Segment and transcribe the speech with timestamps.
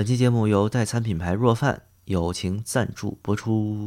[0.00, 3.86] 本期节目由代餐品牌若饭友情赞助播出。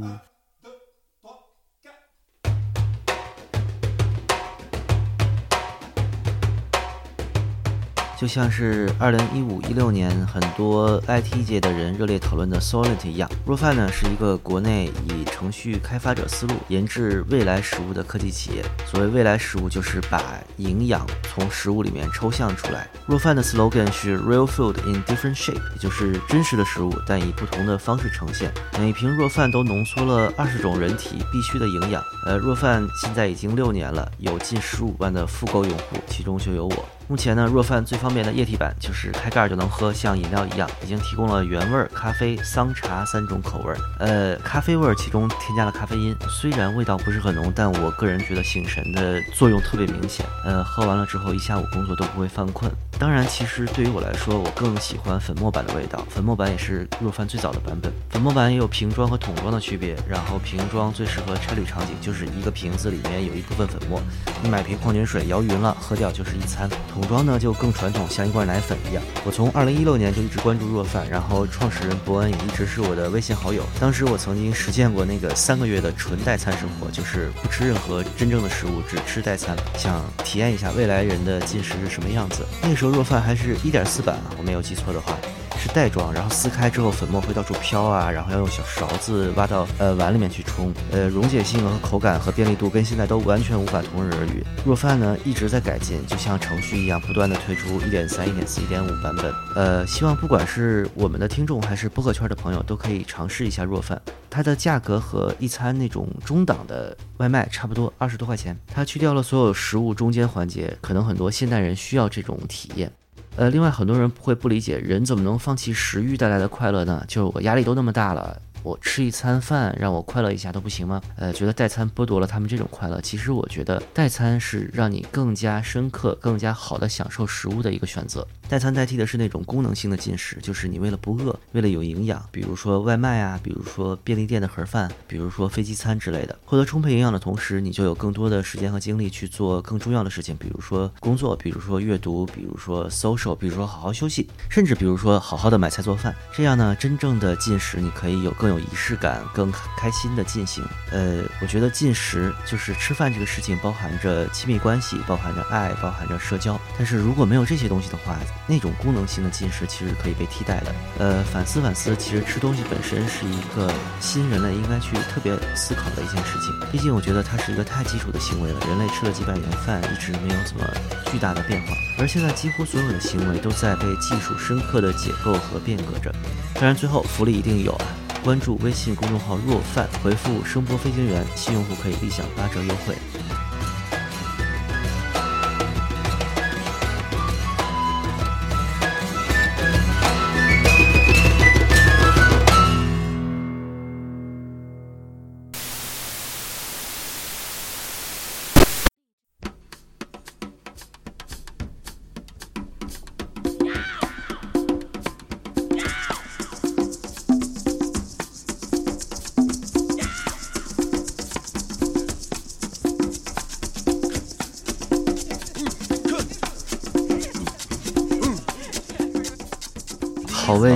[8.24, 18.64] 就像是二零一五一六年很多 IT 界的人热烈讨论的 Solent 一样，若饭呢是一个国内以程序开发者思路研制未来食物的科技企业。
[18.86, 20.24] 所谓未来食物，就是把
[20.56, 22.88] 营养从食物里面抽象出来。
[23.06, 28.54] 若饭的 slogan 是 Real food in different shape，也就是真实的食物，但以不同的方式呈现。
[28.80, 32.02] 每瓶若饭都浓缩了二十种人体必需的营养。
[32.26, 36.86] 呃，若饭现在已经六年了，有近十五万的复购用户，其中就有我。
[37.10, 43.74] 目前呢，若饭最方便的液体版就是开盖就能喝，像饮料一样，已经提供了原味、咖啡、桑茶三种口味。
[44.00, 50.26] 呃，咖啡味其中添加了咖啡因，虽然味道不是很浓，但我个人觉得醒神的作用特别明显。
[50.46, 52.72] 呃，喝完了之后一下午工作都不会犯困。
[52.98, 56.04] 当然，其实对于我来说，我更喜欢粉末版的味道。
[56.10, 57.92] 粉末版也是若饭最早的版本。
[58.10, 59.94] 粉末版也有瓶装和桶装的区别。
[60.08, 64.02] 然后瓶装最适合差旅场景，就是一个瓶子里面有一部分粉末，
[64.42, 66.70] 你买瓶矿泉水摇匀了喝掉就是一餐。
[66.94, 69.04] 桶桶装呢就更传统，像一罐奶粉一样。
[69.26, 73.64] 我从二零一六年就一直关注若饭，然后创始人伯恩也一直是我的微信好友。
[73.78, 82.46] 当时我曾经实践过那个三个月的纯代餐生活，就是不吃任何真正的食物，只吃代餐，想体验一下未来人的进食是什么样子。
[82.62, 85.18] 那个时候若饭还是一点四版，我没有记错的话。
[85.58, 94.44] 是袋装，然后撕开之后粉末会到处飘啊，然后要用小勺子挖到呃碗里面去冲，呃溶解性和口感和便利度跟现在都完全无法同日而语。
[94.66, 99.34] 若饭呢一直在改进，就像程序一样，不断的推出一点三、一点四、一点五版本。
[99.56, 104.02] 呃，希望不管是我们的听众还是播客圈的朋友，都可以尝试一下若饭。
[104.30, 108.58] 它的价格和一餐那种中档的外卖差不多，二十多块钱。
[108.74, 112.92] 它去掉了所有食物中间环节，可能很多现代人需要这种体验。
[113.36, 117.04] 呃，另外很多人会不理解，人怎么能放弃食欲带来的快乐呢？
[117.08, 118.40] 就是我压力都那么大了。
[118.62, 121.02] 我吃一餐饭让我快乐一下都不行吗？
[121.18, 123.02] 呃，觉得代餐剥夺了他们这种快乐。
[123.02, 128.26] 其实我觉得代餐是让你更加深刻、更加好的享受食物的一个选择。
[128.50, 136.38] 代餐代替的是那种功能性的进食，就是你为了不饿，为了有营养，比如说外卖啊，比如说便利店的盒饭，比如说飞机餐之类的。
[136.46, 146.14] 获得充沛营养的同时，你就有更多的时间和精力去做更重要的事情，比如说工作，比如说阅读，比如说 social，比如说好好休息，甚至比如说好好的买菜做饭。
[146.32, 150.64] 这样呢，真正的进食你可以有更有仪式感、更开心的进行。
[150.92, 156.60] 呃，我觉得进食就是吃饭这个事情，包含着亲密关系，包含着爱，包含着社交。
[156.78, 160.76] 但是如果没有这些东西的话，那种功能性的进食其实可以被替代的。
[161.00, 166.70] 呃，反思反思，其实吃东西本身是一个新人类应该去特别思考的一件事情。
[166.72, 168.60] 毕竟我觉得它是一个太基础的行为了。
[168.68, 170.66] 人类吃了几百年饭，一直没有怎么
[171.12, 171.74] 巨大的变化。
[172.00, 176.14] 而现在几乎所有的行为都在被技术深刻的解构和变革着。
[176.56, 177.86] 当然，最后福利一定有啊！
[178.24, 182.96] 关注微信公众号“若饭”，回复“声波飞行员”，新用户可以立享八折优惠。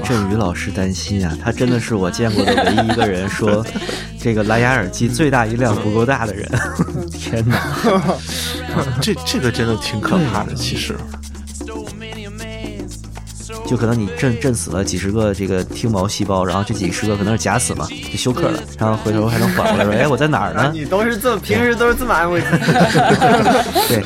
[0.07, 1.37] 振宇老师担心啊！
[1.43, 3.65] 他真的是我见过的唯一一个人说，
[4.17, 6.49] 这个蓝牙耳机最大音量不够大的人。
[7.11, 7.61] 天哪，
[9.01, 10.53] 这这个真的挺可怕的。
[10.55, 10.95] 其实，
[13.65, 22.63] 就可能你震震死了几十个这个听毛细胞，然后这几十个可能是假死嘛，就休克了，然后回头还能缓过来，说：“哎，我在哪儿呢？”你都是这么平时都是这么安慰自己。
[23.89, 24.03] 对。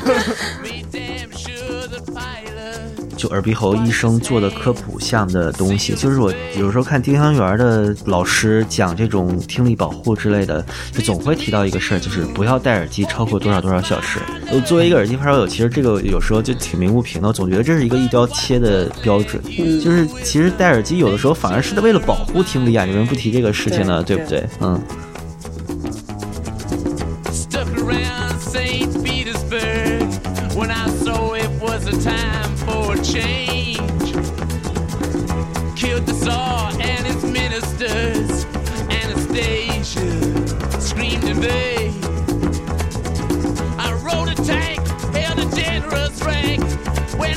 [3.21, 14.19] 就耳鼻喉医生做的科普项的东西，就是我有时候看丁香园的老师讲这种听力保护之类的，就总会提到一个事儿，就是不要戴耳机超过多少多少小时。
[14.51, 19.39] 我，作为一个耳机发烧友，其实这个有时候就挺鸣不平的，我总觉得这是一个一刀切的标准。
[19.79, 24.43] 就是其实戴耳机有的时候反而是为了保护听力啊，你们不提这个事情呢，对不对？
[24.61, 24.81] 嗯。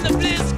[0.04, 0.53] the place.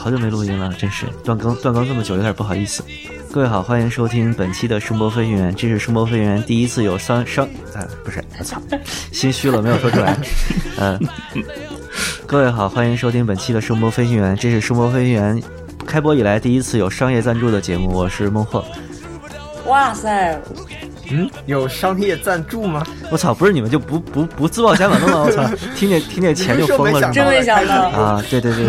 [0.00, 2.82] 好久没录音了，真是断更断更这么久，有点不好意思。
[3.30, 8.58] 各位好，欢迎收听本期的声波飞行员，这是声波飞行员第一次有商商，啊，不是，我操，
[9.12, 10.16] 心虚了，没有说出来。
[10.78, 10.98] 嗯、
[12.26, 15.42] 各位好，欢迎收听本期的声波飞行员，这是声波飞行员
[15.86, 18.64] 开播以来第一次有商业赞助的节目，我是孟获。
[19.66, 20.40] 哇塞，
[21.10, 22.84] 嗯， 有商业赞助吗？
[23.10, 25.22] 我操，不是你们就不不不自报家门了吗？
[25.26, 25.44] 我操，
[25.76, 27.30] 听见听见钱就疯了是真吗？
[27.30, 28.66] 没想到，啊，对对对，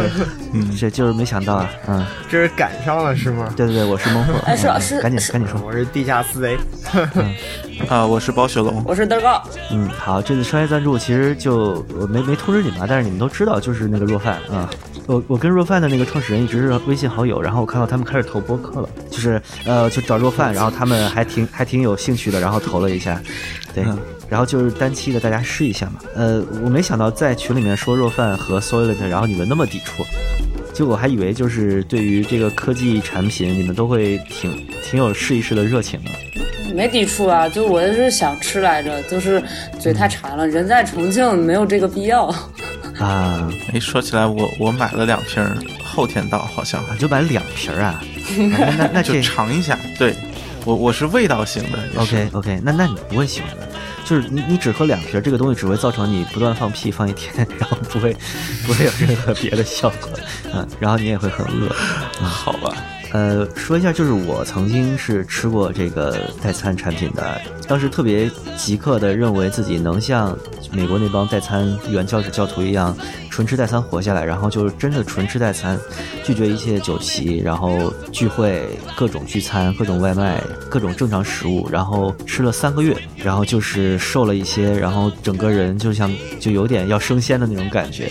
[0.53, 3.53] 嗯， 这就是没想到啊，嗯，这是赶上了是吗？
[3.55, 6.57] 对对对，我是孟获，哎是嗯是是赶紧赶紧说，我是地下思维，
[7.87, 9.41] 啊，我是包雪龙，我是德高，
[9.71, 14.69] 嗯，好，这次商业赞助其实就我没没通知你们啊，但是你们都知道，就是那个若饭啊。
[15.07, 23.21] 我我跟若饭的那个创始人一直是微信好友，然后我看到他们开始投播客了，就是呃就找若饭，然后他们还挺还挺有兴趣的，然后投了一下，
[23.73, 23.97] 对，嗯
[24.29, 25.95] 然后就是单期的大家试一下嘛。
[26.15, 30.05] 呃，我没想到在群里面说若饭和 Soylent，然后你们那么抵触，
[30.73, 36.11] 就我还以为就是对于这个科技产品，你们都会挺挺有试一试的热情的。
[36.73, 39.43] 没抵触啊，就我是想吃来着，就是
[39.77, 42.33] 嘴太馋了，人在重庆没有这个必要。
[43.01, 48.01] 啊，哎，说起来我我买了两瓶儿，后天到好像，啊就买两瓶儿啊，
[48.37, 49.77] 那那那就尝一下。
[49.97, 50.15] 对，
[50.65, 53.67] 我我是味道型的 OK OK，那那你不会喜欢的，
[54.05, 58.15] 就是你你只喝两瓶儿，这个东西只会造成你不断放屁放一天， 然后不会
[58.65, 60.09] 不会有任何别的效果，
[60.53, 61.73] 嗯，然后你也会很饿。
[62.23, 62.75] 好吧？
[63.13, 70.37] 呃，说一下，就是我曾经是吃过这个代餐产品的，当时特别即刻的认为自己能像
[70.71, 72.95] 美国那帮代餐原教旨教徒一样，
[73.29, 75.77] 纯吃代餐活下来，然后就是真的纯吃代餐，
[76.23, 78.65] 拒绝一切酒席，然后聚会、
[78.95, 86.09] 各种聚餐、各种外卖、各种正常食物，然后吃了三个月，然后就是瘦了一些，然后整个人就像
[86.39, 88.09] 就有点要升仙的那种感觉。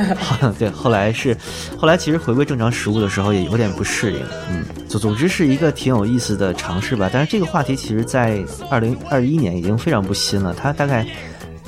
[0.58, 1.36] 对，后来是，
[1.76, 7.10] 后来其实回归正常食物的时候也有点不适应，嗯，总总之是一个挺有意思的尝试吧。
[7.12, 11.06] 但是这个话题其实，在二零二一年已经非常不新了，它大概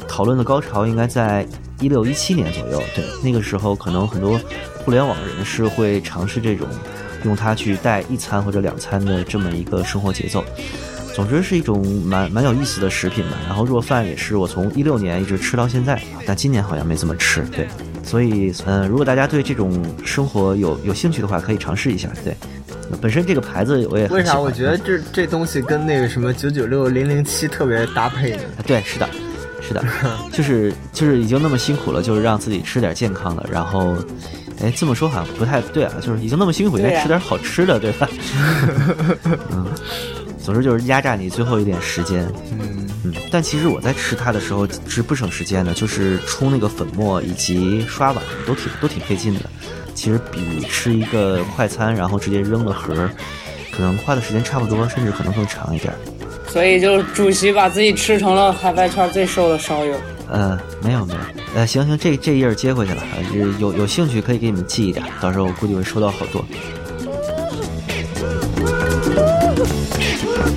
[0.08, 1.46] 讨论的高潮应该在
[1.80, 4.40] 一六一七年左右，对，那个时候可能很多
[4.84, 6.66] 互联网人士会尝试这种
[7.24, 10.44] 用它去带一餐或者两餐的这么一个生活节奏。
[11.14, 13.36] 总之是一种蛮蛮有意思的食品吧。
[13.46, 17.42] 然后若饭也是我从一六年一直吃到现在，但今年好像没怎么吃。
[17.52, 17.68] 对，
[18.04, 22.08] 所以呃，如果大家对这种生活有有兴趣的话，可以尝试一下。
[22.22, 22.36] 对，
[23.00, 24.38] 本身这个牌子我也为啥？
[24.38, 28.42] 我觉得这这东西跟那个什么九九六零零七特别搭配呢？
[28.58, 29.08] 啊 对，是的，
[29.60, 29.82] 是的，
[30.32, 33.96] 就是就是已经那么辛苦了，就是让自己吃点健康的，然后。
[34.62, 38.08] 哎，这么说好像不太对啊，就是已经那么辛苦，应该吃点好吃的，对吧？
[39.50, 39.66] 嗯，
[40.44, 42.30] 总之就是压榨你最后一点时间。
[42.52, 49.40] 嗯，嗯，但其实我在吃它的时候是不省时间的，就是冲那个粉末以及刷碗都挺都挺费劲的。
[49.94, 53.10] 其实比吃一个快餐然后直接扔了盒儿，
[53.72, 55.96] 可能花的时间差不多，甚至可能更长一点儿。
[56.46, 59.96] 所以就是主席把自己吃成了海外圈最瘦的烧友。
[60.30, 61.20] 呃，没有没有，
[61.54, 63.22] 呃，行行，这这页儿接回去了，呃
[63.58, 66.44] 有有兴趣可以给你们寄一点，到时候我估计会收到好多。
[70.24, 70.53] Woo!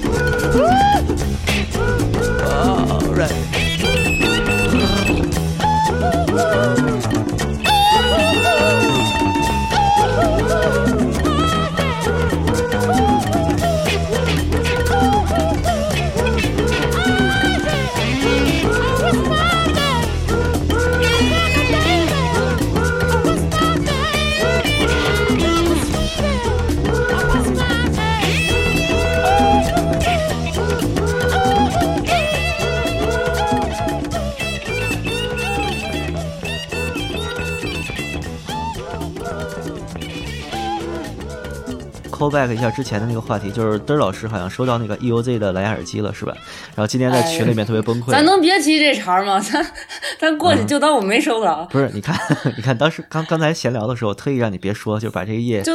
[42.18, 46.34] Call back 一下之前的那个话题，就是嘚儿老师好像收到那个 EOZ 的蓝牙耳机了，是吧？
[46.76, 48.12] 然后今天在群里面特别崩溃。
[48.12, 49.40] 咱能别提这茬吗？
[49.40, 49.66] 咱
[50.20, 51.66] 咱过去就当我没收到。
[51.72, 52.18] 不是，你看，
[52.58, 55.74] 你看，当时刚刚才闲聊的时候，特意让你别说，就把这个页，就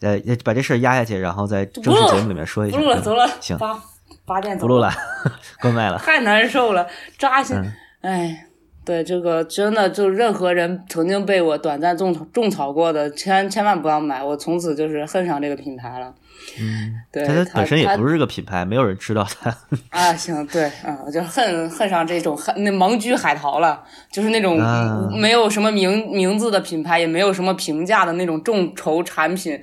[0.00, 2.76] 呃，把这事儿压下去，然后在正式节目里面说一下。
[2.76, 3.78] 不录了，嗯走了，行，八
[4.26, 4.92] 八点走不录了，
[5.62, 5.98] 关麦了。
[5.98, 6.86] 太难受了，
[7.18, 7.56] 扎心
[8.02, 8.36] 嗯。
[8.84, 14.22] 哎，对这个真的，就任何人曾经被我短暂种草种草过的，千千万不要买。
[14.22, 16.12] 我从此就是恨上这个品牌了。
[16.60, 19.56] 嗯，对，它它本身也不是个品牌，没有人知道它。
[19.88, 29.58] 啊，行，对，啊，我就恨恨上这种恨那盲居海淘了，就是那种啊没有什么名名字的品牌，也没有什么评价的那种众筹产品，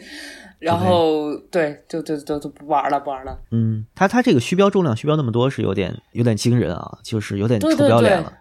[0.57, 3.37] 然后对，就就就就不玩了，不玩了。
[3.51, 8.23] 嗯，它它这个虚标重量虚标那么多是有点有点惊人啊，就是有点出对对对标脸了。
[8.23, 8.33] 对，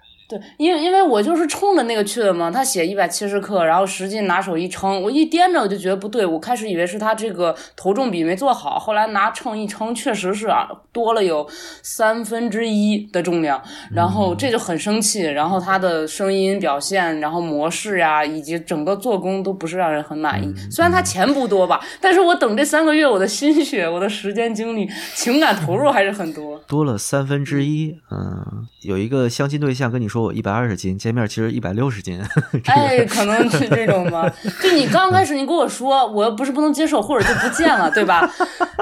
[0.58, 11.48] 因为因为我就是冲着那个去的嘛，他写一百七十克，然后实际拿手一称，我一掂着我就觉得不对，我开始以为是他这个头重比没做好，后来拿秤一称，确实是啊，多了有
[11.82, 20.52] 三分之一的重量，然后这就很生气，然后他的声音表现，然后模式呀，以及整个做工都不是让人很满意。
[20.70, 26.58] 虽然他钱不多吧，但是我等这三个月，我的心血、我的时间、精力、情感投入还是很多。
[26.66, 27.94] 多了三分之一。
[28.10, 32.20] 嗯，有一个相亲对象跟你说我一百二十斤，见面其实一百六十斤。
[32.66, 34.30] 哎，可能是这种吗。
[34.62, 38.28] 就你刚开始你跟我说，我又不是不能接受，或者就不见了，对吧？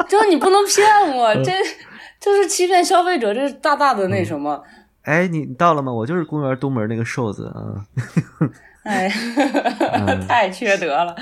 [0.09, 1.53] 就是你不能骗我，这
[2.21, 4.63] 就是欺骗消费者，这是大大的那什么。
[5.03, 5.93] 哎，你到了吗？
[5.93, 7.85] 我就是公园东门那个瘦子啊。
[8.85, 9.09] 哎，
[10.29, 11.15] 太缺德了！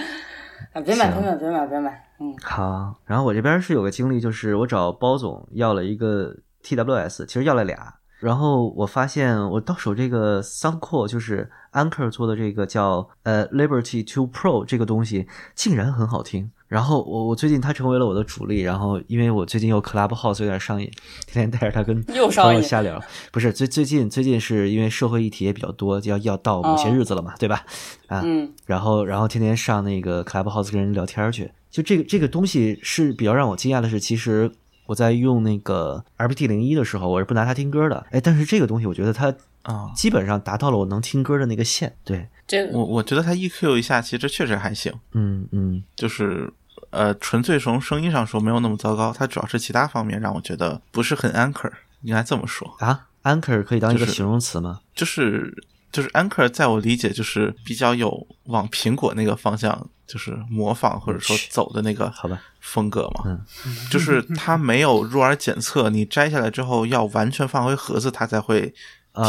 [0.73, 2.03] 啊，别买，别买，别买，别买。
[2.21, 2.95] 嗯，好。
[3.05, 7.95] 然后我这边是有个经历，就是我找包总要了一个 TWS，其实要了俩。
[8.19, 16.51] 然后我发现我到手这个 Soundcore 就是 Anchor 做的这个叫呃 Liberty Two Pro 这个东西，竟然很好听。
[16.67, 20.91] 然后我我最近它成为了我的主力，然后因为我最近又 Clubhouse 有点上瘾，
[21.27, 22.29] 天天带着它跟朋友
[22.61, 23.01] 瞎聊。
[23.31, 27.65] 不是最最近最近是因为社会议题也比较多，要要到某些日子了嘛，对吧？
[28.09, 28.25] 啊，
[28.65, 31.53] 然后然后天天上那个 Clubhouse 跟人聊天去。
[31.71, 34.51] 就这个这个东西是比较让我惊讶的是，其实
[34.87, 38.07] 我在用那个 RPT 零一的时候，我是不拿它听歌的。
[38.11, 41.97] 哎，但是这个东西我觉得它啊，基本上达到了我能听歌的那个线。
[42.05, 42.29] 对。
[42.47, 44.93] 这我我觉得它 EQ 一下，其实确实还行。
[45.13, 46.53] 嗯嗯，就是
[46.91, 49.13] 呃，纯粹从声音上说没有那么糟糕。
[49.13, 53.09] 它主要是其他方面让我觉得不是很 anchor，应该这么说啊。
[53.25, 54.79] anchor 可以当一个形容词吗？
[54.95, 55.65] 就是就是
[56.09, 63.25] anchor，在我理解就是比较有往苹果那个方向，就是模仿或者说走的那个好吧风格嘛。
[63.27, 63.45] 嗯，
[63.91, 68.75] 就是它没有入耳检测，你摘下来之后要完全放回盒子，它才会。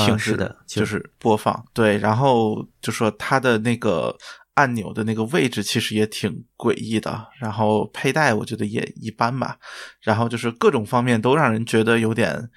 [0.06, 4.14] 停止的，就是播放对，然后就说它的那个
[4.56, 9.56] 按钮的那个位置其实也挺诡异的，然后佩戴我觉得也一般吧，
[10.02, 12.50] 然后就是各种方面都让人觉得有点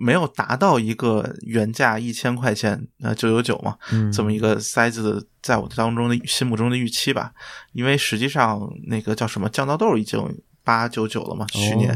[0.00, 3.76] 没有达到一个原价一千块钱呃九九九嘛，
[4.10, 7.32] 这么一个塞子的，在我当中的心目中的预期吧，
[7.72, 10.18] 因为实际上那个叫什么降噪豆已经
[10.64, 11.94] 八九九了嘛，去年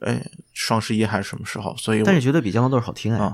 [0.00, 3.32] 哎双十一还是什么时候，所以但是觉得比降噪豆好听哎。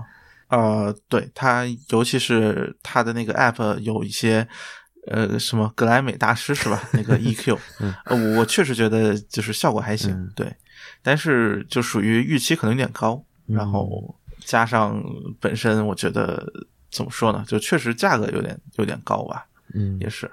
[0.48, 4.46] 呃，对它，尤其是它的那个 app 有一些，
[5.06, 6.80] 呃，什么格莱美大师是吧？
[6.92, 7.58] 那个 EQ，
[8.04, 10.54] 呃，我确实觉得就是效果还行，对，
[11.02, 15.02] 但是就属于预期可能有点高，然后加上
[15.40, 16.46] 本身我觉得
[16.90, 20.30] 怎么说呢，就确实价格有点有点高吧，嗯，也是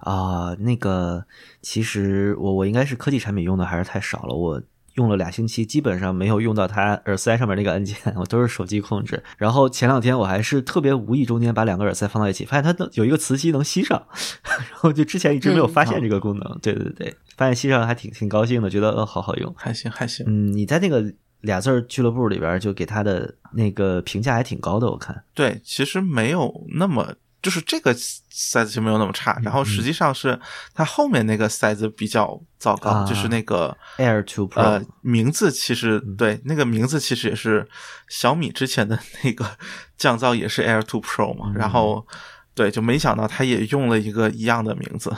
[0.00, 1.24] 啊，那个
[1.62, 4.62] 其实我我应该是科技产品用的还是太少了，我。
[4.96, 9.22] 用了俩星期，基本上没有用到它耳塞上面那个按键，我都是手机控制。
[9.36, 14.06] 然后前两天我还是特别无意中间把两个耳塞放到一起，发现它能有一个磁吸能吸上，
[14.42, 16.58] 然后就之前一直没有发现这个功能。
[16.62, 20.24] 对对对，发现吸上还挺挺高兴的，觉得呃好好用，还行还行。
[20.26, 21.12] 嗯，你在那个
[21.46, 25.24] 俩字俱乐部里边就给他的那个评价还挺高的，我看。
[25.32, 27.14] 对，其实没有那么。
[27.42, 30.36] 就是这个赛子就没有那么差，然后实际上是
[30.74, 37.68] 他后面那个赛子比较糟糕，就是那个 Air Two Pro，呃，名字其实对那个名字其实也是
[38.08, 39.48] 小米之前的 那个
[39.96, 42.04] 降噪也是 Air Two Pro 嘛，然后
[42.52, 45.14] 对，就没想到他也用了一个一样的名字，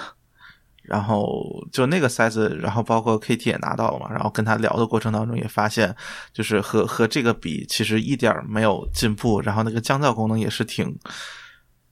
[0.88, 5.95] 然后就那个塞子，然后包括 KT 也拿到了嘛，然后跟他聊的过程当中也发现，
[6.33, 10.99] 就是和和这个比，其实一点没有进步，然后那个降噪功能也是挺。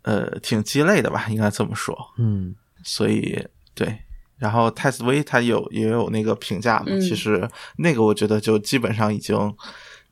[0.08, 1.92] 呃，挺鸡肋的吧，应该这么说。
[2.16, 3.92] 嗯，所以对，
[4.38, 9.36] 然后泰斯威他有也有那个评价嘛，其实那个我觉得就基本上已经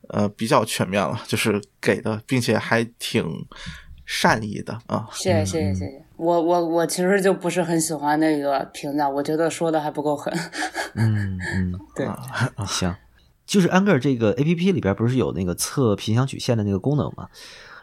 [0.09, 3.25] 呃比较全面了，就是给的，并且还挺
[4.05, 5.07] 善意的啊。
[5.13, 10.33] 谢谢谢谢谢谢，我我我其实就不是很喜欢那个评价，我觉得说的还不够狠。
[10.93, 12.07] 嗯 嗯，对，
[12.65, 12.95] 行，
[13.45, 17.27] 就是安格尔这个 A P P 里边不是有那个测频响曲线的那个功能吗？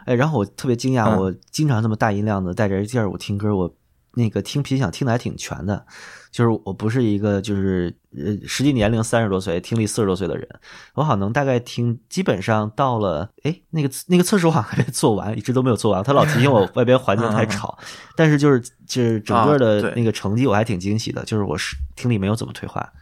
[0.06, 3.74] 哎，然后我特别惊讶，我经常这么大音量的带着 G 二五听歌，我
[4.14, 5.86] 那个听频响听的还挺全的，
[6.32, 10.48] 就是我不是一个就是呃实际年龄三十多岁、听力四十多岁的人，
[10.94, 17.78] 我好像能大概听，基本上到了哎那个那个测试我好像还没做完，一直都没有做完，他老提醒我 外边环境太吵，
[18.16, 22.92] 但是就是就是整个的那个成绩我还挺惊喜的，就是我是听力没有怎么退化，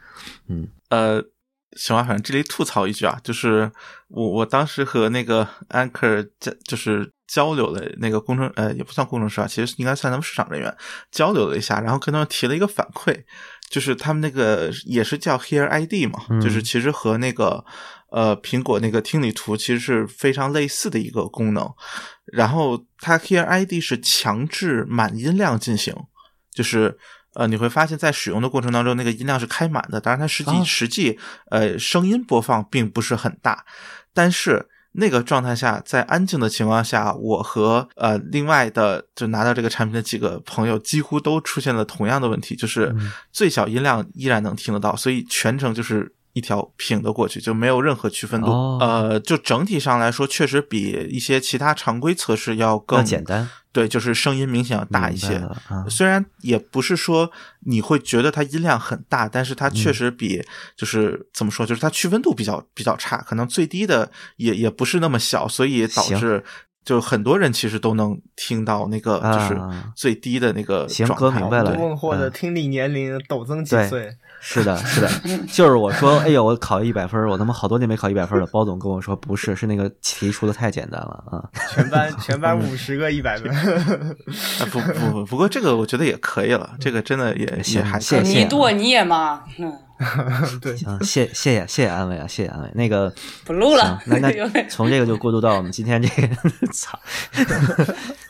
[0.49, 0.69] 嗯。
[0.91, 1.25] 呃。
[1.77, 3.71] 行吧，反正这里吐槽一句啊，就是
[4.09, 10.77] 我我当时和那个 Anchor 交就是交流的那个工程呃也不算工程师啊，其实应该算他们市场人员
[11.13, 13.23] 交流了一下，然后跟他们提了一个反馈，
[13.69, 17.65] 就是他们那个也是叫 Hear ID 嘛，嗯就是其实和那个
[18.11, 21.73] 呃苹果那个听力图其实是非常类似的一个功能。
[22.25, 25.95] 然后它 Hear ID 是强制满音量进行，
[26.53, 26.99] 就是
[27.35, 31.17] 呃你会发现在使用的过程当中，那个音量是开满的，当然它实际、啊实际
[31.53, 33.65] 呃声音播放并不是很大，
[34.13, 34.69] 但是。
[34.93, 42.95] 那个状态下，在安静的情况下，我和呃另外的就拿到这个产品的几个朋友，几乎都出现了同样的问题，就是
[43.33, 48.51] 最小音量依然能听得到，所以全程就是一条平的过去，就没有任何区分度。
[48.51, 48.79] 哦。
[48.81, 55.41] 呃，就整体上来说，确实比一些其他常规测试要更更简单，对，就是声音明显要大一些。
[55.89, 60.43] 虽然也不是说你会觉得它音量很大，但是它嗯确实比
[60.77, 66.43] 就是、怎么说，就是它区分度比较比较差，可能最低的也也不是那么小，所以导致
[66.85, 71.21] 就很多人其实都能听到那个就是啊最低的那个行状态。
[71.21, 74.17] 哥明白了对问货的嗯听力年龄陡增几对岁？
[74.41, 75.09] 是的， 是的，
[75.53, 78.47] 就是我说，哎呦，我考一百分，我他妈好多年没考一百分了。
[78.47, 81.45] 包总跟我说，不是，是那个题出的太简单了啊。
[81.71, 89.73] 全班全班五十个一百分， 啊不不不，不过这个我觉得也可以了，这个真的也也行还谢谢你剁你也吗，嗯，
[90.61, 92.71] 对，行，谢谢谢谢谢安慰啊，谢谢安慰。
[92.75, 93.13] 那个
[93.45, 94.33] 不录了，那那
[94.69, 96.37] 从这个就过渡到我们今天这个，
[96.73, 96.99] 操，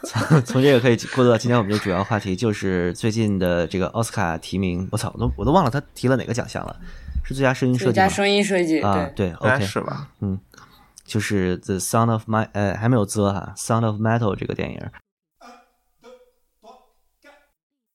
[0.04, 4.88] 从从这个可以过渡到今天我们这主要话题，就是最近的这个奥斯卡提名。
[4.90, 6.76] 我操，我都我都忘了他提了哪个奖项了，
[7.24, 7.92] 是最佳声音设计吗？
[7.92, 10.08] 最佳声音设计，啊，对，应该，OK，是吧？
[10.20, 10.38] 嗯
[11.04, 14.80] 就是《The Sound of My》呃还没有遮哈，《Sound of Metal》这个电影。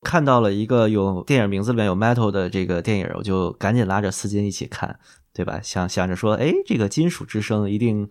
[0.05, 4.99] 看到了一个有电影名字里面有 metal 的这个电影，我就赶紧拉着丝巾一起看，
[5.33, 5.59] 对吧？
[5.63, 8.07] 想想着说，哎，这个金属之声一定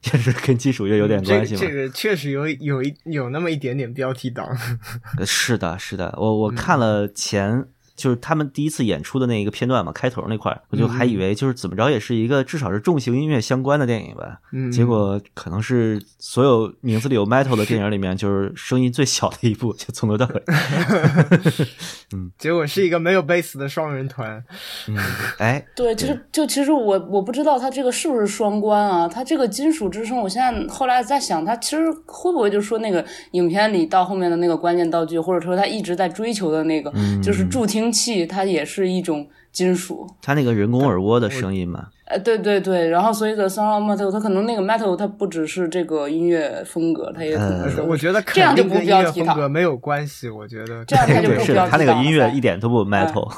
[0.00, 1.60] 确实跟金属乐有点关系嘛。
[1.60, 4.46] 这个确实有有一有那么一点点标题党，
[5.18, 20.42] 呃是的，是的，我我看了前、就是他们第一次演出的那一个片段嘛，开头那块，我就还以为就是怎么着也是一个至少是重型音乐相关的电影吧，嗯结果可能是所有名字里有 metal 的电影里面，就是声音最小的一部，就从头到尾。
[22.14, 24.42] 嗯结果是一个没有贝斯的双人团，
[24.88, 24.96] 嗯，
[25.38, 29.08] 哎， 对，就是就其实我我不知道他这个是不是双关啊？
[29.08, 40.06] 他这个金属之声，我现在后来在想，他其实会不会就说那个影片里到后面的那个关键道具，或者说他一直在追求的那个，就是助听器，它也是一种金属。
[40.22, 53.32] 它那个人工耳蜗的声音嘛，呃，对对对，然后所以的 sound metal，它可能那个 metal 它不只是这个音乐风格，它也可能是、我觉得这样就不标风格没有关系，我觉得这样它就，不标是的，他那个音乐一点都不 metal，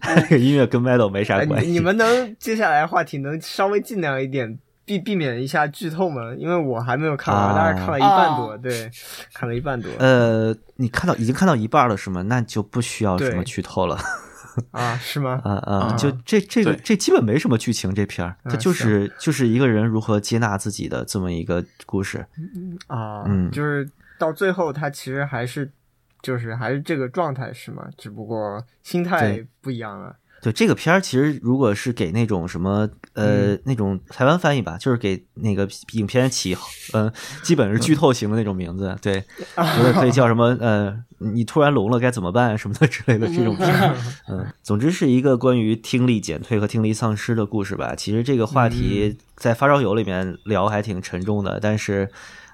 [0.00, 1.66] 他那个音乐跟 metal 没啥哎，关系。
[1.66, 6.32] 你你们能接下来话题能稍微尽量一点避避免一下剧透嘛？
[6.38, 8.90] 因为我还没有看完，啊大概看了一半多，哦对，
[9.34, 9.90] 看了一半多。
[9.98, 12.22] 呃，你看到已经看到一半了是吗？
[12.22, 13.98] 那就不需要什么剧透了。
[14.70, 15.38] 啊，是吗？
[15.44, 15.76] 啊啊！
[15.80, 22.24] 啊就这这个这基本没什么剧情，这片儿它啊就是就是一个人如何接纳自己的这么一个故事。
[22.86, 23.86] 啊，嗯就是
[24.18, 25.70] 到最后他其实还是
[26.22, 27.86] 就是还是这个状态是吗？
[27.98, 30.16] 只不过心态不一样了。
[30.46, 33.60] 对这个片儿，其实如果是给那种什么呃、嗯。
[33.64, 36.56] 那种台湾翻译吧，就是给那个影片起
[36.92, 39.20] 呃基本是剧透型的那种名字，对，
[39.56, 43.56] 觉得可以叫什么呃你突然聋了该怎么办什么的之类的这种。
[44.28, 47.94] 嗯，总之是一个关于听力减退和听力丧失的故事吧。
[47.96, 52.08] 其实这个话题在发烧友里面聊还挺沉重的，但是。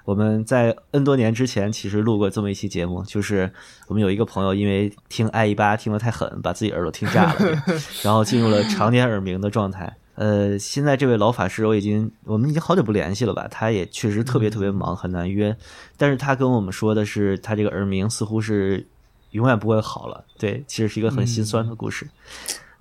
[0.05, 3.49] 我们在 N 多年之前其实录过这么一期节目，就是
[3.87, 7.63] 我们有一个朋友因为听爱一八听得太狠，把自己耳朵听炸了，
[8.03, 9.95] 然后进入了常年耳鸣的状态。
[10.15, 13.47] 呃，现在这位老法师我已经我们已经好久不联系了吧？
[13.47, 15.55] 他也确实特别特别忙，很难约。
[15.97, 18.85] 但是他跟我们说的是，他这个耳鸣似乎是
[19.31, 20.23] 永远不会好了。
[20.37, 22.07] 对，其实是一个很心酸的故事。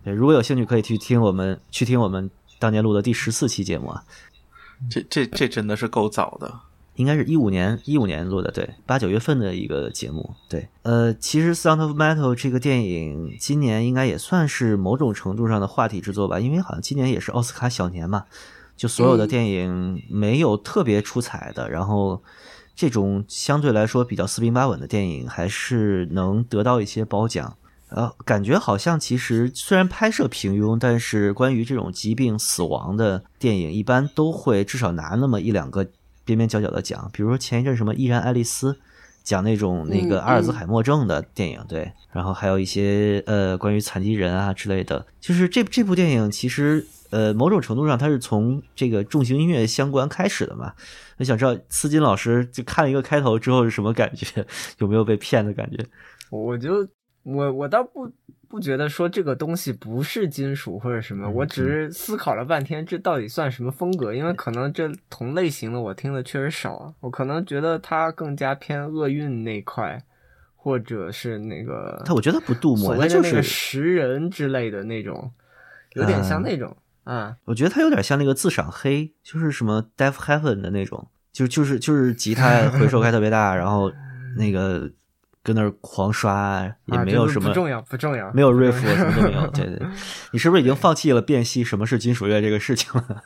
[0.05, 4.05] 对，如果有兴趣可以去听我们去听我们当年录的第十四期节目啊。
[4.91, 6.53] 这这这真的是够早的。
[6.97, 18.25] 应该是一五年一五年录的，对，八九月份的一个节目，对，呃，其实《Sound of Metal》这个电影今年应该也算是某种程度上的话题之作吧，因为好像今年也是奥斯卡小年嘛，
[18.77, 22.23] 就所有的电影没有特别出彩的，然后
[22.77, 27.57] 这种相对来说比较四平八稳的电影，还是能得到一些褒奖。
[27.95, 35.87] 呃，感觉好像其实虽然拍摄平庸，但是关于这种疾病死亡的电影，一般都会至少拿那么一两个
[36.25, 38.73] 边边角角的讲，比如说前一阵什么《依然爱丽丝》，
[39.23, 50.73] 讲那种那个嗯阿尔兹海默症的电影，对，然后还有一些呃关于残疾人啊之类的，就是这这部电影其实呃某种程度上它是从这个重型音乐相关开始的嘛。
[51.19, 54.45] 我想知道斯金老师就看了一个开头之后是什么感觉？
[54.79, 55.79] 有没有被骗的感觉？
[56.31, 56.89] 我就
[57.23, 58.11] 我我倒不
[58.53, 64.13] 不觉得说这个东西不是金属或者什么，嗯我只是思考了半天，这到底算什么风格？
[64.13, 69.99] 因为可能这同类型的我听的确实少啊，我可能觉得它更加偏厄运那块，
[70.55, 75.33] 或者是那个他我觉得不镀膜，就是那个食人之类的那种，
[75.95, 77.35] 有点像嗯那种啊。
[77.47, 83.91] 我觉得它有点像那个自赏黑，就是什么 Death Heaven 的那种，就就是就是吉他回收开特别大，然后
[84.37, 84.93] 那个
[85.45, 89.47] 跟那儿狂刷，也没有什么、不重要，不重要，没有 riff 要什么都没有。
[89.49, 89.87] 对对，
[90.33, 93.23] 你是不是已经放弃了辨析什么是金属乐这个事情了？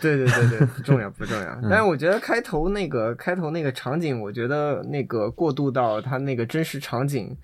[0.00, 1.48] 对对对对，不重要不重要。
[1.62, 7.36] 嗯但是我觉得开头那个开头那个场景，我觉得那个过渡到它那个真实场景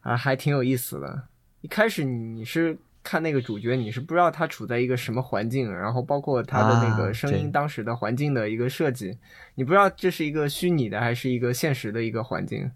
[0.00, 1.22] 啊，还挺有意思的。
[1.60, 9.16] 一开始你是看那个主角，你是不知道他处在一个什么环境，然后包括他的那啊个声音当时的环境的一个设计，
[9.54, 12.68] 你不知道这是一个虚拟的还是一个现实的一个环境。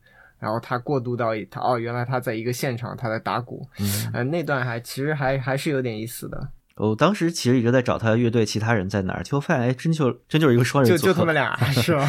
[0.44, 10.92] 然后他过渡到他哦，原来他在一个现场，他在打鼓，嗯，呃，那段还其实还还是有点意思的，我当时其实一直在找他乐队其他人在哪儿，结果发现哎，真就真就是一个双人。
[10.92, 12.06] 就就他们俩 是吧？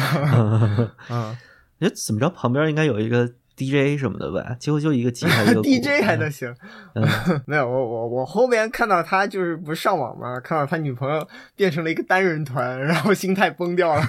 [1.08, 1.36] 嗯。
[1.80, 2.28] 哎，怎么着？
[2.28, 4.54] 旁边应该有一个 DJ 什么的吧？
[4.58, 6.54] 结果就一个吉他，一个 DJ 还能行，
[6.94, 7.06] 嗯
[7.46, 14.00] 没有我我我后面看到他就是不是上网嘛，看到他女朋友变成了一个单人团，然后心态崩掉了，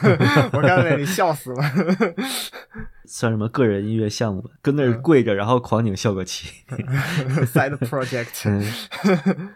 [0.54, 1.63] 我看到那里笑死了。
[3.08, 4.52] 算什么个人音乐项目吧？
[4.62, 6.50] 跟那儿嗯跪着，然后狂拧效果器。
[7.48, 9.50] Side project， 嗯，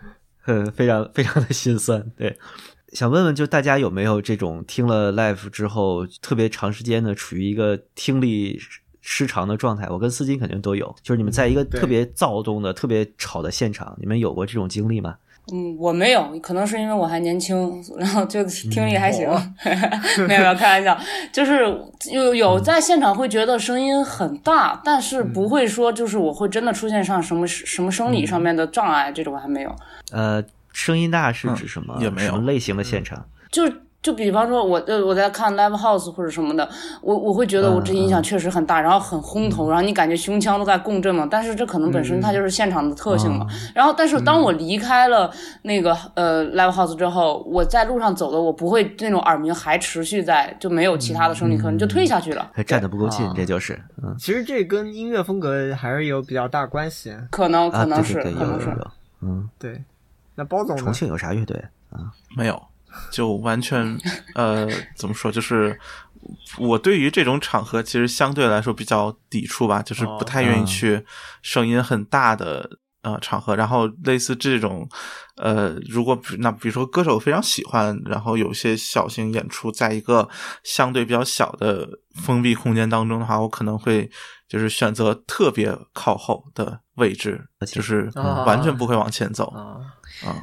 [0.46, 2.10] 嗯，非常非常的心酸。
[2.18, 2.38] 对，
[2.94, 8.60] 想问问，就大家有没有这种听了 live 之后，特别长时间的处于一个听力
[9.02, 9.88] 失常的状态？
[9.90, 15.18] 我跟司机肯定都有，就是你们在一个特别躁动的、特别吵的现场，你们有过这种经历吗？
[15.54, 19.28] 嗯，我没有，可能是因为我还年轻，然后就听力还行。
[19.30, 19.42] 哦
[20.28, 20.98] 没有没有，开玩笑，
[21.32, 21.60] 就是
[22.12, 29.76] 有有在现场会觉得声音很大，但是不会说就是我会真的出现上什么什么生理上面的障碍，这种还没有。
[30.12, 31.98] 呃，声音大是指嗯什么？
[32.02, 33.26] 也没有类型的现场？
[33.52, 33.64] 就
[34.02, 36.68] 就比方说我，呃我在看 live house 或者什么的，
[37.02, 41.28] 我我会觉得我这音响确实很大，然后很轰头，然后你感觉胸腔都在共振嘛。
[41.30, 43.46] 但是这可能本身它就是现场的特性嘛。
[43.76, 52.50] 然后，但是当我离开了那个呃 live house 之后，我在路上走的，我不会那种耳鸣还持续在，就没有其他的生理可能就退下去了。
[52.54, 57.16] 还站的不够近啊，这就是，嗯其实这跟音乐风格还是有比较大关系。
[57.30, 58.68] 可能啊，可能是，可能是。
[59.22, 59.84] 嗯，对，
[60.34, 60.92] 那包总重？
[60.92, 61.56] 庆有啥乐队
[61.92, 62.10] 啊？
[62.36, 62.60] 没有，
[63.12, 63.97] 就完全
[64.36, 65.32] 呃，怎么说？
[65.32, 65.80] 就是
[66.58, 71.06] 我对于这种场合其实相对来说比较抵触吧，就是不太愿意哦去
[71.41, 72.69] 声音很大的
[73.01, 73.56] 呃场合。
[73.56, 74.88] 然后类似这种
[75.38, 80.30] 呃，如果比那比如说歌手非常喜欢，然后有些小型演出，在一个
[80.63, 81.88] 相对比较小的
[82.23, 84.10] 封闭空间当中的话，我可能会
[84.47, 89.80] 就是选择特别靠后的位置，就是啊完全不会往前走啊，
[90.23, 90.36] 啊。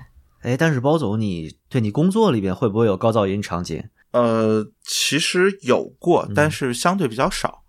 [0.43, 3.83] 哎，但是包总，你对你工作里边会不会有高噪音场景？
[4.13, 7.63] 呃，其实有过，嗯但是相对比较少。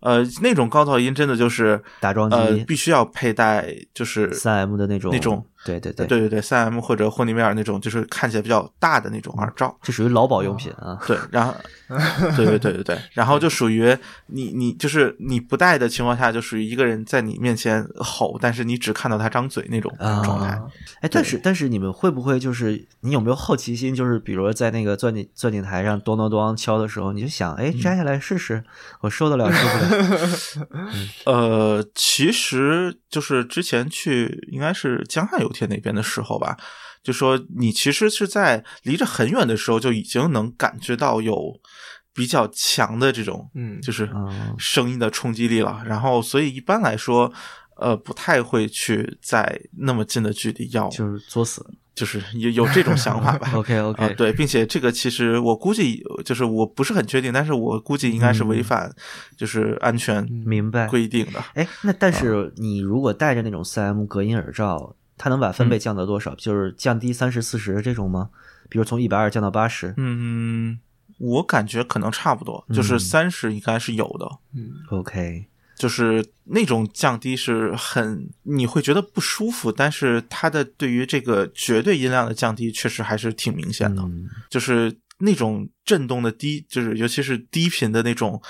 [0.00, 9.76] 呃，那种高噪音真的就是打桩机呃，必须要佩戴，就是三 M 的那种那种，对对对对对对，三 M 或者霍尼韦尔那种，就是看起来比较大的那种耳罩。
[9.82, 10.98] 这属于劳保用品啊。
[11.06, 11.54] 对，然后，
[12.36, 13.96] 对对对对对，然后就属于
[14.26, 20.48] 你你就是你不戴的情况下，就属于一个人在你面前吼，但是你只看到他张嘴那种啊状态。
[20.48, 20.62] 啊
[21.00, 23.94] 哎，但是但是你们会不会就是你有没有好奇心？
[23.94, 28.64] 就是比如在那个钻井钻井台上咚咚咚敲的时候，你就想，哎，摘下来试试，
[29.00, 30.68] 我受得了受不了？
[31.26, 36.56] 呃，其实就是之前去应该是江汉油田那边的时候吧，
[37.02, 41.60] 就说你其实是在离着很远的时候就已经能感觉到有
[42.14, 45.82] 比较强的这种，嗯就是哦声音的冲击力了。
[45.86, 47.32] 然后，所以一般来说，
[47.76, 51.64] 呃，不太会去在那么近的距离要，就是作死。
[51.94, 53.52] 就是有有这种想法吧。
[53.54, 58.90] OK 啊、OK，对，并且这个其实我估计就是我不是很确定，但是我估计应该是违反
[59.36, 60.88] 就是安全明白。
[60.88, 61.44] 规定的。
[61.52, 66.34] 哎，那但是你如果戴着那种三 M 隔音耳罩，它能把分贝降到多少？
[66.34, 68.30] 就是降低三十、四十这种吗？
[68.68, 70.78] 比如从一百二降到八十嗯，
[71.18, 75.46] 我感觉可能差不多，嗯就是三十应该是有的，嗯？OK，
[75.76, 88.40] 就是那种降低是很你会觉得不舒服，但是它的对于这个绝对音量的降低确实还是挺明显的，嗯就是那种震动的低，就是尤其是低频的那种。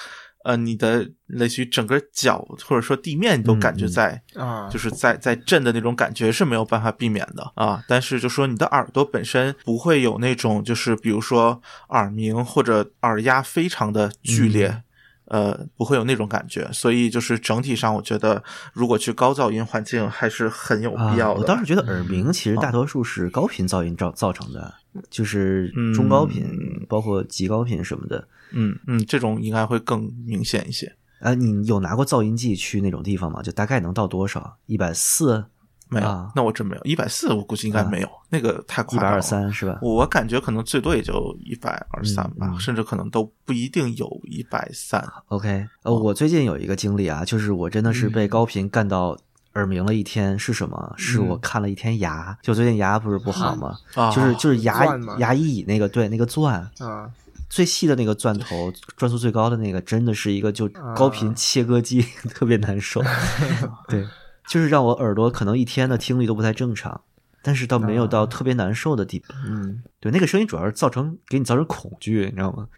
[0.44, 7.82] 呃，你的类似于整个脚或者说地面，你都感觉在啊，就是在在震的那种感觉是没有办法避免的啊。
[7.86, 14.82] 但是就说你的耳朵本身不会有那种就是比如说耳鸣或者耳压非常的剧烈，
[15.26, 16.68] 呃，不会有那种感觉。
[16.72, 21.34] 所以就是整体上，我觉得如果去高噪音环境还是很有必要的。
[21.34, 24.74] 啊、我倒是觉得耳鸣其实大多数是高频噪音造造成的，
[25.08, 28.18] 就是中高频，嗯包括极高频什么的。
[28.18, 30.94] 嗯嗯嗯，这种应该会更明显一些。
[31.20, 33.42] 啊，你有拿过噪音计去那种地方吗？
[33.42, 34.56] 就大概能到多少？
[34.66, 35.44] 一百四？
[35.88, 36.82] 没有，啊那我真没有。
[36.84, 39.16] 一百四，我估计应该没有，那个太夸张了。
[39.16, 39.78] 二三是吧？
[39.82, 45.06] 我感觉可能最多也就一百二三吧，甚至可能都不一定有一百三。
[45.28, 49.14] OK，呃，我最近有一个经历啊，就是我真的是嗯被高频干到
[49.52, 50.38] 耳鸣了一天。
[50.38, 50.94] 是什么？
[50.96, 53.76] 是我看了一天牙，就最近牙不是不好吗？
[53.94, 54.86] 啊就是就是牙
[55.18, 57.10] 牙医椅那个对那个钻啊，
[57.52, 62.00] 最细的那个钻头，转速最高的那个，真的是一个就高频切割机，
[62.32, 63.02] 特别难受。
[63.88, 64.06] 对，
[64.48, 67.02] 就是让我耳朵可能一天的听力都不太正常。
[67.44, 72.68] 但是倒没有到特别难受的地步，嗯，对，那个声音主要是造成给你造成恐惧，你知道吗？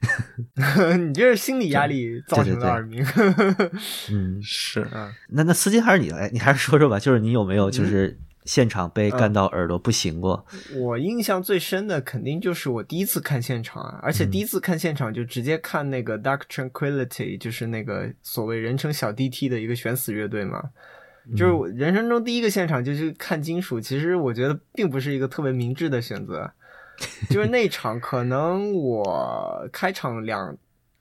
[0.97, 3.05] 你这是心理压力造成的耳鸣。
[4.11, 4.89] 嗯，是，
[5.29, 10.45] 那那司机还是你来，你还是说说吧，就是你有没有就是现场被干到耳朵不行过？
[10.77, 20.63] 我印象最深的肯定就是我第一次看现场啊，而且第一次看现场就直接看那个 Dark Tranquility，就是那个所谓人称小 DT 的一个悬死乐队嘛。
[21.35, 26.53] 就是我人生中第一个现场就是看金属，其实我觉得并不是一个特别明智的选择。
[27.31, 30.57] 就是那场可能我开场两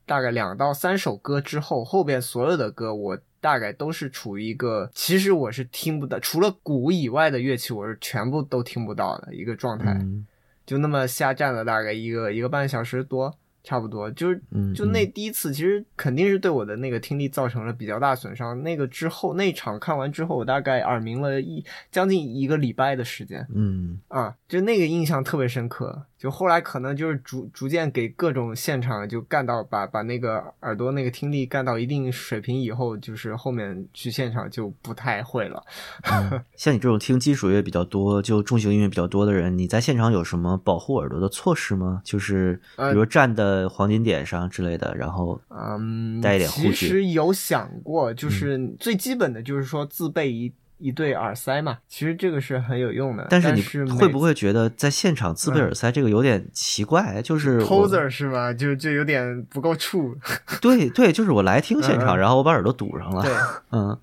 [0.05, 9.91] 大概两到三首歌之后，后边所有的歌我大概都是处于一个其实我是听不到，除了鼓以外的乐器我是全部都听不到的一个状态。
[9.99, 10.25] 嗯
[10.65, 14.09] 就那么瞎站了大概一个一个半小时多，差不多。
[14.11, 18.63] 就是嗯就那第一次，其实肯定是对我的那个听力造成了比较大损伤。
[18.63, 26.05] 那个之后那场看完之后，我大概耳鸣了一将近一个礼拜的时间嗯啊，就那个印象特别深刻。
[26.23, 35.61] 就后来可能就是逐逐渐给各种现场就干到把把那个耳朵那个听力干到一定水平以后，就是后面去现场就不太会了。
[36.03, 42.01] 嗯，像你这种听金属乐比较多，就重型音乐比较多的人，你在现场有什么保护耳朵的措施吗？
[42.05, 50.49] 就是比如站的黄金点上之类的，然后嗯，带一点护具嗯其实有想过，就是最基本的就是说自备一
[50.83, 53.25] 一对耳塞嘛，其实这个是很有用的。
[53.29, 57.21] 但但是你会不会觉得在现场自备耳塞这个有点奇怪？
[57.21, 58.51] 就是我 poser 是吧？
[58.51, 60.13] 就就有点不够处。
[60.59, 63.23] 对对，就是我来听现场，然后我把耳朵堵上了。
[63.23, 63.33] 对
[63.71, 63.97] 嗯，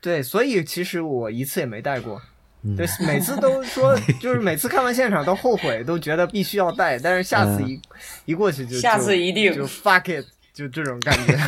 [0.00, 2.22] 对，所以其实我一次也没戴过。
[2.62, 7.80] 嗯对，每次都说， 就是每次看完现场都后悔，都觉得必须要戴，但是下次一、
[8.26, 11.38] 一过去就下次一定就 fuck it，就这种感觉。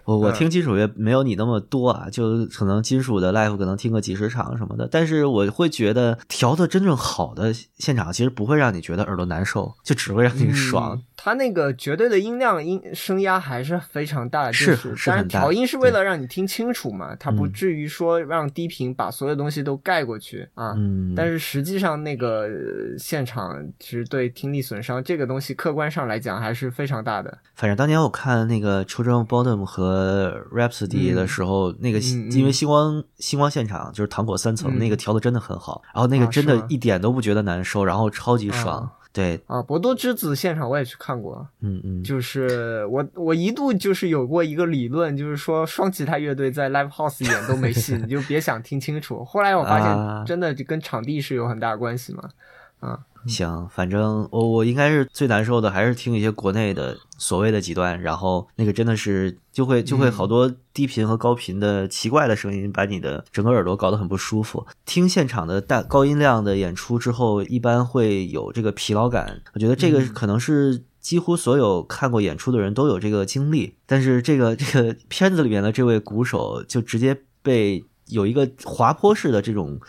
[0.05, 10.97] 我我嗯听金属乐没有你那么多啊，就可能金属的 live 可能听个几十场什么的，但是我会觉得调的真正好的现场，其实不会让你觉得耳朵难受，就只会让你爽。
[10.97, 20.73] 嗯它那个绝对的音量音声压还是非常大，的就是但是很大调音是为了让你听清楚嘛，它不嗯至于说让低频把所有东西都盖过去啊。
[20.79, 27.37] 嗯，但是实际上，那个呃现场其实对听力损伤这个东西，客观上来讲还是非常大的。
[27.55, 38.79] 反正当年我看那个 Children Bodom 和 Rhapsody 嗯的时候，那个因为星光星光现场就是糖果三层，嗯那个调的真的很好，然后那个啊真的一点都不觉得难受，然后超级爽。
[38.79, 49.25] 啊对，啊，博多之子现场我也去看过，嗯嗯，就是 我我一度就是有过一个理论，就是说双吉他乐队在 live house 演都没戏， 你就别想听清楚。
[49.25, 52.31] 后来我发啊现真的就跟场地是有很大关系嘛。
[52.79, 64.67] 啊，行，反正我我应该是最难受的，还是听一些国内的所谓的极端，然后那个真的是就会就会好多低频和高频的奇怪的声音，把你的整个耳朵搞得很不舒服。
[64.85, 70.85] 听现场的大高音量的演出之后，一般会有这个疲劳感，我觉得这个可能是。
[71.01, 79.81] 几乎所有看过演出的人都有这个经历，但是这个这个片子里面的这位鼓手就直接被有一个滑坡式的这种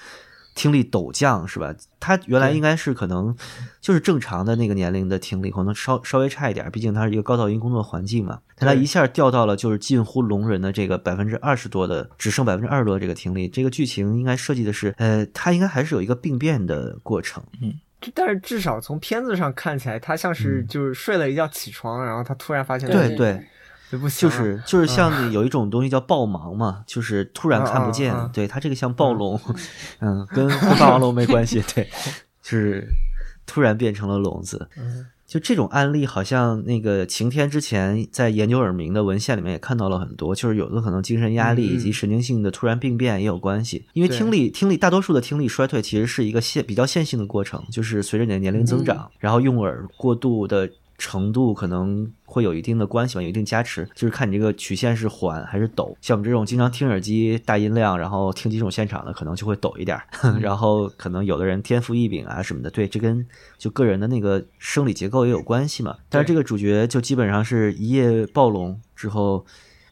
[0.54, 1.74] 听力陡降，是吧？
[2.00, 3.36] 他原来应该是可能
[3.80, 8.40] 就是正常的那个年龄的听力，可能稍稍微差一点，毕竟他是一个高噪音工作环境嘛。
[8.58, 13.48] 但他一下掉到了就是近乎聋人的这个百分之二十多的，只剩百分之二十多的这个听力。
[13.48, 17.44] 这个剧情应该设计的是，呃，他应该还是有一个病变的过程。
[17.62, 17.74] 嗯
[18.16, 23.48] 但是至少从片子上看起来，他像是就是睡了一觉起床，然后他突然发现嗯对对
[23.92, 28.16] 对，就不行了，就是就是像有一种东西叫暴盲嘛，就是突然看不见。
[28.32, 29.38] 对它这个像暴龙，
[30.00, 31.88] 嗯，跟跟霸王龙没关系，对，
[32.42, 32.88] 就是
[33.46, 34.70] 突然变成了聋子。
[34.78, 43.86] 嗯就这种案例，好像那个晴天之前在研究耳鸣的文献里面也看到了很多，就是有的可能精神压力以及神经性的突然病变也有关系。
[43.94, 50.70] 因为听力听力大多数的听力衰退其实是一个线比较线性的过程，就是随着你的年龄增长，然后用耳过度的
[51.02, 55.96] 程度可能会有一定的关系吧，有一定加持，就是看你这个曲线是缓还是陡。
[56.00, 60.06] 像我们这种经常听耳机大音量，然后听几种现场的，可能就会陡一点儿。
[60.40, 63.26] 然后可能有的人天赋异禀啊什么的，对，这跟
[63.58, 65.98] 就个人的那个生理结构也有关系嘛。
[66.08, 69.44] 但是这个主角就基本上是一夜暴龙之后，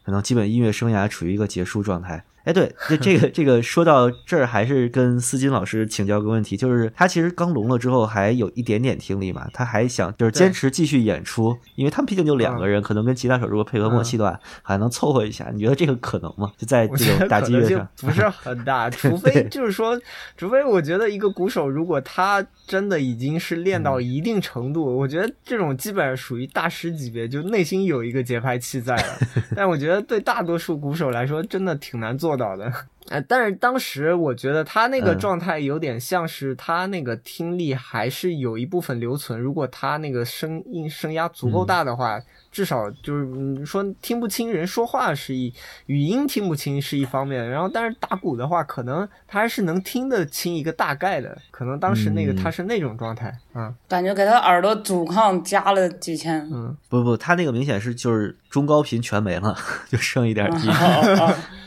[0.06, 2.24] 可能基本音乐生涯处于一个结束状态。
[2.50, 15.52] 哎，对，这这个这个说到这儿，还是跟思金老师请教个问题，就是他其实刚聋了之后还有一点点听力嘛，他还想就是坚持继续演出，因为他们毕竟就两个人，可能跟吉他手如果配合默契的话，还能凑合一下。
[15.54, 16.52] 你觉得这个可能吗？
[16.58, 19.96] 就在这种打击乐上，不是很大， 除非就是说，
[20.36, 29.04] 除非我觉得一个鼓手如果他真的已经是练到一定程度，我觉得这种基本上属于大师级别，就内心有一个节拍器在了。
[29.56, 32.39] 但我觉得对大多数鼓手来说，真的挺难做。
[32.40, 32.74] 到的，
[33.10, 39.40] 哎，但是当时我觉得他那个状态有点像是他那个听力还是有一部分留存。
[39.40, 42.20] 如果他那个声音声压足够大的话，
[42.52, 45.54] 至少就是说听不清人说话是一
[45.86, 47.50] 语音听不清是一方面。
[47.50, 51.38] 然后，但是打鼓的话，可能他还是能听得清一个大概的。
[51.52, 56.48] 可能当时那个他是那种状态啊，感觉给他耳朵阻抗加了几千。
[56.52, 59.56] 嗯，不不，他那个明显是就是中高频全没了，
[59.90, 60.68] 就剩一点低。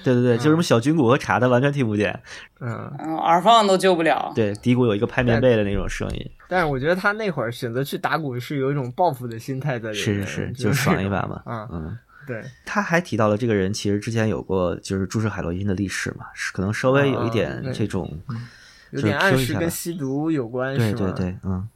[0.04, 2.18] 对对对，就什么小军鼓和茶，他完全听不见。
[2.60, 2.70] 嗯，
[3.18, 4.32] 耳放都救不了。
[4.34, 6.30] 对，低鼓有一个拍棉被的那种声音。
[6.48, 10.04] 但是我觉得他那会儿选择去打鼓是有一种报复的心态在里面。
[10.04, 11.42] 是是是，就爽一把嘛。
[11.46, 12.42] 嗯嗯，对。
[12.64, 18.20] 他还提到了这个人其实之前有过就是注射海洛因的历史嘛，是可能稍微有一点这种，
[18.90, 20.76] 有点暗示跟吸毒有关。
[20.76, 21.68] 对对对，嗯。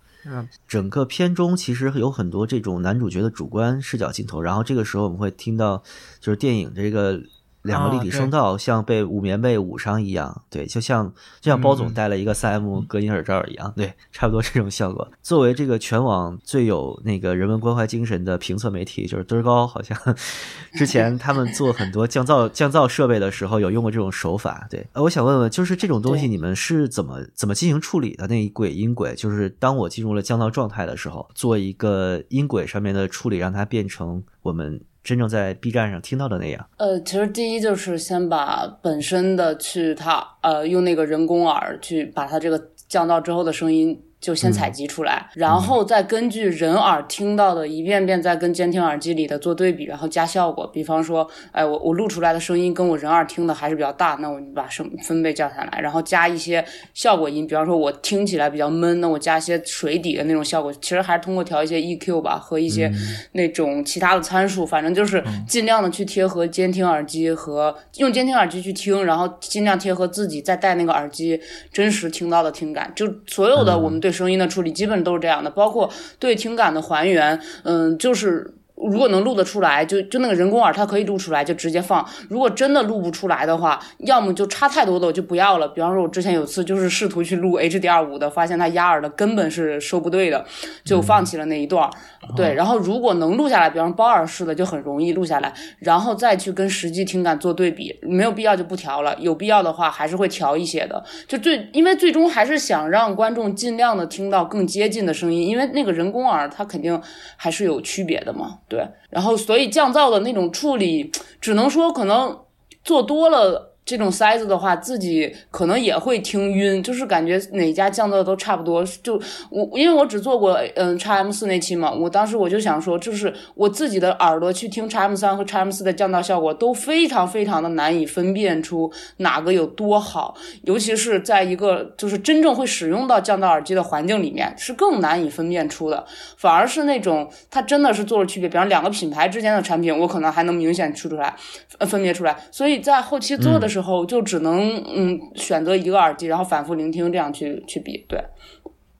[0.67, 5.83] 整个片中其实有很多这种男主角的主观视角镜头，然后这个时候我们会听到
[6.19, 7.21] 就是电影这个。
[7.67, 15.07] 两个立体声道像被捂棉被捂上一样，对，就像就像包总戴了一个三 M 隔音耳罩一样，对，差不多这种效果。
[15.23, 19.99] 作为这个全网最有那个人文关怀精神的评测媒体，就是嘚儿高，好像
[20.75, 24.67] 之前他们做很多降噪降噪设备的时候有用过这种手法。
[24.71, 28.27] 对，呃，我想问问，就是这种东西你们是怎么怎么进行处理的？
[28.27, 34.81] 那一轨音轨，就是当我进入了降噪状态的时候，做一个音轨上面的处理，让它变成我们。
[35.07, 44.03] 真正在 B 站上听到的那样，呃，其实第一就是先把本身的去它，呃，用那个人工耳去把它这个降噪之后的声音。
[44.27, 50.67] 就先采集出来，然后再根据人耳听到的一遍遍，再跟监听耳机里的做对比，然后加效果。
[50.67, 57.47] 比方说，哎，我我录出来的声音跟我人耳听的还是比较大，那我把声分贝降下来，然后加一些效果音。
[57.47, 60.73] 比方说，我听起来比较闷，那我加一些水底的那种效果。
[60.73, 62.93] 其实还是通过调一些 EQ 吧和一些
[63.31, 71.41] 那种其他的参数，反正就是尽量的去贴合监听耳机和用监听耳机去听，然后尽量贴合自己再戴那个耳机
[71.73, 72.93] 真实听到的听感。
[72.97, 74.16] 就所有的我们对。
[74.17, 78.56] 声音的处理基本都是这样的，包括对听感的还原，嗯，就是。
[78.77, 82.07] 如果能录得出来，就就那个人工耳，它可以录出来，就直接放。
[82.29, 85.67] 如果真的录不出来的话，要么就差太多的我就不要了。
[85.69, 90.45] 比方说，我之前有次就是试图去录 HDR 的，发现它压耳的根本是收不对的，
[90.85, 91.89] 就放弃了那一段。
[92.37, 99.17] 对，然后如果能录下来，比方包耳式的就很容易录下来，然后再去跟实际听感做对比，没有必要就不调了。
[99.19, 101.03] 有必要的话还是会调一些的。
[101.27, 107.01] 就最因为最终还是想让观众尽量的听到更接近的声音，因为那个人工耳它肯定
[107.37, 108.59] 还是有区别的嘛。
[108.69, 112.39] 对，然后所以降噪的那种处理，只能说可能
[112.83, 113.76] 做多了。
[113.87, 118.85] 这种塞子的话，自己可能也会听晕，就是感觉哪家降噪都差不多。
[119.01, 119.15] 就
[119.49, 136.05] 我，因为我只做过嗯叉 M 四那期嘛，我当时我就想说，就是我自己的耳朵去听叉 M 三和叉 M 四的降噪效果都非常非常的难以分辨出哪个有多好，尤其是在一个就是真正会使用到降噪耳机的环境里面，是更难以分辨出的。
[136.37, 141.33] 反而是那种它真的是做了区别，比方两个品牌之间的产品，我可能还能明显出出来，
[141.79, 142.37] 呃，分别出来。
[142.51, 148.07] 所以在后期做的时，之后就只能嗯选择一个耳机，然后反复聆听，这样去去比。
[148.09, 148.19] 对，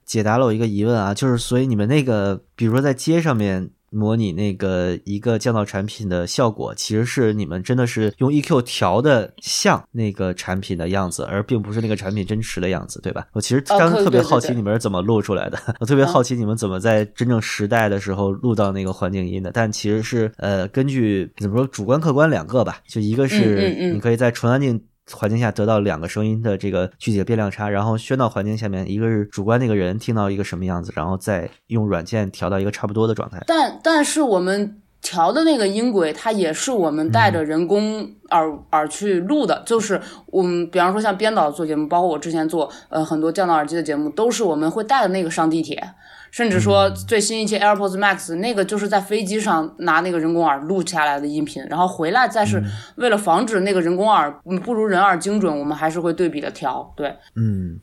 [0.05, 3.71] 解答了我一个疑问啊，就是所以你们那个，比如说在街上面。
[3.91, 13.25] 模拟那个一个降噪产品的效果，其实是你们真的是用 EQ 调的像那个产品的样子，而并不是那个产品真实的样子，对吧？
[13.33, 19.51] 我其实刚特别好奇你们是怎么录出来的， 我特别好奇你们怎么在真正时代的时候录到那个环境音的。
[19.53, 24.81] 但其实是呃，根据怎么说主观客观两个吧，就一个是你可以在纯安静。
[25.13, 33.43] 环境下得到两个声音的这个具体的变量差，然后喧闹环境下面，一个是主观那个人听到一个什么样子，然后再用软件调到一个差不多的状态。
[33.47, 34.81] 但但是我们。
[34.99, 38.01] 调的那个音轨，它也是我们带着人工
[38.31, 45.81] 耳、耳去录的，就是我们比方说像编导做节目，包括我之前做呃很多降噪耳机的节目，都是我们会带着那个上地铁。
[46.37, 52.63] 甚至说最新一期 AirPods Max 那个就是在飞机上拿那个人工耳录下来的音频，然后回来再是
[52.97, 56.93] 为了防止那个人工耳嗯不如人耳精准，我们还是会对比的调。
[56.95, 57.79] 对，嗯，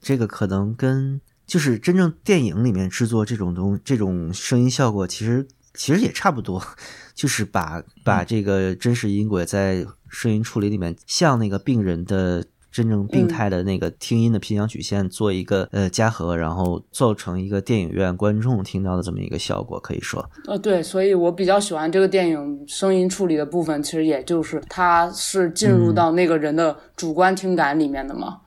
[0.00, 6.60] 这个可能跟就是真正电影里面制作这种东这种声音效果，其实其实也差不多，
[7.14, 28.40] 就是把把这个真实音轨在声音处理里面，像那个病人的真正病态的那个听音的频响曲线做一个呃加和，然后造成一个电影院观众听到的这么一个效果，可以说，呃，对，所以我比较喜欢这个电影声音处理的部分，其实也就是它是进入到那个人的主观听感里面的嘛。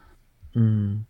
[0.55, 1.05] 嗯。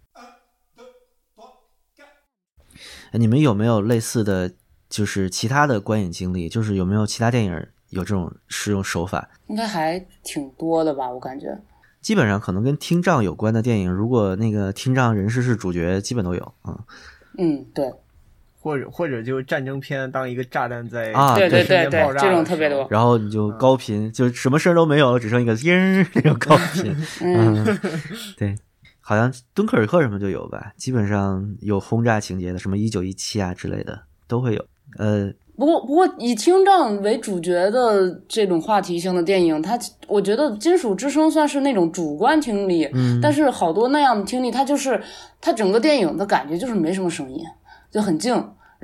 [3.11, 4.51] 哎你们有没有类似的
[4.89, 6.49] 就是其他的观影经历？
[6.49, 9.29] 就是有没有其他电影有这种使用手法？
[9.47, 11.57] 应该还挺多的吧，我感觉。
[12.05, 16.77] 基本上可能跟听障有关的电影，如果那个听障人士是主角，基本都有啊。
[17.39, 17.91] 嗯，对，
[18.61, 22.87] 或者或者就战争片当一个炸弹在啊对对对对，这种特别多。
[22.91, 26.95] 然后你就高频，就什么声儿都没有，只剩一个音儿那种高频。
[27.21, 27.79] 嗯，嗯，
[28.37, 28.55] 对，
[28.99, 34.63] 好像敦刻尔克什么就有吧，基本上有轰炸情节的，什么一九一七啊之类的都会有。
[34.99, 45.01] 呃，不过，不过以听障为主角的这种话题性的电影，它我觉得《金属之声》算是那种主观听力，嗯但是好多那样的听力，它就是
[45.39, 47.43] 它整个电影的感觉就是没什么声音，
[47.89, 48.35] 就很静。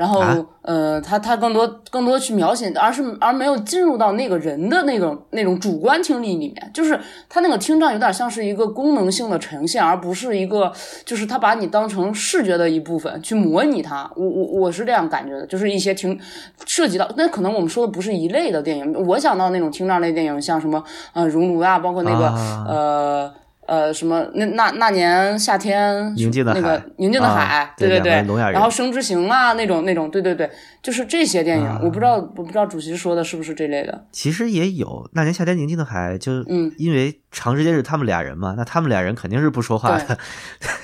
[0.01, 6.99] 然后，啊呃，他他更多更多去描写，而是而没有进入到那个人的那种那种主观听力里面，就是
[7.29, 10.73] 他那个听障有点像是一个功能性的呈现，而不是一个
[11.05, 14.09] 就是他把你当成视觉的一部分去模拟它。
[14.15, 16.19] 我我我是这样感觉的，就是一些听
[16.65, 19.05] 涉及到，那可能我们说的不是一类的电影。
[19.05, 20.83] 我想到那种听障类电影，像什么
[21.13, 23.40] 呃《熔炉》啊，包括那个、啊呃。
[23.72, 24.22] 呃，什么？
[24.34, 26.86] 那那那年夏天，宁静的那个海。
[26.97, 28.11] 宁静的海，啊对对对。
[28.51, 30.51] 然后生之行啊，那种那种，对对对，
[30.84, 31.80] 就是这些电影，啊。
[31.82, 34.07] 我不知道，我不知道主席说的是不是这类的。
[34.11, 36.69] 其实也有那年夏天宁静的海，就嗯。
[36.78, 40.17] 因为长时间是他们俩人嘛，那他们俩人肯定是不说话的。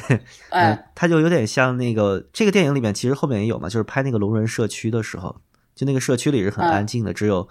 [0.52, 0.72] 哎。
[0.72, 5.36] 嗯，他就有点像那个这个电影里面，其实后面也有嘛，就是拍那个龙人社区的时候，
[5.76, 7.50] 就那个社区里是很嗯安静的，只有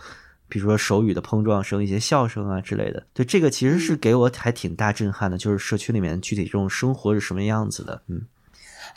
[0.48, 3.02] 比如说手语的碰撞声、一些笑声啊之类的。
[3.12, 8.02] 对，这个其实是给我还挺大震撼的，就是社区里面具体这种生活是什么样子的。
[8.08, 8.22] 嗯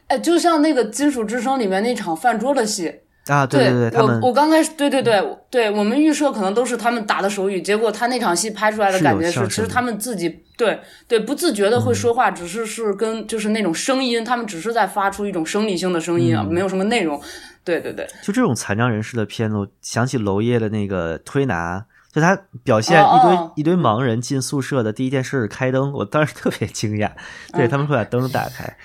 [0.08, 2.92] 哎，就像那个《金属之声》里面那场饭桌的戏，
[3.28, 16.54] 啊，对对，他们我我刚开始，对对对对，我们预设可能都是他们打的手语，结果他那场戏拍出来的感觉是，其实他们自己对对不自觉的会说话，只是是跟就是那种声音，他们只是在发出一种生理性的声音啊，嗯。
[16.54, 17.18] 没有什么内容。
[17.64, 23.38] 对对对，就这种残障人士的片子，我想起娄烨的那个推拿，就他表现一堆、哦。
[23.38, 27.12] 哦一堆盲人进宿舍的第一件事是开灯，我当时 特别惊讶，
[27.54, 27.70] 对、嗯。
[27.70, 28.76] 他们会把灯打开，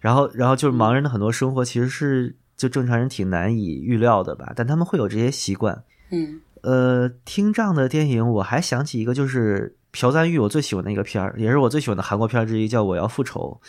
[0.00, 5.82] 然后然后就是盲人的很多生活其实是就正常人挺难以预料的吧，但他们会有这些习惯。
[6.10, 6.40] 嗯。
[6.62, 13.60] 呃，听障的电影我还想起一个，就是朴赞玉我最喜欢的一个片儿，也是我最喜欢的韩国片之一，叫《我要复仇》。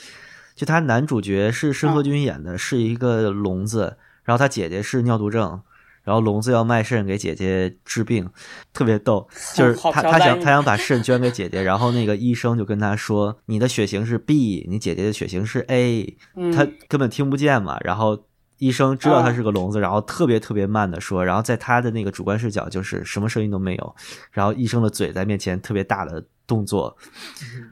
[0.55, 5.61] 就他男主角是申河君演的，是一个聋子，然后他姐姐是尿毒症，
[6.03, 8.29] 然后聋子要卖肾给姐姐治病，
[8.73, 9.25] 特别逗。
[9.55, 18.25] 就是他他想他想把肾捐给姐姐，然后那个医生就跟他说：“你的血型是 B，你姐姐的血型是 A。”嗯，他根本听不见嘛，然后
[18.59, 23.95] 医生知道他啊是个聋子，然后特别特别慢的说，然后在他的那个主观视角就是什么声音都没有，
[24.31, 26.95] 然后医生的嘴在面前特别大的动作，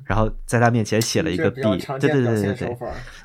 [0.06, 2.78] 然后在他面前写了一个这 B，对对对对对。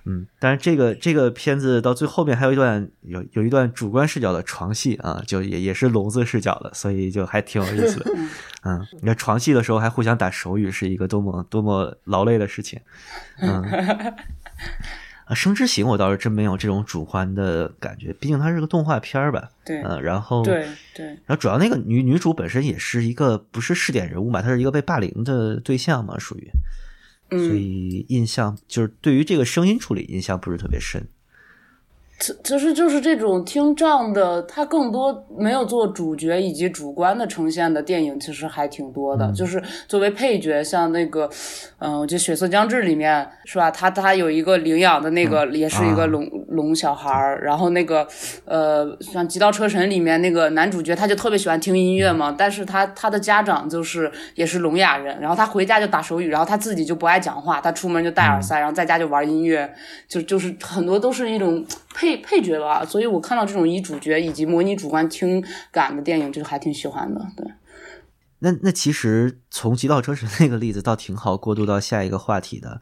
[0.05, 8.11] 嗯，但是这个这个片子到最后面还有一段有有一段主观视角的床戏啊，就也也是聋子视角的，所以就还挺有意思的。
[8.65, 12.81] 嗯，你看床戏的时候还互相打手语，是一个多么多么劳累的事情。
[13.41, 13.63] 嗯，
[15.25, 19.49] 啊，生之行我倒是真没有这种主观的感觉，毕竟它是个动画片儿吧。
[19.65, 26.51] 对嗯，然后对对，然后主要那个女女主本身也是一个不是试点人物嘛，她是一个被霸凌的对象嘛，属于，
[27.31, 31.07] 所嗯，以印象就是对于这个声音处理印象不是特别深。
[32.23, 39.33] 其其实就是这种听障的，他更多没有做主角以及主观的呈现的电影，其实还挺多的。
[39.33, 41.29] 就是作为配角，像那个，
[41.79, 43.73] 嗯、我觉得《血色将至》里面是吧？
[43.73, 47.43] 他他有一个领养的那个，也是一个啊聋、聋小孩儿。
[47.43, 48.07] 然后那个，
[48.45, 59.69] 呃，像《极道车神》里面那个男主角，他就特别喜欢听音乐嘛，但是他他的家长就是也是聋哑人，然后他回家就打手语，然后他自己就不爱讲话，他出门就戴耳塞，然后在家就玩音乐，
[60.07, 61.65] 就就是很多都是一种
[61.97, 67.21] 配配角吧，所以我看到这种以主角以及模拟主观听感的电影，就还挺喜欢的。
[67.37, 67.47] 对，
[68.41, 72.81] 那那其实从《极道车神》那个例子倒挺好过渡到下一个话题的，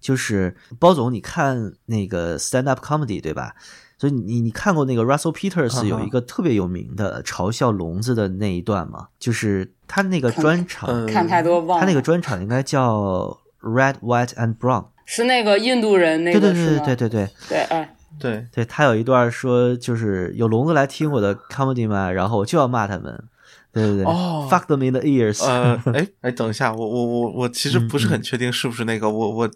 [0.00, 3.54] 就是包总，你看那个 stand up comedy 对吧？
[4.00, 9.08] 所以你你看过那个 Russell Peters 有一个特别有名的嘲笑聋子的那一段吗？
[9.18, 11.84] 就是他那个专场，看太多忘了。
[11.84, 18.46] 他那个专场应该叫 Red, White and Brown，是那个印度人那个对对对对对对对，哎，对。
[18.52, 23.24] 对，他有一段说，就是有聋子来听我的 comedy 嘛，然后我就要骂他们。
[23.70, 24.48] 对对对、哦。
[24.50, 25.44] F u c k them in the ears。
[25.44, 29.50] 呃， 哎哎，等一下，我我我我其实不是很确定是不是那个，我我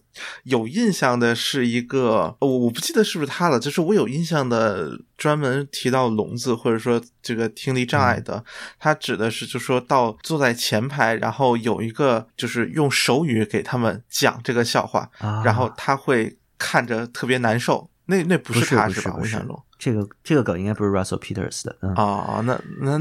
[0.44, 8.44] 有印象的是一个，我我不记得是不是他了，就是我有印象的专门提到聋子或者说这个听力障碍的，
[8.78, 15.42] 他指的是就说到坐在前排，然后有一个就是用手语给他们讲这个笑话，啊。
[15.42, 19.16] 然后他会看着特别难受，那那不是他是吧？
[19.20, 19.64] 我想说。
[19.78, 22.92] 这个这个梗应该不是 Russell Peters 的，嗯啊，那那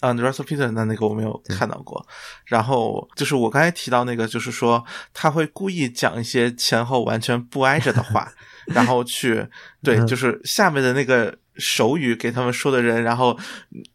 [0.00, 2.06] 啊，Russell Peters 那那个我没有看到过。
[2.44, 4.84] 然后就是我刚才提到那个，就是说
[5.14, 8.30] 他会故意讲一些前后完全不挨着的话，
[8.68, 9.46] 然后去
[9.82, 10.06] 对，嗯。
[10.06, 13.38] 就是下面的那个手语给他们说的人，然后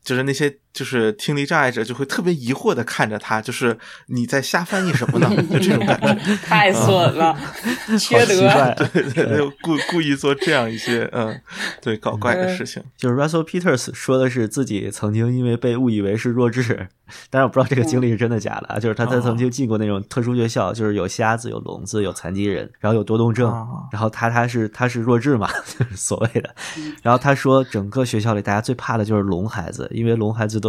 [0.04, 5.30] 就是那些就是听力障碍者就会特别疑惑的看着他，就是你在瞎翻译什么呢？
[5.51, 6.13] 就这种感觉。
[6.43, 7.38] 太损了，
[7.99, 8.41] 缺德。
[8.41, 11.39] 怪对对对，就故故意做这样一些嗯，
[11.82, 12.84] 对搞怪的事情。
[12.97, 16.88] 就是 Russell Peters 说的是自己曾经因为被误以为是弱智，
[17.30, 26.53] 但是我不知道这个经历是真的假的啊，就是他他曾经进过那种特殊学校，就是有瞎子、有聋子、有残疾人，然后有多动症哦，然后他他是他是弱智嘛，就 是所谓的。
[27.01, 30.59] 然后他说，整个学校里大家最怕的就是聋孩子，因为聋孩子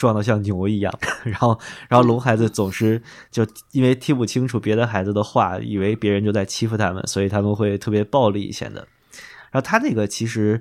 [0.00, 0.10] 都。
[0.10, 0.90] 壮得像牛一样，
[1.22, 8.88] 然后，然后龙孩子总是就因为听不清楚别的孩子的话，以为别人就在欺负他们，所以他们会特别暴力显得。
[9.50, 10.58] 然后他那个其实，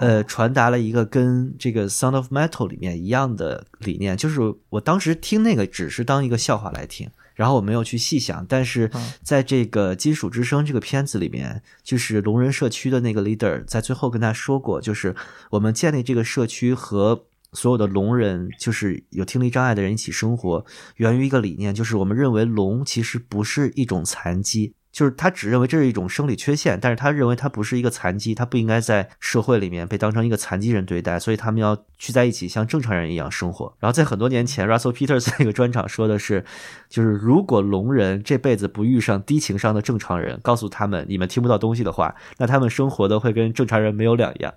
[0.00, 8.44] 呃，传达了一个跟这个《Sound of Metal》里面一样的理念，就是我当时听那个只是当一个笑话来听，然后我没有去细想。
[8.48, 8.90] 但是
[9.22, 15.14] 在这个《金属之声》这个片子里面，就是聋人社区的那个 leader 在最后跟他说过，就是
[15.50, 17.24] 我们建立这个社区和。
[17.52, 20.64] 所有的聋人，就是有听力障碍的人一起生活，
[20.96, 33.74] 源于一个理念，就是我们认为聋其实不是一种残疾，就是他只认为这是一种生理缺陷，但是他认为他不是一个残疾，他不应该在社会里面被当成一个残疾人对待，所以他们要聚在一起，像正常人一样生活。
[33.80, 36.44] 然后在很多年前，Russell Peters 那个专场说的是，
[36.90, 44.52] 就是如果聋人这辈子不遇上低情商的正常人，告诉他们你们听不到东西的话，那他们生活的会跟正常人没有两样，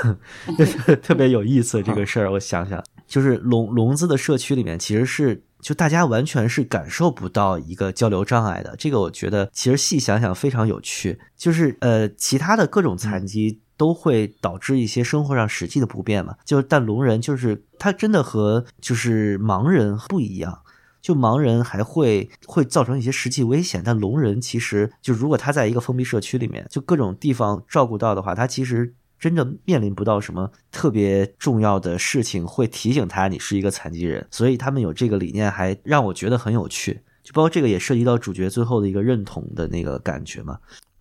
[0.58, 2.30] 就是特别有意思这个事儿。
[2.30, 5.42] 我想想，就是聋聋子的社区里面，其实是。
[5.60, 11.18] 就大家完全是感受不到一个交流障碍的，这个我觉得其实细想想非常有趣。
[11.36, 16.36] 就是呃，其他的各种残疾都会导致一些生活上实际的不便嘛。
[16.44, 20.60] 就但聋人就是他真的和就是盲人不一样，
[21.00, 28.94] 就盲人还会会造成一些实际危险，但聋人其实就如果他在一个封闭社区里面，就各种地方照顾到的话，他其实。
[29.18, 37.00] 真的面临不到什么特别重要的事情，会提醒他你是一个残疾人，所以他们有这个理念，还让我觉得很有趣。
[37.22, 40.58] 就包括这个也涉及到主角最后的一个认同的那个感觉嘛。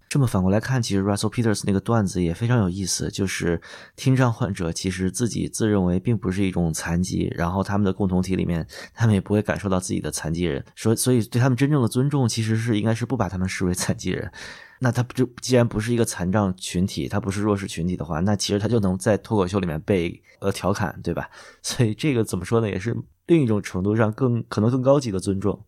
[0.09, 3.61] 这么反过来看，其实 Russell Peters 那个段子也非常有意思，就是
[3.95, 14.31] 听障患者其实自己自认为并不是一种残疾，然后他们的共同体里面，他们也不会感受到自己的残疾人，所所以对他们真正的尊重，其实是应该是不把他们视为残疾人。
[14.79, 21.29] 那他就既然不是一个残障群体，他不是弱势群体的话，那其实他就能在脱口秀里面被呃调侃，对吧？
[21.61, 22.95] 所以这个怎么说呢，也是
[23.25, 25.65] 另一种程度上更可能更高级的尊重。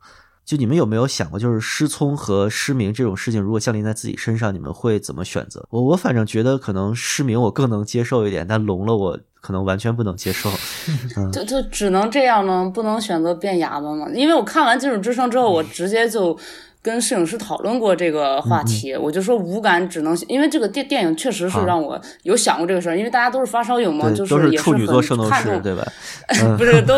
[0.49, 5.63] 就你们有没有想过，就是失聪和失明这种事情，如果降临在自己身上，你们会怎么选择？
[5.69, 10.49] 我我反正觉得可能失明我更能接受一点，但聋了我可能完全不能接受。
[11.17, 12.71] 嗯、就就只能这样吗？
[12.73, 14.07] 不能选择变哑巴吗？
[14.11, 16.35] 因为我看完《金属之声》之后，我直接就。
[16.81, 25.85] 跟摄影师讨论过这个话题，嗯我就说无感只能，因为这个电电影确实是让我有想过这个事儿，因为大家都是发烧友嘛，就都是也处女座圣斗看重士，对吧？
[26.57, 26.97] 不是，都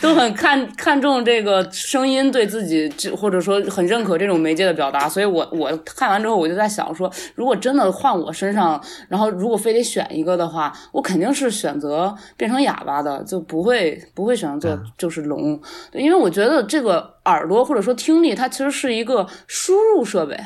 [0.00, 5.08] 都很看看重这个声音对自己，或者说很认可这种媒介的表达。
[5.08, 15.58] 所以我我看完之后，我就在想说，如果真的换我身上，然后如果非得选一个的话，我肯定是选择变成哑巴的，就不会不会选择做就是聋，
[15.92, 20.36] 因为我觉得这个耳朵或者说听力，它其实是一个输入设备。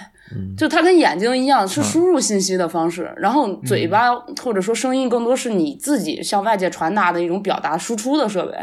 [0.59, 4.13] 就它跟眼睛一样，是输入信息的方式，然后嘴巴
[4.43, 8.59] 或者说声音更多是你自己向外界传达的一种表达输出的设备。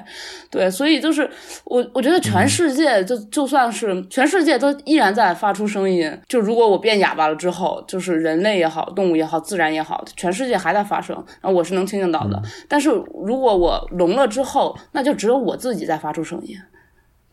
[0.51, 1.27] 对，所以就是
[1.63, 6.11] 我我觉得全世界就就算是全世界都依然在发出声音。
[6.27, 12.41] 就如果我变哑巴了之后，就是人类也好，动物也好，自然也好，全世界还在发声，然后我是能听得到的。
[12.67, 12.89] 但是
[13.23, 16.57] 如果我聋了之后，那就只有我自己在发出声音。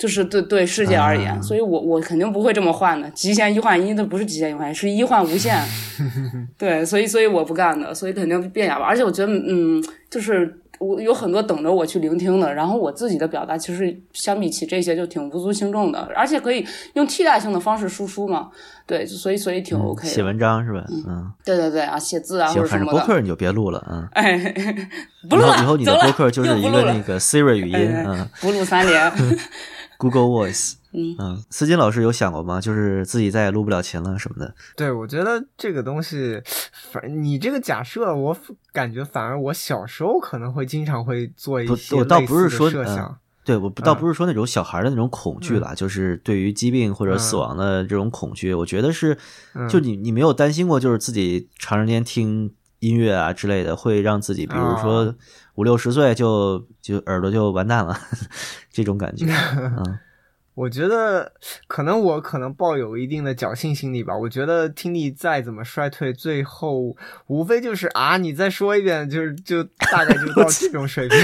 [0.00, 3.10] 就是对对世界而言，所以我我肯定不会这么换的。
[3.10, 5.62] 极限一换一，它不是极限一换一，是一换无限。
[6.56, 8.86] 对，所以所以我不干的，所以肯定变哑巴。
[8.86, 18.48] 而且我觉得，嗯，就是我有很多等着我去聆听的，然后我自己的表达其实相比起这些就挺无足轻重的，而且可以用替代性的方式输出嘛。
[18.86, 20.08] 对，所以所以挺 OK。
[20.08, 20.82] 写文章是吧？
[21.06, 22.92] 嗯，对对对啊，写字啊或者什么的。
[22.92, 24.08] 播客你就别录了，嗯。
[24.12, 24.54] 哎，
[25.28, 29.12] 不录了，以后你的播客就是一个那个 Siri 语音，嗯，不录三连。
[30.00, 32.58] Google Voice， 嗯嗯，思金老师有想过吗？
[32.58, 34.54] 就是自己再也录不了琴了什么的。
[34.74, 36.42] 对，我觉得这个东西，
[36.72, 38.36] 反你这个假设，我
[38.72, 43.18] 感觉反而我小时候可能会经常会做一些我倒不是说设想。
[43.44, 48.54] 对我倒不是说那种小孩的那种恐惧了，就是对于疾病或者死亡的这种恐惧。
[48.54, 49.16] 我觉得是，
[49.68, 55.14] 就你你没有担心过，就是自己长时间听音乐啊之类的，会让自己，比如说。
[55.60, 57.94] 五六十岁就就耳朵就完蛋了，
[58.72, 59.26] 这种感觉。
[59.60, 59.98] 嗯，
[60.56, 61.30] 我觉得
[61.68, 64.16] 可能我可能抱有一定的侥幸心理吧。
[64.16, 66.96] 我觉得听力再怎么衰退，最后
[67.26, 71.18] 无非就是啊，你再说一遍，就是就大概就到这种水平。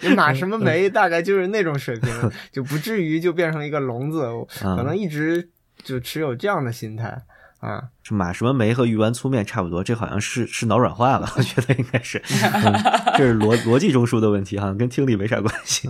[0.00, 2.12] 你马什么梅，大概就是那种水平，
[2.50, 4.26] 就不至于就变成一个聋子。
[4.60, 5.48] 可能一直
[5.84, 7.22] 就持有这样的心态。
[7.62, 12.20] 啊，是马什么梅和鱼丸粗面差不多，这好像是是脑软化了，我觉得应该是，
[13.16, 15.88] 这是逻逻辑中枢的问题好像，跟听力没啥关系。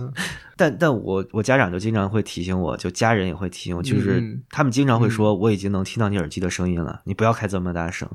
[0.55, 8.07] 但但我我家长就经常会提醒我，就家人也会提醒我，就是他们经常会说，我已经能听到你耳机的声音了，你不要开这么大声。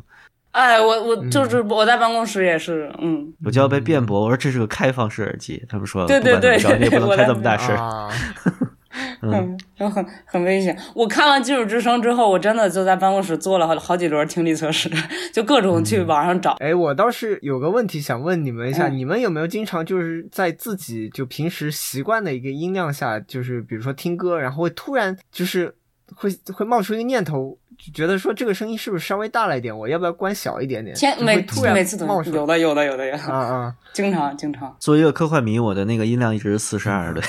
[0.52, 7.76] 哎，我我就是我在办公室也是，嗯，我就要被辩驳，我说这是个开放式耳机，他们说对对对，你也不能开这么大声。
[9.22, 10.76] 嗯，就很很危险。
[10.94, 14.90] 我看完《技术之声》之后，我真的就在办公室做了好好几轮听力测试，
[15.32, 16.52] 就各种去网上找。
[16.60, 25.74] 哎，我倒是有个问题想问你们一下，你们有没有经常就是在自己就平时习惯的一个音量下，就是比如说听歌，然后会突然就是
[26.14, 27.58] 会会冒出一个念头。
[27.78, 29.76] 就觉得说这个声音是不是稍微大了一点？
[29.76, 30.94] 我要不要关小一点点？
[30.96, 33.14] 前，每突然每次都冒出有的有的有的有！
[33.14, 33.38] 啊
[33.70, 34.74] 啊，经常经常。
[34.80, 37.22] 作为一个科幻迷，我的那个音量一直是四十二的，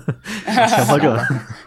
[0.66, 1.16] 强迫症。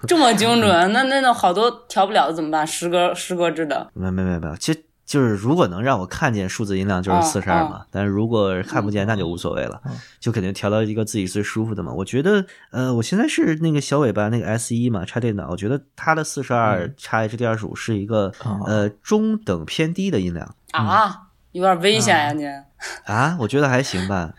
[0.08, 0.92] 这么精准？
[0.92, 2.66] 那那那好多调不了的怎么办？
[2.66, 3.90] 十个十个制的？
[3.94, 4.84] 没没没没，其实。
[5.06, 7.86] 就是如果能让我看见数字音量，就是四十二嘛。
[7.92, 9.82] 但是如果看不见，那就无所谓了，
[10.20, 11.92] 就肯定调到一个自己最舒服的嘛。
[11.92, 18.32] 我觉得，呃，我现在是那个小尾巴那个 S 一嘛，插电脑，我觉得它的四十二插 HD 二十五是一个
[18.66, 22.46] 呃中等偏低的音量啊，有点危险呀你
[23.06, 24.34] 啊，我觉得还行吧。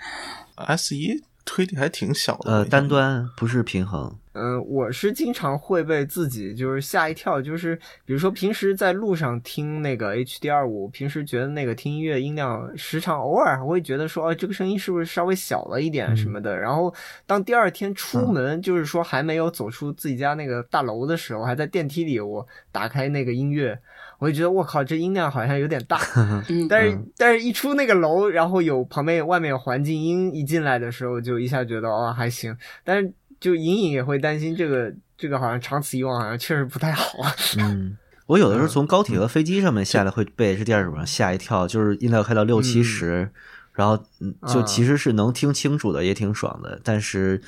[0.56, 4.16] S 一推力还挺小的，呃，单端不是平衡。
[4.36, 16.58] 嗯，我是经常会被自己就是吓一跳，就是比如说平时在路上听那个 H D 二五，平时觉得那个听音乐音量时常偶尔还会觉得说，哦，这个声音是不是稍微小了一点什么的。
[16.58, 16.92] 然后
[17.26, 23.78] 当第二天出门，就是说还没有走出自己家那个大楼的时候，还在电梯里，我打开那个音乐，
[24.18, 25.98] 我就觉得我靠，这音量好像有点大。
[26.68, 32.56] 但是但是一出那个楼，然后有旁边外面有环境音一进来的时候，就一下觉得哦还行。
[32.84, 37.18] 但是就隐隐也会担心这个，这个好像长此以往，好像确实不太好。
[37.58, 37.96] 嗯，
[38.26, 43.28] 我有的时候从高铁和飞机上面下来，会被这电视上吓一跳，就是音量开到六七十，
[43.72, 44.02] 然后
[44.46, 46.80] 就其实是能听清楚的，也挺爽的。
[46.82, 47.42] 但是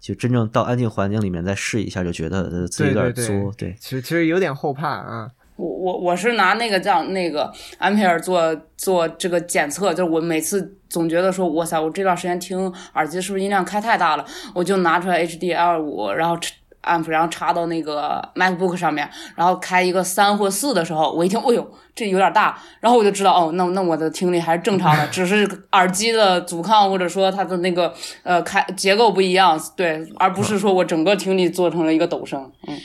[0.00, 3.52] 就真正到安静环境里面再试一下，就觉得自己有点作。
[3.58, 5.30] 对，其实其实有点后怕啊。
[5.56, 14.24] 我我我是拿那个叫那个安培尔做做这个检测，就是我每次总觉得说，哇塞，我这段时间听耳机是不是音量开太大了？
[14.52, 16.36] 我就拿出来 HDL 五，然后
[16.82, 27.94] amp，然后插到那个 MacBook 上面，然后开一个三或四的时候，我一听，哎呦，这有点大，然后我就知道，哦，那那我的听力还是正常的，只是耳机的阻抗或者说它的那个
[28.24, 32.76] 呃开结构不一样，对，而不是说我整个听力做成了一个陡声，嗯。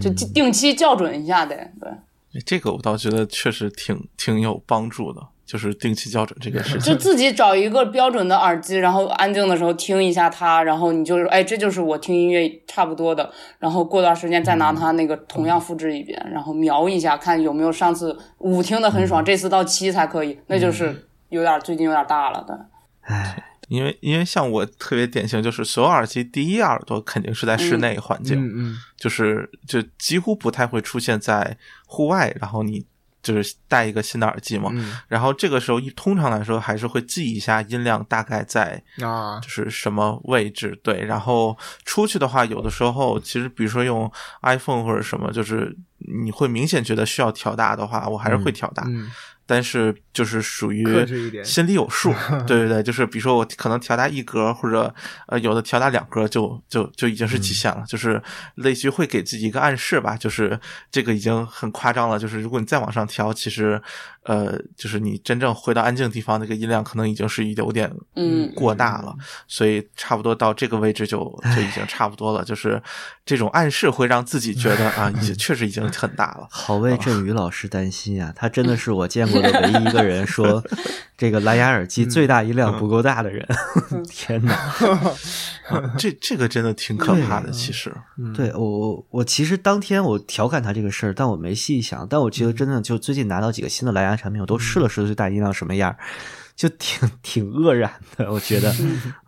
[0.00, 6.92] 就定期校准一下得，对，这个我倒觉得确实挺挺有帮助的，就是定期校准这个事情。
[6.92, 13.30] 就 自己找一个标准的耳机，然后安静的时候听一下它，然后你就是哎，这就是我听音乐差不多的。
[13.58, 22.56] 然后过段时间再拿它那个同样复制一遍，然后瞄一下，看有没有上次五听的很爽，这次到七才可以，那就是有点最近有点大了，对。
[23.02, 23.48] 唉。
[23.72, 31.56] 因为因为像我特别典型，就是所有耳机第一耳朵肯定是在室内环境，嗯嗯就是就几乎不太会出现在
[31.86, 32.84] 户外，然后你
[33.22, 34.98] 就是戴一个新的耳机嘛，嗯。
[35.08, 44.10] 然后这个时候一通常来说还是会记一下音量大概在啊就是什么位置，对，然后出去的话，有的时候其实比如说用
[44.42, 49.10] iPhone 或者什么，就是你会明显觉得需要调大的话，我还是会调大，嗯
[49.52, 50.82] 但是就是属于
[51.44, 52.10] 心里有数，
[52.48, 54.94] 对对对，就是比如说我可能调大一格，或者
[55.26, 58.22] 呃有的调大两格就就就已经是极限了，就是
[58.54, 60.58] 类似于会给自己一个暗示吧，就是
[60.90, 63.78] 这个已经很夸张了，就是如果你再往上调，其实
[64.22, 69.14] 呃就是你真正回到安静地方，那个音量可能已经是有点嗯过大了，
[69.46, 71.18] 所以差不多到这个位置就
[71.54, 72.82] 就已经差不多了，就是
[73.26, 76.46] 这种暗示会让自己觉得啊，已经 确实已经很大了。
[76.50, 78.32] 好为振宇老师担心啊！
[78.34, 80.62] 他真的是我见过的唯一一个人说
[81.18, 83.46] 这个蓝牙耳机最大音量不够大的人。
[84.08, 84.54] 天哪！
[85.68, 87.92] 啊这这个真的挺可怕的，其实。
[88.34, 92.06] 对我我我其实当天我调侃他这个事儿，但我没细想。
[92.08, 95.96] 但我觉得真的就最近拿到几个新的蓝牙产品，我都试了试最大音量什么样儿，
[96.62, 98.30] 就挺 挺愕然的。
[98.32, 98.72] 我觉得，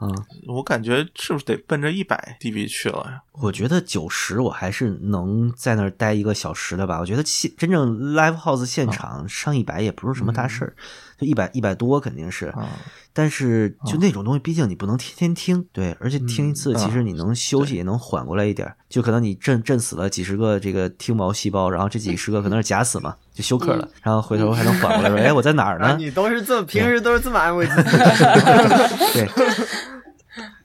[0.01, 3.20] 嗯，我感觉是不是得奔着一百 dB 去了呀？
[3.32, 7.01] 我觉得九十我还是能在那儿待一个小时的吧。
[7.01, 10.76] 我觉得现真正 live house 现场上一百也不是什么大事儿，
[11.19, 12.47] 就一百一百多肯定是。
[12.47, 12.69] 啊，
[13.12, 18.77] 但是就那种东西，毕竟你不能天天听，对，而且听一次，其实你能休息，也能缓过来一点儿。
[18.89, 25.97] 就可能你震震死了几十个这个听毛细胞，然后这几十个可能是假死嘛，就休克了，然后回头还能缓过来，说，哎，我在哪儿啊，呢？
[25.99, 27.91] 你都是这么平时都是这么安慰自己，
[29.15, 29.29] 对。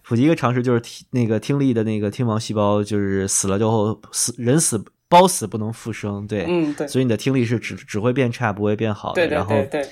[0.02, 9.22] 普及一个常识，就是听那个听力的那个听毛细胞，就是死了之后死人死包死不能复生，对，嗯对所以你的听力是只只会变差，不会变好的。
[9.22, 9.88] 对对然后对对，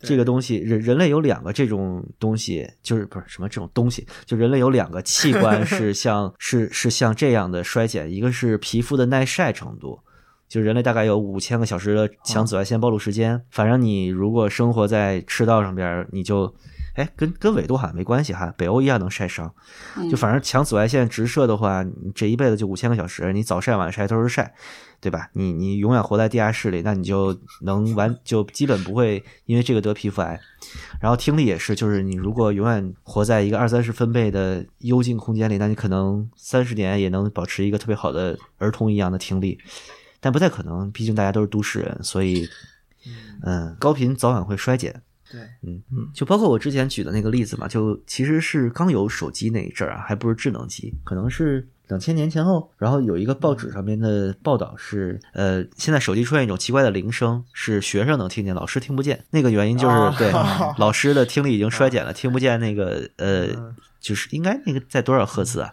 [0.00, 10.00] 这个东西，人人类有两个这种东西，就是不是什么这种东西，就人类有两个器官是像 是是像这样的衰减，一个是皮肤的耐晒程度。
[10.48, 16.54] 就人类大概有五千个小时的强紫外线暴露时间，反正你如果生活在赤道上边，你就，
[16.98, 19.54] 哎，跟跟纬度好像没关系哈，北欧一样能晒伤。
[20.10, 24.52] 就反正强紫外线直射的话，你这一辈子就五千个小时，你早晒晚晒都是晒，
[25.00, 25.30] 对吧？
[25.34, 30.40] 你你永远活在地下室里，那你就能完就基本不会因为这个得皮肤癌。
[31.00, 39.56] 然后听力也是，就是你如果永远活在一个二三十分贝的幽静空间里，那你可能三十年也能保持一个特别好的儿童一样的听力，
[40.18, 42.48] 但不太可能，毕竟大家都是都市人，所以，
[43.44, 45.00] 嗯，高频早晚会衰减。
[45.30, 52.70] 对，嗯嗯，就包括我之前举的那个例子嘛，就其实是刚有手机那一阵儿啊，还不是智能机，可能是两千年前后。
[52.78, 59.24] 然后有一个报纸上面的报道是，呃，现在手机出现一种奇怪的铃声，是学生能听见，老师听不见。
[59.30, 60.32] 那个原因就是、啊 对
[60.78, 65.70] 老师的听力已经衰减了，听不见那个呃，就是应该那个在多少赫兹啊？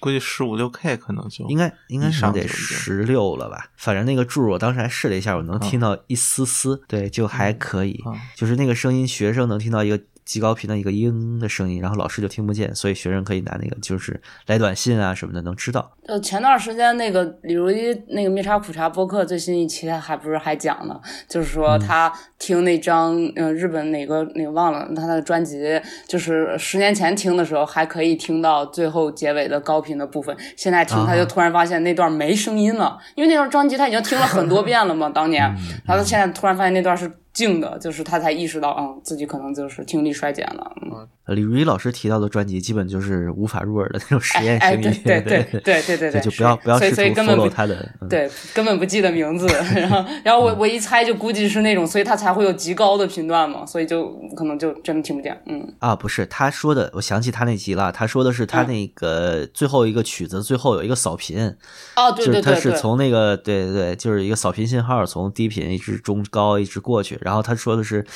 [0.00, 3.70] 估计十五六 K 可能就应该应该以是得十六了吧？
[3.76, 8.02] 反正那个柱我当时还试了一下，我能听到一丝丝，对，就还可以。
[8.04, 15.90] 啊就是那个声音，学生能听到一个极高频的一个嘤的声音，然后老师就听不见，所以学生可以拿那个就是来短信啊什么的能知道。
[16.06, 35.42] 呃，前段时间那个李如一那个灭茶苦茶播客最新一期，他还不是还讲呢，就是说他听那张呃日本哪个哪个忘了他的专辑，就是十年前听的时候还可以听到最后结尾的高频的部分，现在听他就突然发现那段没声音了，因为那段专辑他已经听了很多遍了嘛，当年，
[35.86, 41.06] 然后他现在突然发现那段是静的，就是他才意识到，嗯，自己可能就是听力衰减了，嗯。
[41.26, 47.92] 呃李如一老师提到的专辑，基本就是无法入耳的那种实验哎，性音乐，对对对对对对对，就不要不要所以试图所以根本 follow 不他的。
[48.00, 57.92] 嗯对，根本不记得名字，然后然后我我一猜就估计是那种，所以他才会有极高的频段嘛，所以就可能就真的听不见，嗯，啊，不是他说的，我想起他那集了。
[57.92, 61.54] 他说的是他那个最后一个曲子最后有一个扫频，
[61.94, 68.06] 哦，对就是他是对对对，从那个对对对，就是一个扫频信号从低频一直中高一直过去，然后他说的是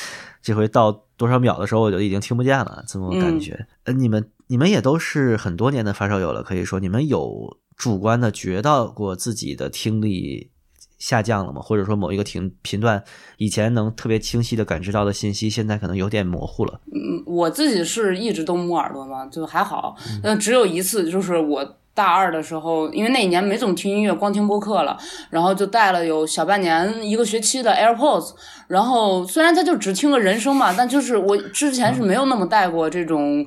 [0.43, 3.67] 这回到多少秒的时候我就已经听不见了，这么感觉。
[3.85, 10.51] 呃，你们你们也都是很多年的发烧友了，可以说你们有主观的觉到过自己的听力
[10.99, 11.61] 下降了吗？
[11.61, 13.05] 或者说某一个频频段
[13.37, 16.81] 以前能特别清晰的感知到的信息，现在可能有点模糊了。
[16.87, 21.77] 嗯，我自己是一直都摸耳朵嘛，就还好，嗯，只有一次就是我。
[21.95, 24.97] 大二的时候，因为那一年没怎么听音乐，光听播客了，
[25.29, 28.33] 然后就带了有小半年、一个学期的 AirPods。
[28.73, 33.47] 然后虽然他就只听个人声嘛，但就是我之前是没有那么戴过这种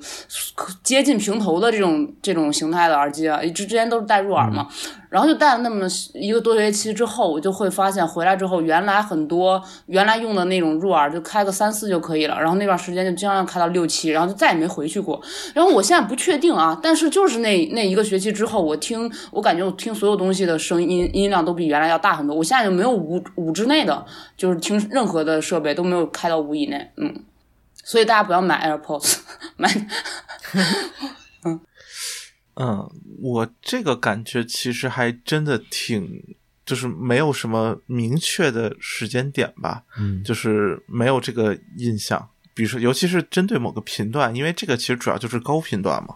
[0.84, 4.68] 接近平头的这种这种形态的耳机啊，之之前都是戴入耳嘛。
[5.10, 15.22] 然后就戴了那么一个多学期之后，我就会发现回来之后，原来很多原来用的那种入耳就开个三四就可以了，然后那段时间就经常开到六七，然后就再也没回去过。
[15.54, 22.36] 然后我现在不确定啊，但是就是那那一个学期之后，我听我感觉我听所有东西的声音音量都比原来要大很多。
[22.36, 24.06] 我现在就没有五五之内的，
[24.36, 27.24] 就是听任何的设备都没有开到五以内，嗯。
[27.84, 29.20] 所以大家不要买 AirPods，
[29.58, 29.70] 买。
[32.56, 32.90] 嗯，
[33.22, 36.36] 我这个感觉其实还真的挺，
[36.66, 42.30] 就是没有什么明确的时间点吧，嗯，就是没有这个印象。
[42.56, 46.16] 比如说，尤其是针对某个频段，因为这个其实主要就是高频段嘛。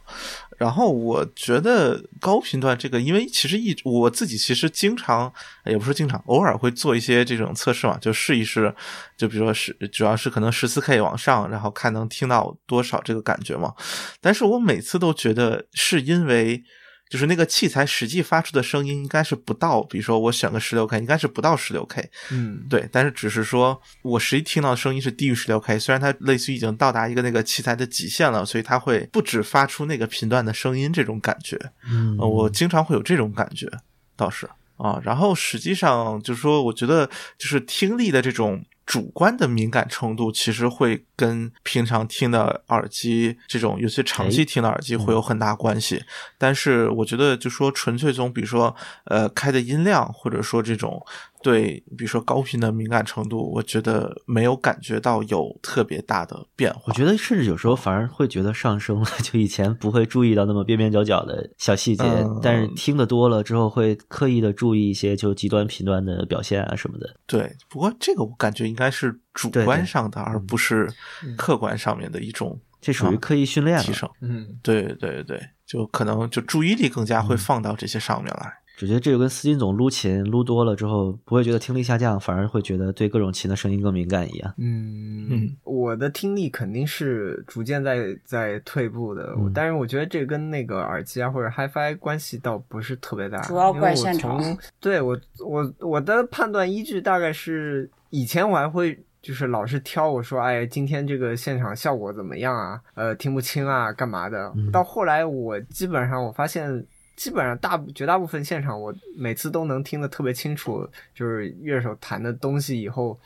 [0.60, 5.34] 然后我觉得高频段这个，因为其实一我自己其实经常，
[5.66, 8.72] 也不是经常，偶尔会做一些这种测试嘛，就试一试，
[9.18, 13.74] 就比如说是主要是可能十四 K 往上，然后看能听到多少这个感觉嘛。
[14.22, 16.64] 但是我每次都觉得是因为。
[17.10, 33.68] 就是那个器材实际发出的声音应该是不到，比如说我选个十六 K，应该是不到十六 K，嗯，对，但是只是说我实际听到的声音是低于十六 K，虽然它类似于已经到达一个那个器材的极限了，所以它会不止发出那个频段的声音这种感觉，嗯，我经常会有这种感觉，
[34.16, 34.48] 倒是。
[34.78, 37.06] 啊，然后实际上就是说，我觉得
[37.38, 38.64] 就是听力的这种。
[38.90, 46.04] 主观的敏感程度其实会跟平常听的耳机这种尤其长期听的耳机会有很大关系，
[46.40, 51.06] 但是我觉得就说纯粹从比如说呃开的音量或者说这种。
[51.42, 56.82] 对，比如说高频的敏感程度，我觉得没有感觉到有特别大的变化。
[56.88, 62.04] 我觉得甚至有时候反而会觉得上升了， 就以前不会注意到那么边边角角的小细节，
[62.42, 67.16] 但是听得多了之后，会刻意的注意一些就极端频段的表现啊什么的。
[67.26, 70.92] 对，不过这个我感觉应该是主观上的，而不是
[71.38, 74.10] 客观上面的一种，这属于刻意训练提升。
[74.20, 78.54] 嗯，对对对对，就可能就注意力更加会放到这些上面来。
[78.80, 84.54] 只觉得这个跟斯金总撸琴撸多了之后，不会觉得听力下降，反而会觉得对各种琴的声音更敏感一样。
[84.58, 94.42] 嗯嗯，我的听力肯定是逐渐在在退步的，但是我觉得这跟那个耳机啊或者 HiFi 关系倒不是特别大，主要怪现场。
[94.80, 102.80] 对我我我的判断依据大概是以前我还会就是老是挑我说哎今天这个现场效果怎么样啊？
[102.94, 104.54] 呃听不清啊干嘛的？
[104.72, 106.86] 到后来我基本上我发现。
[107.20, 112.82] 基本上大绝大部分现场，我每次都能听得特别清楚，就是乐手弹的东西。
[112.82, 113.20] 以后，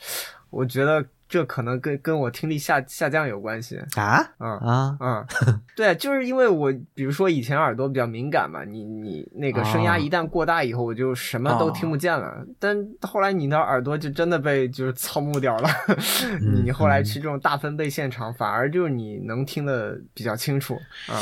[0.49, 5.25] 我觉得这可能跟跟我听力下下降有关系啊，嗯啊嗯，
[5.77, 12.43] 对，就是因为我比如说以前耳朵比较敏感嘛，你你那个声压一旦过大以后，我就什么都听不见了。
[12.57, 15.69] 但后来你的耳朵就真的被就是操木掉了，
[16.63, 20.73] 你后来去这种大分贝现场，反而就是你能听得比较清楚
[21.07, 21.21] 啊。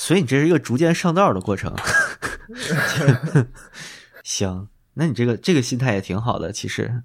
[0.00, 1.76] 所以你这是一个逐渐上道的过程，
[4.24, 7.02] 行，那你这个这个心态也挺好的，其实，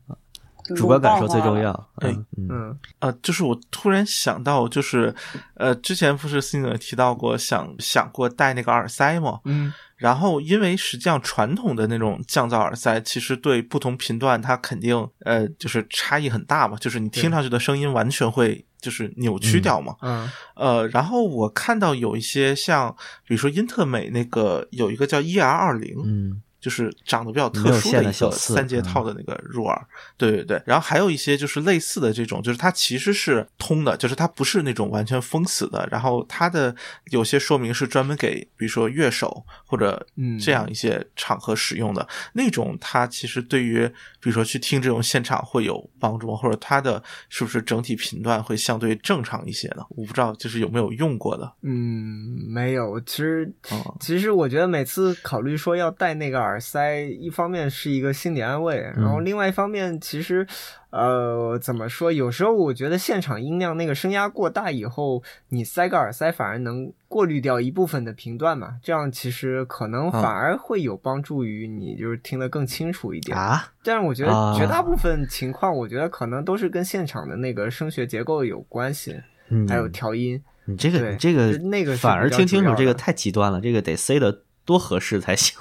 [0.77, 1.89] 主观感受最重要。
[2.01, 2.79] 嗯嗯。
[2.99, 5.13] 呃，就是我突然想到，就是
[5.55, 9.41] 呃，之前不是 i n 提到过想想过戴那个耳塞吗？
[9.43, 18.65] 嗯，然后因为实际上传统的那种降噪耳塞，其实对不同频段它肯定呃就是差异很大嘛，就是你听上去的声音完全会。
[18.85, 26.41] 就是扭曲掉嘛，嗯，呃，然后我看到有一些像，比如说英特美那个有一个叫 E R 二零，嗯。
[26.65, 29.87] 就是长得比较特殊的一个三节套的那个入耳，
[30.17, 30.59] 对对对。
[30.65, 35.87] 然后还有一些就是类似的这种，就是它其实是通的，就是它不是那种完全封死的。
[35.91, 36.75] 然后它的
[37.11, 40.03] 有些说明是专门给，比如说乐手或者
[40.43, 42.75] 这样一些场合使用的那种。
[42.81, 43.87] 它其实对于
[44.19, 49.83] 比如说去听这种现场会有帮助，或者它的是不是整体频段会相对正常一些呢？
[49.89, 51.53] 我不知道，就是有没有用过的。
[51.61, 52.99] 嗯，没有。
[53.01, 53.53] 其实，
[53.99, 56.54] 其实我觉得每次考虑说要戴那个耳。
[56.55, 60.47] 耳塞一方面是一个心理安慰，然后另外一方面，其实，
[60.89, 62.09] 呃，怎么说？
[62.09, 73.73] 有时候我觉得现场音量那个声压过大以后，你塞个耳塞反而能过滤掉一部分的频段嘛，这样其实可能反而会有帮助于你，就是听得更清楚一点啊。
[73.83, 79.21] 但是我觉得绝大部分情况，我觉得可能都是跟现场的那个声学结构有关系，
[79.67, 80.41] 还有调音。
[80.67, 85.55] 你这个，你这个那个反而听清楚，这个太极端了，这个得塞的多合适才行。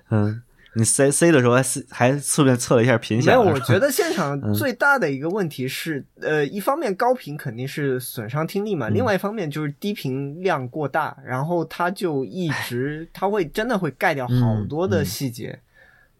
[0.10, 0.42] 嗯，
[0.74, 3.36] 你塞塞的时候还还顺便测了一下频响。
[3.36, 15.58] 没有，我觉得现场 最大的一个问题是，呃，一方面高频肯定是损伤听力嘛，另外一方面就是低频量过大，然后它就一直它会真的会盖掉好多的细节。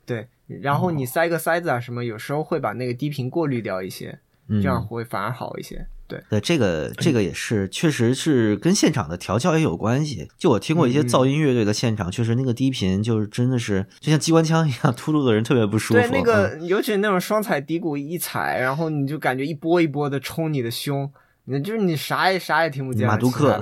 [0.04, 0.26] 对，
[0.60, 4.18] 然后你塞个塞子啊什么，有时候会把那个低频过滤掉一些，
[4.48, 5.86] 这样会反而好一些。
[6.12, 10.28] 对对，这个这个也是，确实是跟现场的调教也有关系。
[10.38, 16.00] 就我听过一些噪音乐队的现场，确实那个低频就是真的是就像机关枪一样，突入的人特别不舒服。
[16.00, 21.10] 对，那个嗯尤其是那种双踩低鼓一踩，然后你就感觉一波一波的冲你的胸，
[21.44, 23.06] 你就是你啥也啥也听不见。
[23.08, 23.52] 马杜克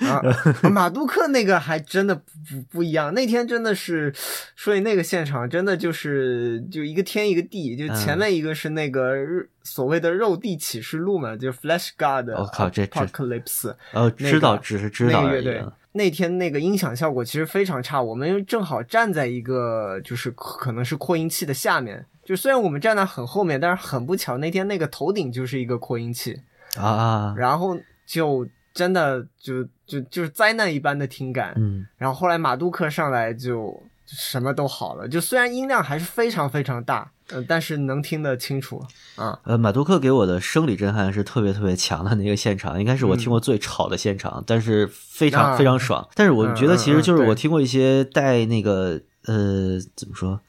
[0.00, 0.22] 啊，
[0.70, 3.12] 马杜克那个还真的不不不一样。
[3.14, 4.12] 那天真的是，
[4.56, 13.74] 所以那个现场真的就是就一个天一个地，就前面一个是那个日所谓的肉地启示录嘛，就 Flash God 我靠这这 Apocalypse。
[13.92, 15.72] 呃，知道只是知道那个乐队啊。
[15.92, 26.40] 那天那个音响效果其实非常差，我们正好站在一个就是可能是扩音器的下面，就虽然我们站在很后面，但是很不巧那天那个头顶就是一个扩音器，
[26.78, 27.76] 啊啊，然后
[28.06, 31.52] 就真的就就就是灾难一般的听感。
[31.56, 33.66] 嗯，然后后来马杜克上来就
[34.06, 38.82] 就什么都好了，就虽然音量还是非常非常大，呃，但是能听得清楚
[39.16, 39.38] 啊。
[39.44, 46.08] 呃，马杜克给我的生理震撼是特别特别强的那个现场，应该是我听过最吵的现场，但是非常、非常爽。
[46.14, 50.40] 但是我觉得其实就是嗯嗯嗯我听过一些带那个呃怎么说，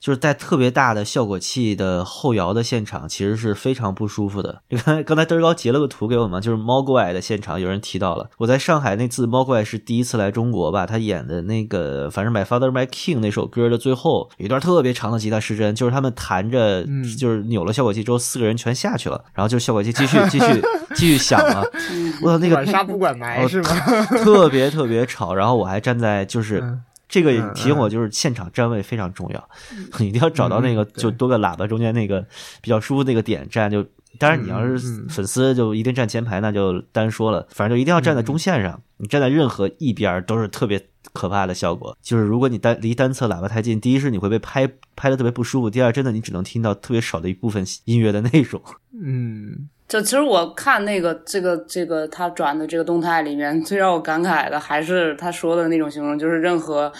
[0.00, 4.62] 就是在特别大的效果器的后摇的现场，其实是非常不舒服的。
[4.70, 8.30] 你看刚才嘚儿高截了个图给我们，就是猫怪的现场，有人提到了。
[8.38, 20.62] 我在上海那次猫怪是第一次来中国吧，他演的那个反正 My Father My King 那首歌的最后有一段特别长的吉他失真，就是他们弹着，嗯就是扭了效果器之后，四个人全下去了，然后就效果器继续继续
[20.94, 21.62] 继续响了。
[22.22, 23.68] 我操，那个管杀不管埋哦是吗？
[24.24, 26.80] 特别特别吵，然后我还站在就是。
[27.10, 29.48] 嗯这个提醒我，就是现场站位非常重要，
[29.98, 32.24] 一定要找到那个就多个喇叭中间那个
[32.62, 33.70] 比较舒服那个点站。
[33.70, 33.84] 就
[34.18, 37.46] 当然你要是粉丝，就一定站前排，那就单说了。
[37.50, 41.96] 反正就一定要站在中线上，你站在任何一边儿都是特别可怕的效果。
[42.02, 48.60] 就是如果你单离单侧喇叭太近，第一是你会被拍拍的特别不舒服，第二真的你只能听到特别少的一部分音乐的内容。
[49.00, 56.92] 嗯，就其实我看那个这个这个他转的这个动态里面，最让我感慨的还是他说的那种形容，就是任何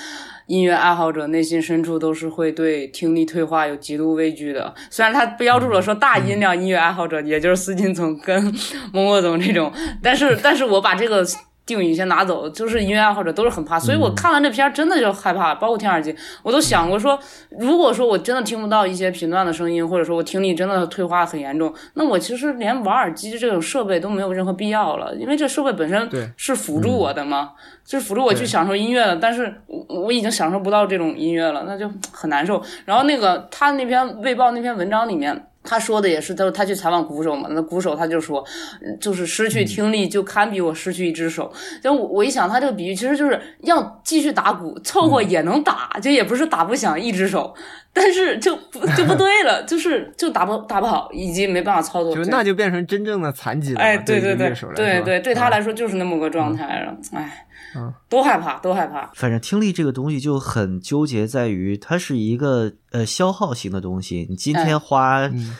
[0.46, 4.74] 音乐爱好者内心深处都是会对听力退化有极度畏惧的。
[4.90, 8.52] 虽然他标注了说大音量音乐爱好者，也就是斯金总跟
[8.92, 9.72] 孟获总这种，
[10.02, 11.24] 但是但是我把这个。
[11.66, 17.18] 定语先拿走，就是音乐爱好者都是很怕，所以我看完这片儿真的就害怕，包括听耳机，我都想过说，
[17.50, 27.52] 如果说我真的听不到一些频段的声音，或者说我听力真的退化很严重，那我其实连玩耳机这种设备都没有任何必要了，因为这设备本身是辅助我的嘛，
[27.84, 32.60] 就是辅助我去享受音乐的，但是我我已经享受不到这种音乐了，那就很难受。
[32.84, 35.46] 然后那个他那篇《卫报》那篇文章里面。
[35.62, 38.44] 他说的也是，他说他去采访鼓手嘛，那鼓手他就说，
[38.82, 41.52] 嗯就是失去听力就堪比我失去一只手。
[41.82, 47.54] 就我我一想，他这个比喻其实就是要继续打鼓，凑合也能打，就也不是打不响一只手，
[47.92, 52.14] 但是就不就不对了， 就是就打不打不好，以及没办法操作。
[52.14, 53.84] 就那就变成真正的残疾了嘛。
[53.84, 55.50] 哎，对对对对对对，对他啊。
[55.50, 57.46] 来说就是那么个状态了，哎
[57.76, 59.10] 嗯，都害怕，都害怕。
[59.14, 64.26] 反正听力这个东西就很纠结，在于它是一个呃消耗型的东西。
[64.28, 65.56] 你今天花嗯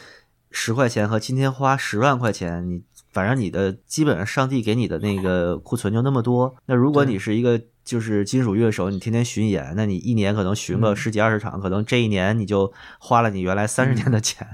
[0.50, 2.82] 十块钱和今天花十万块钱，你
[3.12, 6.54] 反正你的基本上上帝给你的那个库存就那么多。
[6.66, 14.46] 那如果你是一个就是金属乐手，你天天巡演，那你一年可能巡个嗯十几二十场，可能这一年你就花了你原来三十年的钱，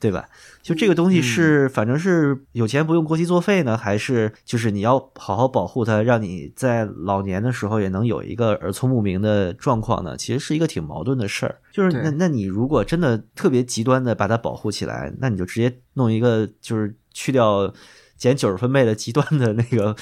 [0.00, 0.28] 对吧？
[0.64, 10.16] 就这个东西是，反正是有钱不用过期作废呢，还是就是你要好好保护它，让你在老年的时候也能有一个耳聪目明的状况呢？
[10.16, 11.60] 其实是一个挺矛盾的事儿。
[11.70, 17.70] 就是那那你如果真的特别极端的把它保护起来，那你就直接弄一个就是去掉
[18.16, 19.94] 减九十分贝的极端的那个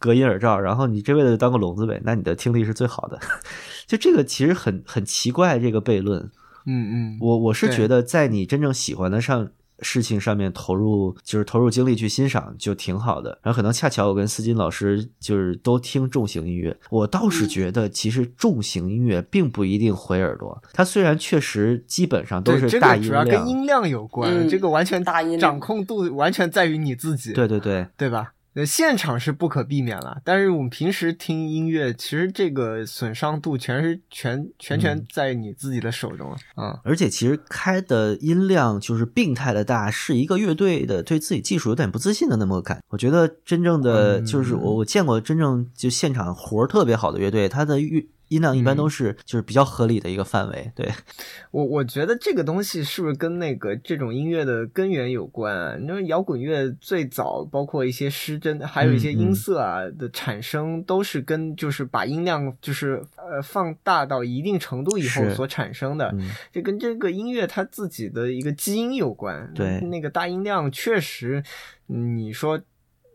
[0.00, 3.20] 隔音耳罩，然后你这辈子就当个聋子呗，那你的听力是最好的。
[3.86, 6.28] 就这个其实很很奇怪，这个悖论。
[6.66, 9.50] 嗯嗯，我我是觉得，在你真正喜欢的上
[9.82, 13.38] 事情上面投入，就是投入精力去欣赏，就挺好的。
[13.42, 20.62] 然后可能恰巧我跟思金老师就是都听重型音乐，我倒是觉得其实重型音乐并不一定毁耳朵。
[20.72, 28.32] 它虽然确实基本上都是大音个主要跟量，音量有关，嗯这个完全大音量掌控度完全在于你自己，对对对，对吧？
[28.54, 36.78] 呃，现场是不可避免了，但是我们平时听音乐，其实这个损伤度全是全全全嗯在你自己的手中了啊。
[36.84, 42.82] 而且其实开的音量就是病态的大，是一个乐队的对自己技术有点不自信的那么个感。
[42.88, 50.72] 我觉得真正的嗯就是我我见过真正就现场活儿特别好的乐队，他的乐音量一般都是就是比较合理的一个范围。
[50.74, 50.88] 对，
[51.52, 55.76] 我我觉得这个东西是不是跟那个这种音乐的根源有关啊？
[55.80, 69.52] 你说摇滚乐最早包括一些失真，还有一些音色啊的产生，都是跟就是把音量就是呃放大到一定程度以后所产生的，嗯这跟这个音乐它自己的一个基因有关。
[69.54, 71.42] 对那个大音量确实，
[71.88, 72.60] 嗯你说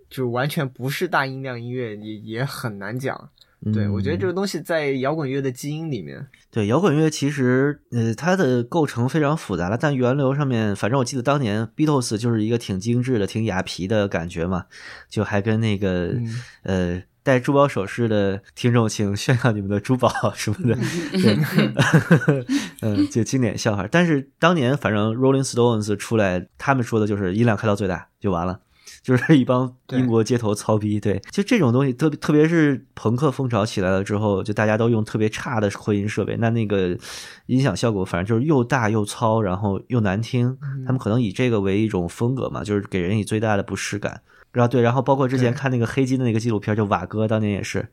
[0.10, 3.30] 就完全不是大音量音乐也也很难讲。
[3.74, 6.28] 对，嗯我觉得这个东西在摇滚乐的基因里面。
[6.51, 14.66] 对摇滚乐其实呃它的构成非常复杂了，但源流上面，反正我记得当年 Beatles 就是一个挺精致的、挺雅皮的感觉嘛，
[15.10, 20.76] 就还跟那个、嗯呃戴珠宝首饰的听众，请炫耀你们的珠宝什么的，
[21.12, 22.45] 对，
[22.80, 23.86] 嗯，就经典笑话。
[23.91, 28.62] 但是当年反正 Rolling Stones 出来，他们说的就是音量开到最大就完了。
[29.08, 36.97] 就是一帮英国街头糙逼，对，就这种东西，特别特别是朋克风潮起来了之后，就大家都用特别差的扩音设备，那那个
[37.45, 40.58] 音响效果反正就是又大又糙，然后又难听。
[40.86, 44.20] 他们可能以这个为一种风格嘛，就是给人以最大的不适感。
[44.51, 47.88] 然后对，然后包括之前看那个黑金的那个纪录片，就瓦哥当年也是，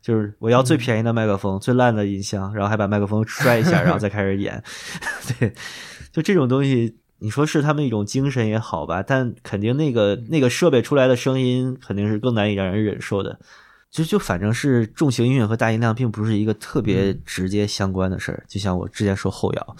[0.00, 4.62] 就是我要最便宜的麦克风、最烂的音箱，然后还把麦克风摔一下，然后再开始演。
[5.40, 5.52] 对，
[6.12, 13.38] 就这种东西，你说是他们一种精神也好吧，但肯定那个那个设备出来的声音肯定是更难以让人忍受的。
[13.90, 19.76] 就就反正是重型音乐和大音量并不是一个特别直接相关的事儿，就像我之前说后摇，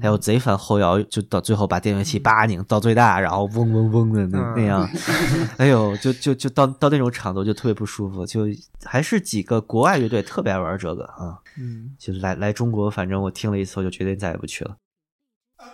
[0.00, 4.54] 还有贼烦后摇，就到最后把电源器叭拧到最大，然后嗡嗡嗡的那嗯。
[4.56, 4.90] 那样，
[5.58, 8.40] 哎呦，就就就到到那种场度就特别不舒服，就
[8.82, 14.74] 还是几个国外乐队特别爱玩这个啊，嗯，就来来中国，反正我听了一次，我就决定再也不去了。
[15.58, 15.66] 哎，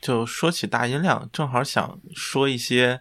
[0.00, 3.00] 就说起大音量，正好想说一些，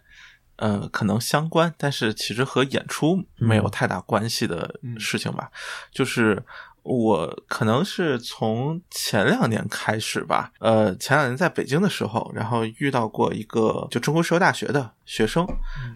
[0.57, 5.51] 呃，可能相关，但是其实和演出没有太大关系的事情吧。
[5.91, 6.43] 就是
[6.83, 15.45] 我可能是从前两年开始吧，呃，前两年在北京的时候，然后遇到过一个就中国社会大学的学生，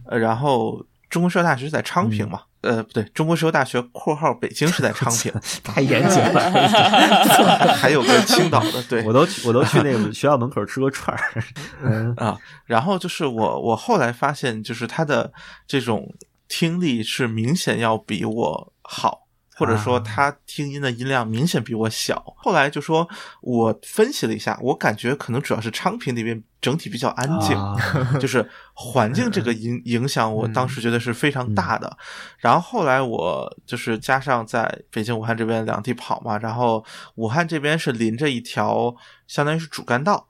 [0.06, 2.44] 呃，然后中国社会大学是在昌平嘛。
[2.62, 5.34] 呃，不对，中国石油大学（括号北京）是在 昌平，
[5.64, 11.44] 太严谨了，还有个青岛的，对， 我都我都去那个学校门口吃过串儿。
[11.84, 15.32] 嗯啊，然后就是我我后来发现，就是他的
[15.68, 16.14] 这种
[16.48, 19.28] 听力是明显要比我好。
[19.56, 22.24] 或者说他听音的音量明显比我小。
[22.38, 23.08] 后来就说
[23.42, 31.96] 我分析了一下，我感觉可能主要是昌平那边整体比较安静，啊就是环境这个影影响，我当时觉得是非常大的。
[32.40, 36.84] 然后后来我就是加上在北京、武汉这边两地跑嘛，然后
[37.16, 38.96] 武汉这边是临着一条
[39.28, 40.28] 相当于是主干道，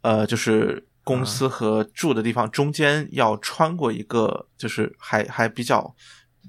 [0.00, 5.94] 呃，就是公司和住的地方中间要穿过一个，就是还还比较。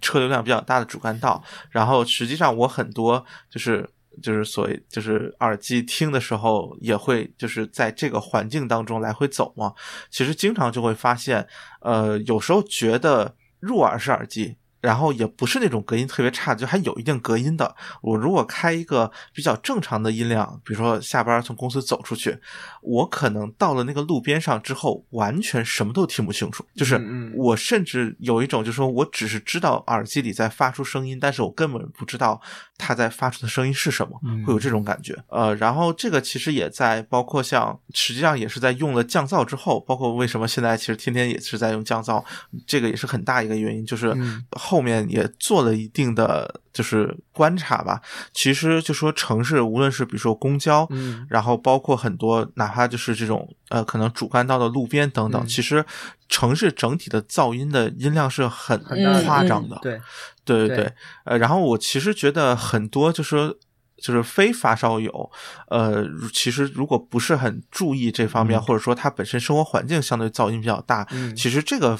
[0.03, 1.41] 车流量比较大的主干道，
[1.71, 3.89] 然后实际上我很多就是
[4.21, 9.73] 就是所谓就是耳机听的时候也会就是在这个环境当中来回走嘛，
[10.11, 11.47] 其实经常就会发现，
[11.81, 14.57] 呃，有时候觉得入耳式耳机。
[14.83, 17.73] 然后也不是那种隔音特别差，就还有一定隔音的。
[18.01, 22.37] 我如果开一个比较正常的音量，比如说下班从公司走出去，
[22.81, 26.65] 我可能到了那个路边上之后，完全什么都听不清楚。
[26.75, 27.01] 就是
[27.33, 32.41] 我甚至有一种，就是说我只是知道耳机里在发出声音，但是我根本不知道
[32.77, 35.15] 它在发出的声音是什么，会有这种感觉。
[35.29, 42.21] 呃，然后这个其实也在包括像，实际上也是在用了降噪之后，包括为什么现在其实天天也是在用降噪，
[42.67, 44.13] 这个也是很大一个原因，就是。
[44.51, 48.01] 后面也做了一定的就是观察吧，
[48.33, 55.47] 其实就说城市，无论是比如说公交，嗯，然后包括很多哪怕就是这种呃可能主干道的路边等等，嗯。
[55.47, 55.85] 其实
[56.29, 60.01] 城市整体的噪音的音量是很很夸张的，对，
[60.45, 60.77] 对对对。
[60.77, 60.93] 对，
[61.25, 63.57] 呃，然后我其实觉得很多就是。
[64.03, 65.31] 就是非发烧友，
[65.69, 68.61] 呃，其实如果不是很注意这方面，嗯。
[68.61, 71.33] 或者说他本身生活环境相对噪音比较大，嗯。
[71.33, 71.97] 其实这个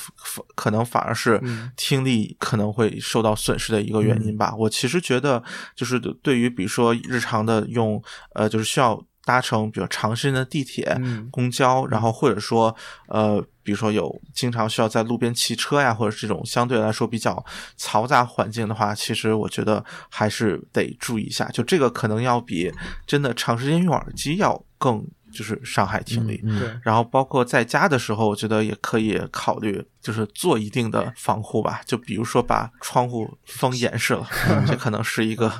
[0.53, 1.71] 可能反而是嗯。
[1.77, 4.53] 听力可能会受到损失的一个原因吧。
[4.57, 5.41] 我其实觉得，
[5.75, 8.03] 就是对于比如说日常的用，
[8.35, 12.75] 呃，就是需要搭乘比如长时间的地铁、嗯公交，然后或者说
[13.07, 13.43] 呃。
[13.65, 17.41] 比如说有经常需要在路边骑车呀，或者这种相对来说比较
[17.79, 21.47] 嘈杂环境的话，其实我觉得还是得注意一下。
[21.47, 22.69] 就这个可能要比
[23.07, 26.39] 真的长时间用耳机要更就是伤害听力。
[26.43, 31.81] 嗯对，然后包括在家的时候，我觉得也可以考虑，就是做一定的防护吧。
[31.85, 34.27] 就比如说把窗户封严实了，
[34.67, 35.51] 这可能是一个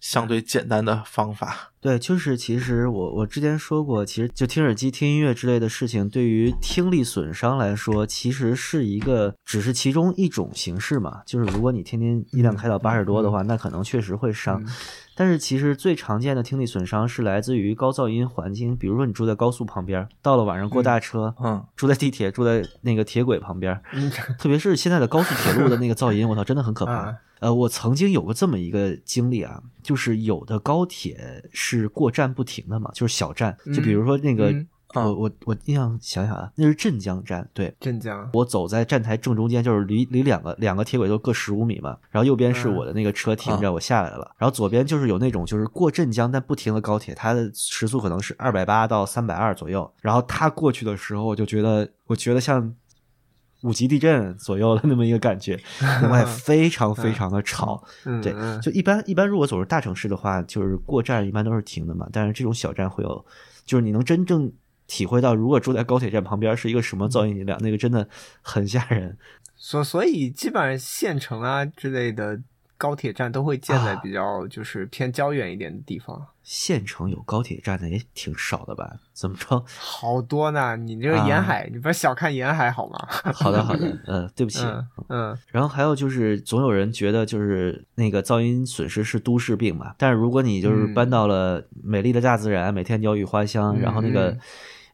[0.00, 1.70] 相对简单的方法。
[1.80, 11.22] 对，就是其实我我之前说过，其实就听耳机、听音乐之类的事情，对于听力损伤来说，其实是一个只是其中一种形式嘛。
[11.24, 14.62] 就是如果你天天音量开到八十多的话，那可能确实会伤。
[15.20, 27.16] 但是其实最常见的听力损伤是来自于高噪音环境，比如说你住在高速旁边，到了晚上过大车，嗯，住在地铁、住在那个铁轨旁边，嗯特别是现在的高速铁路的那个噪音，我操，真的很可怕啊。
[27.40, 34.50] 呃，我曾经有过这么一个经历啊，就是有的高铁是过站不停的嘛，就是小站，就比如说那个，
[34.94, 35.04] 嗯。
[35.04, 37.74] 我我我印象想想啊，那是镇江站，对。
[37.80, 52.74] 镇江，我走在站台正中间，就是离离两个两个铁轨都各十五米嘛，然后右边是我的那个车停着，我下来了，然后左边就是有那种就是过镇江但不停的高铁，它的时速可能是二百八到三百二左右，然后它过去的时候，我就觉得我觉得像
[53.62, 55.60] 五级地震左右的那么一个感觉，
[56.00, 57.84] 另外 非常非常的吵，
[58.22, 63.24] 对，就一般一般如果走入大城市的话，就是过站一般都是停的嘛，但是这种小站会有，
[63.66, 64.50] 就是你能真正
[64.90, 68.08] 体会到，如果住在高铁站旁边是一个什么噪音量，那个真的
[68.42, 69.16] 很吓人。
[69.54, 72.40] 所所以基本上县城啊之类的
[72.76, 78.90] 高铁站都会建在啊比较就是偏郊远一点的地方，县城有高铁站的也挺少的吧？
[79.12, 79.62] 怎么着？
[79.78, 80.78] 好多呢。
[80.78, 83.06] 你这个啊沿海，你不要小看沿海好吗？
[83.34, 84.64] 好 的好的，嗯，对不起。
[84.64, 94.40] 嗯嗯然后还有就是，总有人觉得就是那个噪音损失是都市病嘛，但是如果你就是嗯搬到了美丽的大自然，每天鸟语花香，然后那个嗯。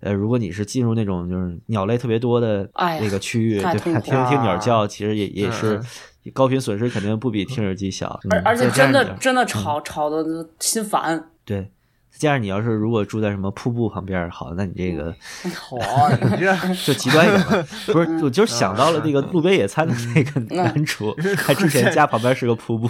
[0.01, 5.77] 呃，如果你是进入那种就是鸟类特别多的那个区域， 太对听听鸟叫，其实也也是
[6.24, 8.18] 嗯高频损失，肯定不比听耳机小。
[8.24, 11.31] 嗯而而且真的真的吵吵的心烦。
[11.44, 11.62] 对，
[12.10, 15.14] 再加上你要是如果住在什么瀑布旁边，好，那你这个
[15.55, 15.77] 好，
[16.10, 17.66] 你这 就极端一点吧。
[17.86, 22.89] 不是，我就是想到了那个路边野餐的那个男主，他之前家旁边是个瀑布。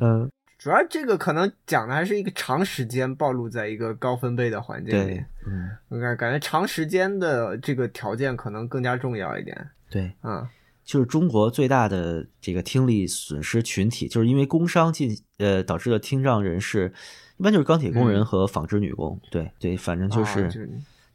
[0.00, 0.30] 嗯，
[0.60, 9.70] 主要这个可能讲的还是一个长时间暴露在一个高分贝的环境里对，，嗯，我感感觉长时间的这个条件可能更加重要一点。
[9.88, 10.12] 对。
[10.22, 10.46] 嗯
[10.82, 16.92] 就是中国最大的这个听力损失群体，就是因为工伤进呃导致的听障人士，
[17.36, 19.20] 一般就是钢铁工人和纺织女工。
[19.30, 20.68] 对对，反正就啊是就是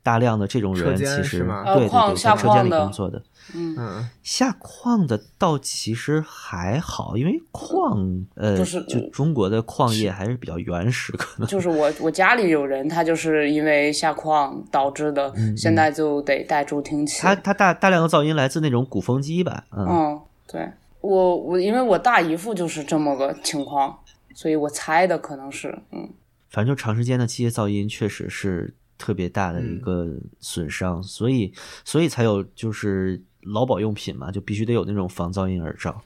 [0.06, 3.24] 大量的这种人，其实对对对，呃矿下在车间里矿的工作的。
[3.56, 4.10] 嗯，嗯。
[4.22, 11.48] 下矿的倒其实还好，因为矿呃，就是就中国的矿业还是比较原始，可能。
[11.48, 17.24] 就是我我家里有人，他就是因为下矿导致的，现在就得带助听器。
[17.24, 20.70] 他他大大量的噪音来自那种鼓风机吧，嗯，嗯，对。
[21.02, 23.98] 我我因为我大姨夫就是这么个情况，
[24.36, 26.08] 所以我猜的可能是嗯。
[26.50, 31.54] 反正就长时间的机械噪音确实是特别大的一个损伤，所以
[31.84, 36.02] 所以才有就是劳保用品嘛，就必须得有那种防噪音耳罩。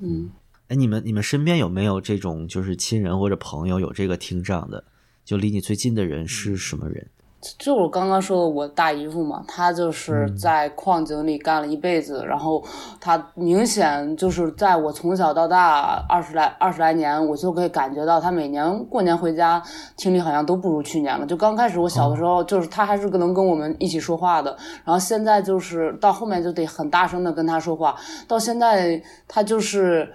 [0.00, 0.30] 嗯。
[0.68, 4.84] 哎，你们你们身边有没有这种就是亲人或者朋友有这个听障的？
[5.24, 7.10] 就离你最近的人是什么人？
[7.56, 12.60] 就我刚刚说的，我大姨夫嘛，他就是在矿井里干了一辈子，然后
[13.00, 19.62] 他明显就是在我从小到大二十来二十来年，我就可以感觉到他每年过年回家
[19.96, 21.24] 听力好像都不如去年了。
[21.24, 24.50] 就刚开始我小的时候，就是他还是能跟我们一起说话的，
[24.84, 27.94] 然后现在就是到后面就得很大声的跟他说话，
[28.26, 30.12] 到现在他就是。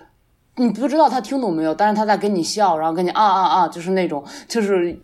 [0.55, 4.95] 你不知道他听懂没有，但是他在跟你笑，然后跟你啊啊啊，就是那种，就是，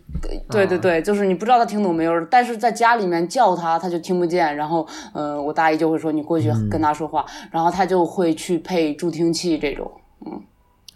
[0.48, 4.54] 对对对，就是你不知道他听懂没有，但是在家里面叫他，他就听不见。
[4.56, 9.90] 然后，呃，我大姨就会说你过去跟他说话，然后他就会去配助听器这种，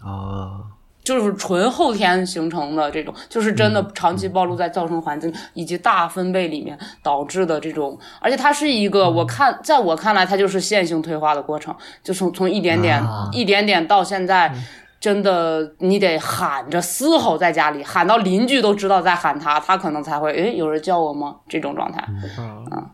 [0.01, 0.63] 哦，
[1.05, 11.73] 就是纯后天形成的这种，就是真的长期暴露在噪声环境以及大分贝里面导致的这种，而且它是一个我看，在我看来，它就是线性退化的过程，
[12.03, 14.53] 就从从一点点、啊一点点到现在。
[14.97, 21.35] 真的，你得喊着嘶吼在家里，喊到邻居都知道在喊他，他可能才会，诶，有人叫我吗？
[21.47, 22.03] 这种状态。
[22.39, 22.89] 嗯。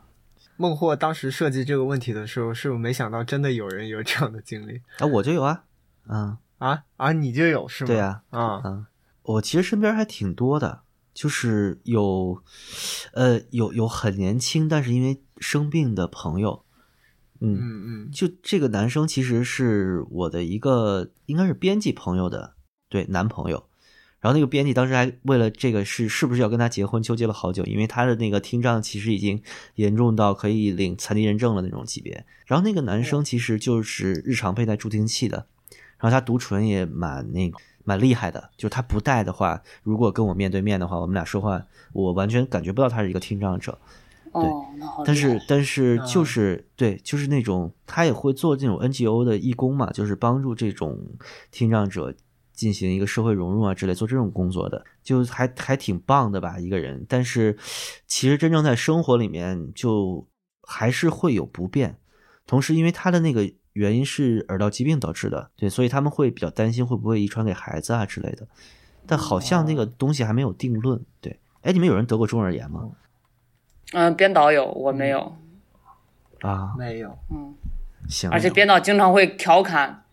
[0.58, 5.62] 孟获当时设计这个问题的时候，是我没想到真的有人有这样的经历啊，我就有啊，
[6.10, 7.12] 嗯，啊啊！
[7.12, 7.88] 你就有是吗？
[7.88, 8.86] 对呀、啊，嗯，
[9.24, 10.82] 我其实身边还挺多的，
[11.12, 12.44] 就是有，
[13.14, 16.64] 呃，有有很年轻，但是因为生病的朋友，
[17.40, 22.54] 嗯，嗯嗯就这个男生其实是我的一个应该是编辑朋友的
[22.90, 23.68] 对男朋友，
[24.20, 29.42] 然后那个编辑当时还为了这个是是不是要跟他结婚纠结了好久，因为他的那个听障其实已经
[29.74, 32.24] 严重到可以领残疾人证了那种级别。
[32.46, 35.48] 然后那个男生其实就是日常佩戴助听器的，
[36.02, 41.64] 然后他独唇也蛮那个蛮厉害的，就是他不带的话，如果跟我面对面的话，我们俩说话，
[41.94, 43.78] 我完全感觉不到他是一个听障者。
[44.32, 45.04] 哦，那好厉害。
[45.06, 50.98] 但是但是嗯就是、对，就是那种他也会做这种 NGO 的义工嘛，就是帮助这种
[51.52, 52.14] 听障者
[52.54, 57.06] 进行一个社会融入啊之类，做这种工作的，就还还挺棒的吧，一个人。
[57.10, 57.58] 但是
[58.08, 60.28] 其实真正在生活里面，就
[60.64, 61.98] 还是会有不便。
[62.48, 68.48] 同时，因为他的那个原因是耳道疾病导致的，对，所以他们会比较担心会不会遗传给孩子啊之类的。
[69.08, 71.40] 但好像那个东西还没有定论，对。
[71.62, 72.90] 哎，你们有人得过中耳炎吗？
[73.94, 75.36] 嗯、编导有，我没有。
[76.42, 77.54] 啊，没有，嗯，
[78.10, 80.04] 行，而且编导经常会调侃，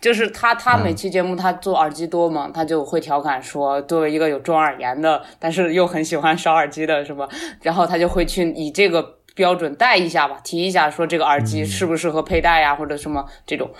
[0.00, 7.26] 就是他他嗯每期节目他做耳机多嘛，他就会调侃说，作为一个有中耳炎的，但是又很喜欢烧耳机的什么，
[7.62, 13.72] 然后他就会去以这个标准带一下吧，提一下说这个耳嗯机适不适合佩戴呀，或者什么这种。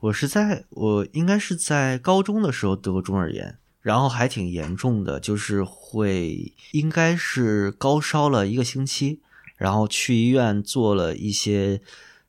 [0.00, 9.20] 我是在我应该是在高中的时候得过中耳炎，然后还挺严重的，就是会应该是高烧了一个星期，
[9.58, 11.82] 然后去医院做了一些，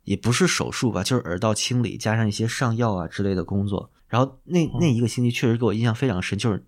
[0.04, 3.90] 也不是手术吧，就是耳道清理加上一些上药啊之类的工作。
[4.10, 6.62] 然后那那一个星期确实给我印象非常深，就是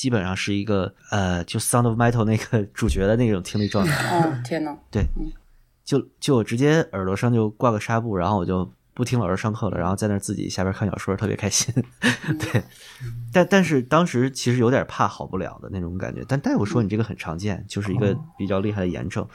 [0.00, 4.18] 基本上是一个呃，就《Sound of Metal》那个主角的那种听力状态。
[4.18, 5.04] 哦，天呐，对
[5.84, 11.74] 就就我直接耳朵上就挂个纱布，然后我就不听老师上课了，然后在那儿自己下边看小说，特别开心。
[12.40, 12.62] 对，
[13.30, 16.24] 但但是当时其实有点怕好不了的那种感觉。
[16.26, 19.28] 但大夫说你这个很常见，就是一个比较厉害的炎症，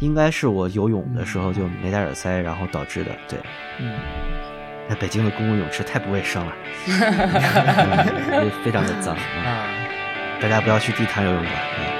[0.00, 3.12] 应该是我游泳的时候就没戴耳塞，然后导致的。
[3.28, 3.38] 对，
[3.78, 3.96] 嗯，
[4.88, 6.52] 那北京的公共泳池太不卫生了，
[8.64, 9.86] 非常的脏啊！
[10.40, 11.54] 大家不要去地摊游泳馆。
[11.80, 11.97] 嗯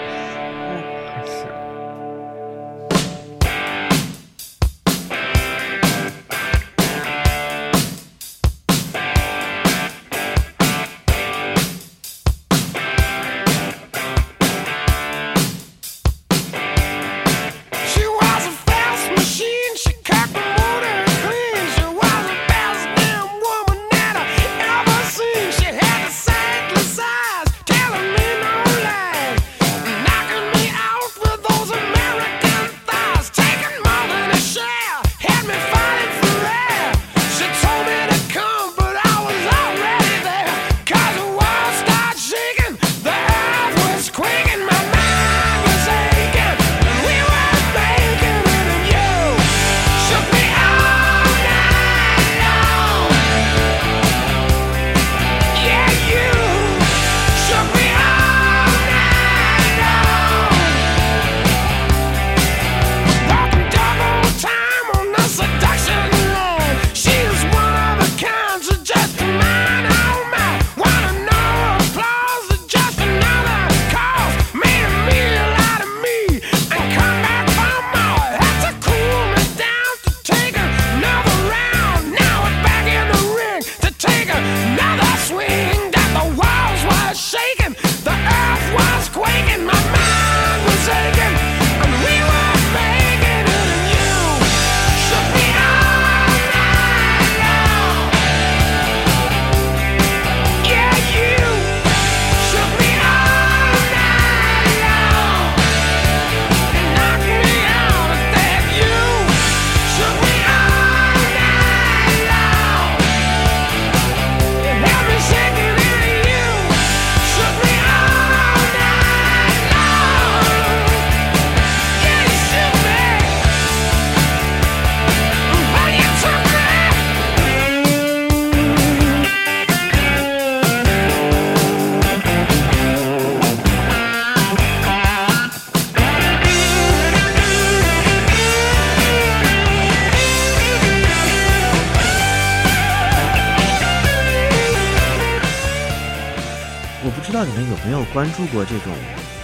[148.18, 148.92] 关注过这种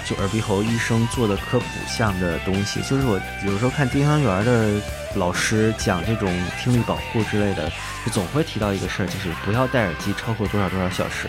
[0.05, 4.69] 就耳鼻喉医生做的科普项的东西，就是我有时候看丁香园的
[5.15, 6.29] 老师讲这种
[6.61, 7.71] 听力保护之类的，
[8.05, 11.29] 就总会提到一个事儿，就是不要戴耳机超过多少多少小时。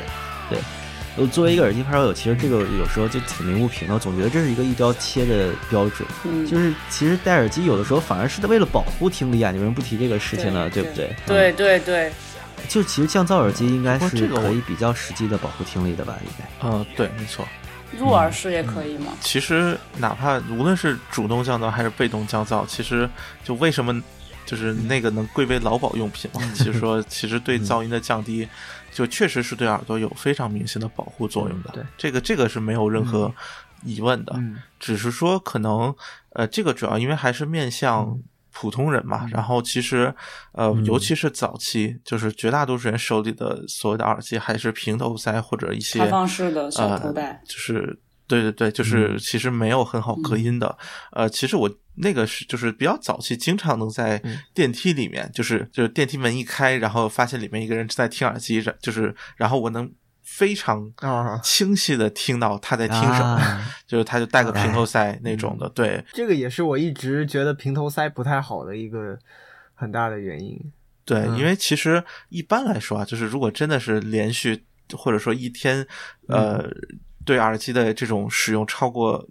[0.49, 0.57] 对，
[1.15, 6.09] 我作为一个耳机派友，其实这个有时候就挺鸣不平的，总觉得这是一个一刀切的标准。
[6.23, 10.67] 嗯，就是其实戴耳机有的时候反而是为了保护听力啊，你为什么不提这个事情了？
[10.71, 11.15] 对不对？
[11.27, 12.34] 对对对，嗯，
[12.75, 16.13] 就其实降噪耳机应该是这个我可以比较实际的保护听力的吧？
[16.25, 16.67] 应该。
[16.67, 17.47] 呃，对，没错。
[17.97, 19.13] 入耳式也可以吗？
[19.21, 23.09] 其实哪怕无论是主动降噪还是被动降噪，其实
[23.45, 24.03] 就为什么
[24.45, 26.41] 就是那个能归为劳保用品嘛？
[26.53, 28.45] 其实说， 其实对噪音的降低，
[28.91, 31.69] 就确实是对耳朵有非常明显的保护作用的。
[31.71, 33.33] 对，这个这个是没有任何
[33.85, 34.33] 疑问的。
[34.35, 35.95] 嗯只是说可能
[36.31, 38.19] 呃，这个主要因为还是面向
[38.57, 40.15] 普通人嘛，然后其实
[40.53, 47.31] 呃，尤其是早期，就是绝大多数人手里的所谓的耳机还是平头塞或者一些开放式的小头戴。
[47.31, 50.77] 呃，就是对对对，就是其实没有很好隔音的。
[51.11, 54.21] 呃，其实我那个是就是比较早期，经常能在
[54.53, 59.91] 电梯里面，就是就是电梯门一开，然后发现里面一个人正在听耳机，然就是然后我能
[60.25, 63.61] 非常啊清晰的听到他在听什么，啊。
[63.87, 69.17] 就是他就戴个平头塞那种的，对，这个也是我一直觉得平头塞不太好的一个
[69.73, 70.59] 很大的原因。
[71.05, 71.37] 对，嗯。
[71.37, 75.87] 因为其实一般来说啊，就是如果真的是连续或者说一天，
[76.27, 76.99] 呃，嗯。
[77.25, 79.27] 对耳机的这种使用超过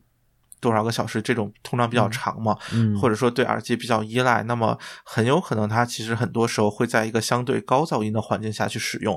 [0.65, 9.15] 多少个小时，这种通常比较长嘛，嗯，或者说对耳机比较依赖，那么很有可能它其实很多时候会在一个相对高噪音的环境下去使用，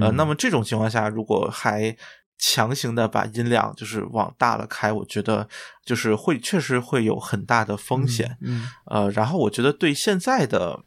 [0.00, 1.94] 呃，嗯那么这种情况下，如果还
[2.38, 5.48] 强行的把音量就是往大了开，我觉得
[5.84, 8.36] 就是会确实会有很大的风险。
[8.40, 8.68] 嗯。
[8.86, 10.80] 呃，然后我觉得对现在的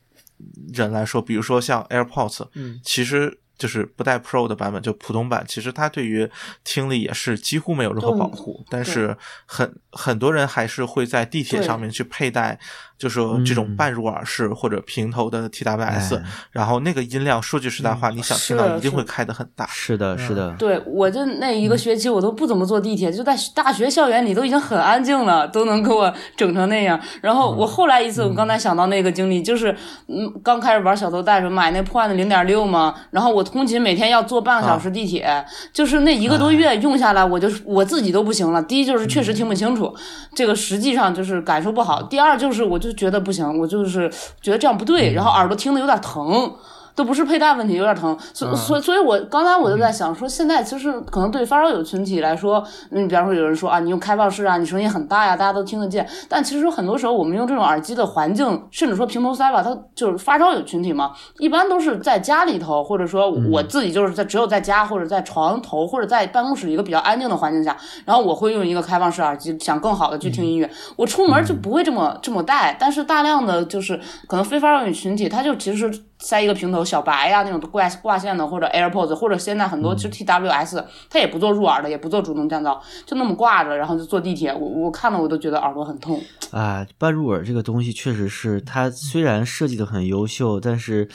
[0.74, 2.80] 人来说，比如说像 AirPods，嗯。
[2.84, 6.28] 其实就是不带 Pro 的版本，就普通版，其实它对于
[6.64, 8.66] 听力也是几乎没有任何保护。
[8.70, 9.16] 但是
[9.46, 12.58] 很很多人还是会在地铁上面去佩戴，
[12.98, 19.68] 就说这种嗯半入耳式或者平头的 TWS，、哎然后那个音量，说句实在话，你想听到一定会开得很大。
[19.68, 27.00] 是的，是的，对，我就那一个学期我都不怎么坐地铁，就在大学校园里都已经很安静了，都能给我整成那样。
[27.22, 29.76] 然后我后来一次，我刚才想到那个经历，就是
[30.08, 38.62] 嗯，刚开始玩小头戴时候买那破案的零点六嘛，然后我通勤每天要坐半个小时地铁，就是那一个多月用下来，我就是我自己都不行了。
[38.62, 39.94] 第一就是确实听不清楚，
[40.34, 44.10] 这个实际上就是感受不好；第二就是我就觉得不行，我就是
[44.42, 46.54] 觉得这样不对，然后耳朵听的有点疼。
[47.00, 52.62] 都不是佩戴问题，有点疼，所所以所以，我刚才我就在想说，现在其实可能对发烧友群体来说，
[52.92, 70.70] 嗯，比方说有人说啊，你用开放式啊，你声音很大呀，大家都听得见，但其实很多时候我们用这种耳机的环境，甚至说平头塞吧，它就是发烧友群体嘛，一般都是在家里头，或者说我自己就是在只有在家或者在床头或者在办公室一个比较安静的环境下，然后我会用一个开放式耳机，想更好的去听音乐。
[70.98, 73.98] 我出门就不会这么这么戴，但是大量的就是
[74.28, 86.22] 可能非发烧友群体，他就其实是塞一个平头小白呀那种挂挂线的，或者 AirPods，或者现在很多其实 TWS，它也不做入耳的，也不做主动降噪，就那么挂着，然后就坐地铁，我我看了我都觉得耳朵很痛。
[86.52, 91.08] 啊，半入耳这个东西确实是它虽然设计的很优秀，但是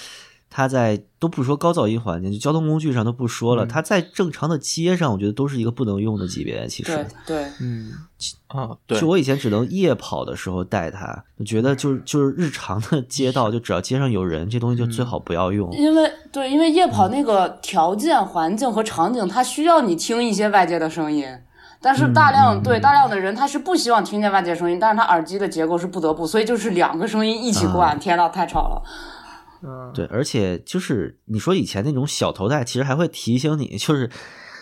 [0.56, 6.64] 它在都不说高噪音环境，就交通工具上都不说了，它在正常的街上，我觉得都是一个不能用的级别。
[6.68, 6.94] 其实
[7.26, 7.90] 对，对，嗯
[8.47, 15.68] 啊，对就，我以前只能夜跑的时候带它，我觉得就是就是日常的街道，就只要街上有人，这东西就最好不要用。
[15.72, 21.26] 因为对，因为夜跑那个条件、环境和场景，它需要你听一些外界的声音。
[21.82, 28.82] 但是大量、对大量的人，他是不希望听见外界声音，但是他耳机的结构是不得不，所以就是两个声音一起灌，天呐，太吵了。
[29.65, 29.91] 嗯。
[29.95, 34.11] 对，而且就是你说以前那种小头戴，其实还会提醒你，就是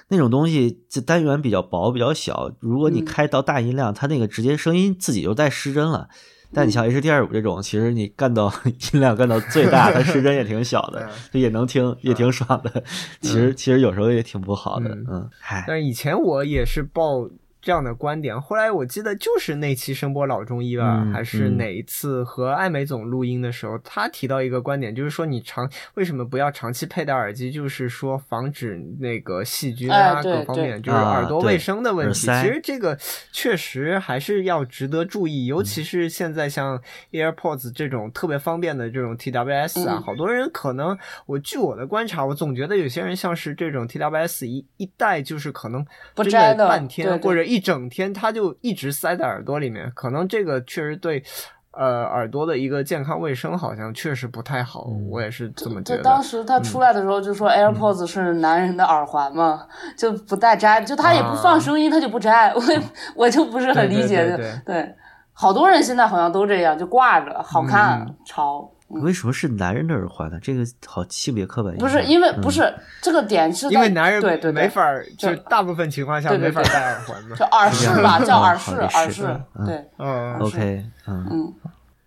[0.08, 3.04] 那种东西，这单元比较薄、比较小，如果你嗯。
[3.04, 6.08] 开到大音量，它那个直接声音自己就带失真了。
[6.54, 8.52] 但你像 H D 二五这种，其实你干到
[8.92, 12.84] 音量干到最大，它失真也挺小的，就也能听，也挺爽的。
[13.22, 17.26] 其实其实有时候也挺不好的，嗯嗯，嗨，但是以前我也是抱
[17.62, 21.56] 这样的观点，后来我记得就是那期声波老中医吧，嗯还是嗯。
[21.56, 32.26] 哪一次和艾美总录音的时候，他提到一个观点，就是说你长为什么不要长期佩戴耳机，就是说防止那个细菌啊、哎各方面，就是耳朵卫生的问题。
[32.26, 32.98] 其实这个
[33.30, 36.80] 确实还是要值得注意，尤其是现在像
[37.12, 40.02] AirPods 这种特别方便的这种 TWS 啊，嗯。
[40.02, 51.22] 好多人可能我据我的观察，我总觉得有些人像是这种 TWS 一一戴就是可能真不摘的半天或者一整天，他就一直塞在耳朵里面，可能这个确实对。
[51.74, 56.02] 呃，耳朵的一个健康卫生好像确实不太好，我也是这么觉就得。
[56.02, 59.66] 当时他出来的时候就说 AirPods 是男人的耳环嘛，
[59.96, 62.82] 就不带摘，就他也不放声音，他就不摘， 我也
[63.16, 64.60] 我就不是很理解，对对对。
[64.66, 64.94] 对，
[65.32, 68.14] 好多人现在好像都这样，就挂着好看嗯。
[68.26, 68.70] 潮。
[69.00, 70.38] 为什么是男人的耳环呢？
[70.40, 71.88] 这个好性别刻板印象。
[71.88, 72.40] 不是因为嗯。
[72.40, 74.52] 不是这个点是在因为男人对对对。
[74.52, 77.36] 没法儿，就就大部分情况下没法戴耳环嘛。
[77.36, 77.44] 就。
[77.46, 80.38] 耳饰吧，叫耳饰耳饰对，嗯。
[80.38, 81.54] OK，嗯，嗯，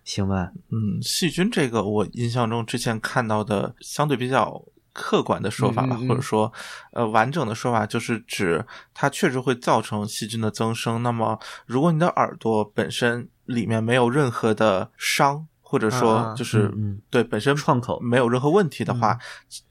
[0.04, 6.08] 行吧，嗯，细菌这个我印象中之前看到的相对比较客观的说法吧，嗯嗯嗯。
[6.08, 6.52] 或者说
[6.92, 8.64] 呃完整的说法，就是指
[8.94, 11.02] 它确实会造成细菌的增生。
[11.02, 19.18] 那么，如果你的耳朵本身里面没有任何的伤，或者啊说就是、嗯嗯对本身创口没有任何问题的话，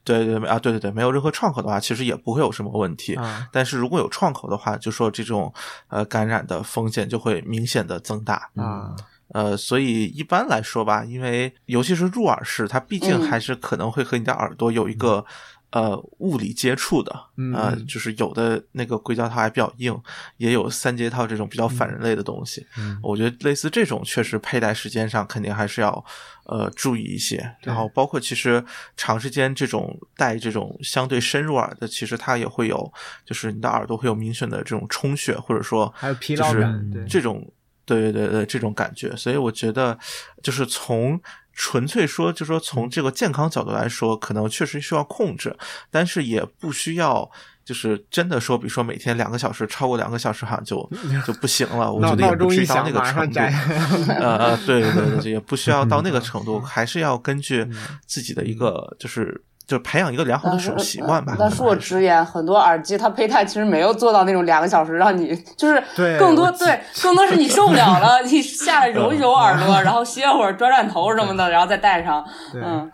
[0.04, 3.14] 对对对啊，对对对，没有任何创口的话，其实也不会有什么问题。
[3.14, 5.50] 啊但是如果有创口的话，就说这种
[5.88, 8.50] 呃感染的风险就会明显的增大。
[8.56, 8.94] 啊
[9.34, 15.24] 呃，所以一般来说吧，因为尤其是入耳式，它毕竟嗯还是可能会和你的耳朵有一个、
[15.70, 19.98] 呃物理接触的，嗯呃，嗯就是有的那个硅胶套还比较硬，
[20.36, 22.66] 也有三节套这种比较反人类的东西。
[22.78, 26.04] 嗯我觉得类似这种确实佩戴时间上肯定还是要
[26.44, 27.54] 呃注意一些。
[27.60, 28.64] 然后包括其实
[28.96, 32.92] 长时间这种戴这种相对深入耳的，其实它也会有，
[33.24, 37.46] 就是你的耳朵会有明显的这种充血，或者说还有疲劳感，对，这种
[37.84, 39.98] 对对对对这种感觉，所以我觉得
[40.42, 41.20] 就是从
[41.56, 45.56] 纯粹说，就说从这个健康角度来说，可能确实需要控制，
[45.90, 47.28] 但是也不需要。
[47.64, 50.88] 就是真的说，比如说每天两个小时，超过两个小时好像就
[51.26, 51.90] 就不行了。
[51.92, 53.34] 我觉得也不至于到那个程度。
[53.34, 53.48] 摘。
[54.06, 57.74] 呃呃，对对对对，也不需要到那个程度，还是要根据嗯
[58.06, 61.34] 自己的一个，就是就培养一个良好的使用习惯吧。
[61.38, 72.24] 但恕我直言，很多耳机它佩戴其实没有做到那种两个小时让你，就是对更多对，更多是你受不了了， 你下来揉一揉耳朵，然后歇会儿、转转头什么的，然后再戴上。
[72.54, 72.90] 嗯，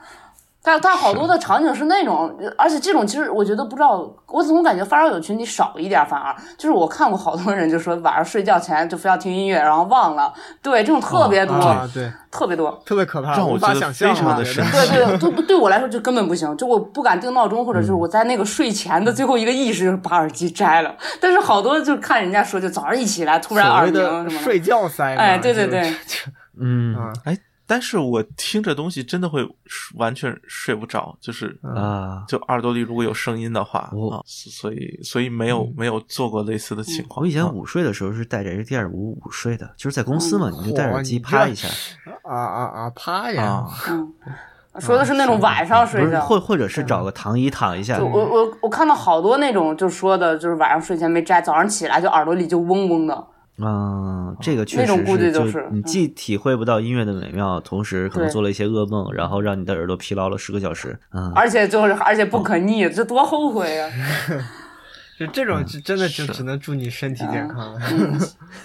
[0.64, 10.32] 但但好多的场景是那种，而且这种其实我觉得不知道，我怎么感觉发烧友群体少一点，反而就是我看过好多人就说晚上睡觉前就非要听音乐，然后忘了，
[10.62, 12.80] 对，这种特别多，啊，对，特别多。
[12.86, 20.94] 特别可怕，让我想象啊非常的神对对，对对我来说就根本不行，就我不敢定闹钟，或者是我在那个睡前的最后一个意识就是把耳机摘了。
[21.20, 24.30] 但是好多就看人家说，就早上一起来突然耳鸣什么的。
[24.39, 25.93] 睡觉塞嘛，哎对对对，
[26.60, 27.36] 嗯啊，哎，
[27.66, 29.48] 但是我听这东西真的会
[29.94, 37.22] 完全睡不着，就是啊，就耳朵里如果有声音的话哦啊，所以所以没有没有做过类似的情况。
[37.22, 41.68] 我以前啊午睡的时候是戴着 HDR 五午睡的，就是在公司嘛，你就戴耳机嚯你这啪一下，
[42.24, 44.12] 啊啊啊，趴呀啊， 嗯，
[44.80, 46.20] 说的是那种晚上睡觉。
[46.20, 53.26] 或或者是找个躺椅躺一下就，我我我看到好多那种就说的，就是晚上睡前没摘，早上起来就耳朵里就嗡嗡的。
[53.59, 60.99] 嗯，这个确实是就就是你既体会不到音乐的美妙，同时可能做了一些噩梦，然后让你的耳朵疲劳了十个小时。
[61.11, 63.91] 嗯，而且就是而且不可逆，这多后悔啊！
[65.20, 67.81] 就这种是真的就只能祝你身体健康了。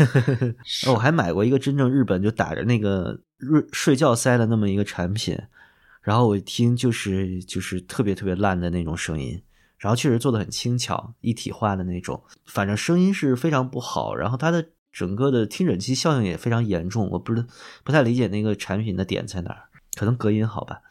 [0.87, 5.37] 哦我还买过一个真正日本就打着那个睡睡觉塞的那么一个产品，
[6.01, 9.39] 然后我一听就是就是特别特别烂的那种声音，
[9.77, 14.65] 然后确实做的很轻巧，一体化的那种，反正声音是非常不好，然后它的
[14.97, 17.45] 整个的听诊器效应也非常严重，我不是
[17.83, 20.81] 不太理解那个产品的点在哪儿，可能隔音好吧。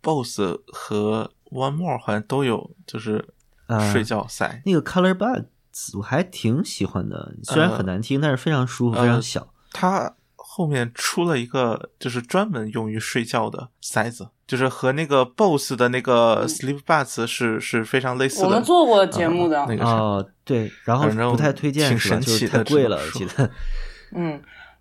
[0.00, 3.30] BOSS 和 One More 好像都有，就是
[3.66, 4.62] 呃睡觉塞。
[4.64, 9.52] 那个 Color Buds 我还挺喜欢的，虽然很难听，但是非常舒服，呃非常小。
[9.72, 18.46] 它后面出了一个就是专门用于睡觉的塞子，就是和那个 BOSS 的那个 Sleep Buds 是是非常类似的。
[18.46, 22.16] 我们做过节目的啊，那个对，然后反正不太推荐挺是吧？
[22.18, 23.48] 就是太贵了，我记得。
[24.16, 24.40] 嗯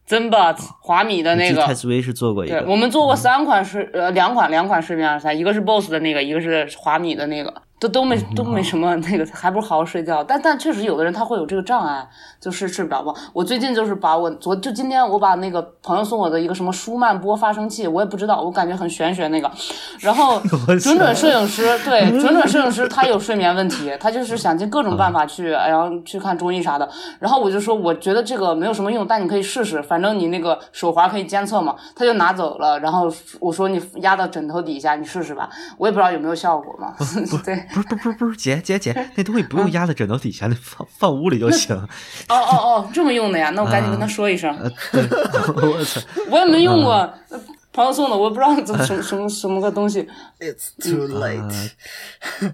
[0.10, 10.24] e u t 华米的那个威是做过一对，个，我们做过三款睡呃两款两款睡眠耳塞，一个是 BOSS 的那个，一个是华米的那个，都都没都没什么那个，还不如好好睡觉。
[10.24, 12.08] 但但确实有的人他会有这个障碍，
[12.40, 13.14] 就是睡不着觉。
[13.34, 19.52] 我最近就是把我昨就今天我把那个朋友送我的一个什么舒曼波发声器，我也不知道，我感觉很玄学那个。
[20.00, 20.40] 然后
[20.80, 26.90] 准准摄影师 对准准摄影师他有睡眠问题，他就是想尽各种办法去，然后去看中医啥的。
[27.20, 31.76] 然后我就说我觉得这个没有什么用，但你可以试试，反正你那个手环可以监测嘛。
[31.96, 35.50] 他就拿走了，然后我说你压到枕头底下，你试试吧。
[35.78, 36.94] 我也不知道有没有效果嘛。
[37.44, 41.76] 对，不是不是不是不是姐姐姐，那东西不用压在枕头底下，那放放屋里就行。
[41.76, 41.88] 哦
[42.30, 43.50] 哦哦，这么用的呀？
[43.52, 44.56] 那我赶紧跟他说一声。
[44.60, 46.94] 我操，我也没用过，
[47.30, 47.40] 呃
[47.74, 50.08] 朋友送的，我也不知道怎么什么什么什么个东西。
[50.42, 51.72] It's too 呃 late。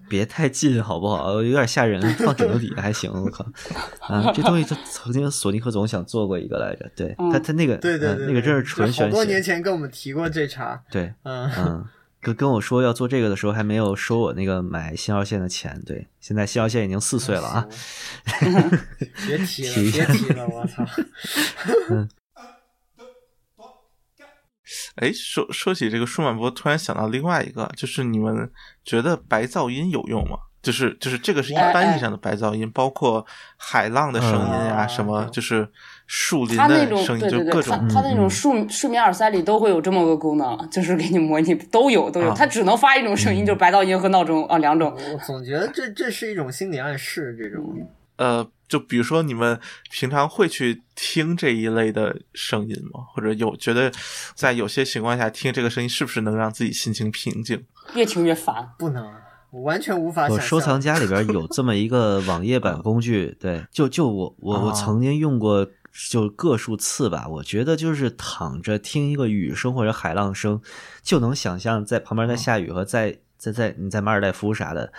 [0.10, 1.42] 别太近好不好？
[1.42, 3.46] 有点吓人，放枕头底下还行，我靠！
[4.02, 10.82] 啊，这东西他曾经索尼克总想做过一个来着，对他他那个对对那个真是纯玄学多年，前跟我们提过这茬。
[10.92, 11.86] 对，嗯，嗯。
[12.24, 15.80] 跟跟我说要做这个的时候，还没有收我那个买信号线的钱。
[15.86, 17.68] 对，现在信号线已经四岁了啊。
[19.28, 20.84] 别 提了，别提了，我操！
[24.96, 28.50] 哎，说说起这个舒曼波，突然想到另外一个，就是你们
[28.84, 30.38] 觉得白噪音有用吗？
[30.62, 33.26] 就是就是这个是一般意义上的白噪音，包括
[33.58, 35.70] 海浪的声音啊、嗯什么就是
[36.08, 44.96] 树林它那种的声音，对对对，就各种它它那种树睡睡眠耳塞里都会有这么个功能，就是给你模拟都有都有，啊它只能发一种声音，就是白噪音和闹钟啊两种。
[45.14, 47.76] 我总觉得这这是一种心理暗示，这种
[48.18, 49.60] 呃，就比如说你们
[49.90, 53.02] 平常会去听这一类的声音吗？
[53.14, 53.92] 或者有觉得
[54.36, 57.64] 在有些情况下听这个声音是不是能让自己心情平静？
[57.96, 58.70] 越听越烦。
[58.78, 59.04] 不能，
[59.50, 67.28] 我完全无法想收藏夹里边有这么一个网页版工具，对，就就我我我啊曾经用过，就个数次吧。
[67.28, 70.62] 我觉得就是躺着听一个雨声或者海浪声，
[71.02, 74.92] 就能想象在旁边在下雨和在在在你在马尔代夫啥的，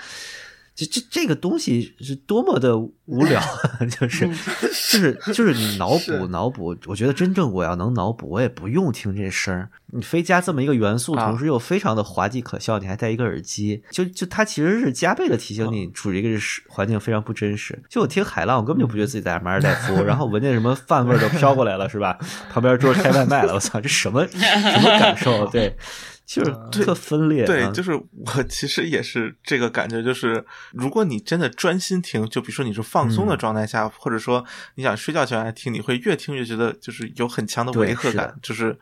[0.75, 3.41] 这这这个东西是多么的无聊，
[4.01, 6.77] 就是就是就是你脑 补脑补。
[6.87, 17.81] 我觉得真正我要能脑补，我也不用听这声儿，你非加这么一个元素，啊同时又非常的滑稽可笑，你还戴一个耳机，就就它其实是加倍的提醒你处于一个是环境非常不真实。
[17.89, 22.19] 就我听海浪，我根本就不觉得自己在马尔代夫，然后闻见什么饭味儿都飘过来了，是吧？
[22.53, 25.47] 旁边桌开外卖了，我操，这什么什么感受？
[25.47, 25.77] 对。
[26.27, 27.71] 就是特分裂，对，啊。
[27.73, 33.29] 就是我其实也是这个感觉，就是如果你真的专心听，就比如说你是放松嗯。
[33.29, 34.45] 的状态下，或者说
[34.77, 38.79] 你想睡觉前来听，你会越听越觉得就是有很强的违和感，就是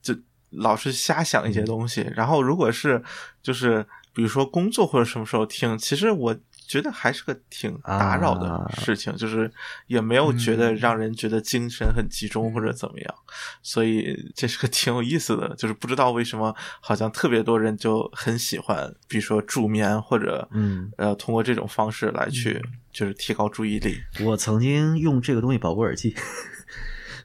[0.00, 0.14] 就
[0.50, 2.10] 老是瞎想一些东西。
[2.16, 3.02] 然后如果是
[3.42, 6.34] 就是比如说工作或者什么时候听，其实我
[6.66, 9.50] 觉得还是个挺打扰的啊事情，就是
[9.86, 13.14] 也没有觉得嗯让人觉得精神很集中或者怎么样。
[13.62, 22.62] 所以这是个挺有意思的，就是不知道为什么好像特别多人就很喜欢，比如说助眠或者嗯，呃通过这种方式来去
[22.92, 23.98] 就是提高注意力。
[24.24, 26.14] 我曾经用这个东西保过耳机。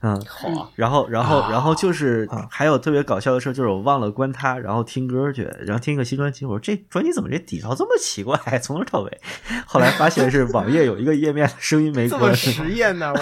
[0.01, 9.21] 嗯，好啊，然后，然后，然后就是啊还有特别搞笑的事，就是我忘了关它，然后听歌去，然后听一个新专辑，我说这专辑怎么这底噪这么奇怪，从头到尾。
[9.65, 12.35] 后来发现是网页有一个页面声音没这关么。
[12.35, 13.19] 实 验呢，我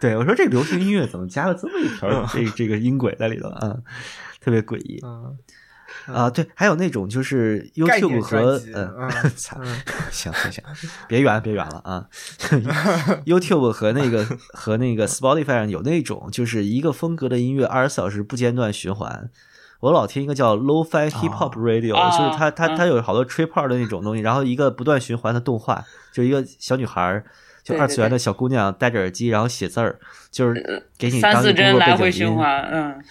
[0.00, 3.76] 对，我说这流行音乐怎么加了这么一条这这个音轨在里头啊？
[4.40, 5.36] 特别诡异嗯，
[6.14, 6.30] 啊！
[6.30, 9.76] 对，还有那种就是 YouTube 和嗯， 操嗯
[10.10, 10.64] 行行行，
[11.08, 12.06] 别远别远了啊！
[13.26, 19.30] YouTube 和那个和那个 Spotify 上有那种就是一个风格的音乐二十四小时不间断循环。
[19.80, 27.24] 我老听一个叫 Lo-Fi Hip Hop Radio，、啊就是它它嗯它有好多 trip hop 的那种东西，然后一个不断循环的动画，就一个小女孩儿，
[27.76, 29.98] 二次元的小姑娘戴着耳机，然后写字儿，
[30.30, 32.10] 就是给你三四帧来回。
[32.10, 33.02] 循环，嗯，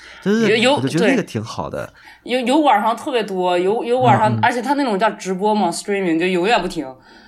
[0.75, 1.93] 我就觉得那个挺好的。
[2.23, 6.85] 油油管上特别多，油油管嗯上，而且它那种叫直播嘛，streaming 就永远不停，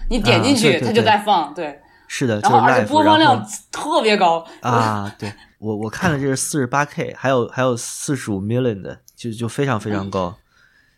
[0.09, 10.35] 你点进去它就在放，对，是的，就是然后而且播放量特别高，啊，对我我看的这是四十八 K，还有还有四十五 million 的，就就非常非常高。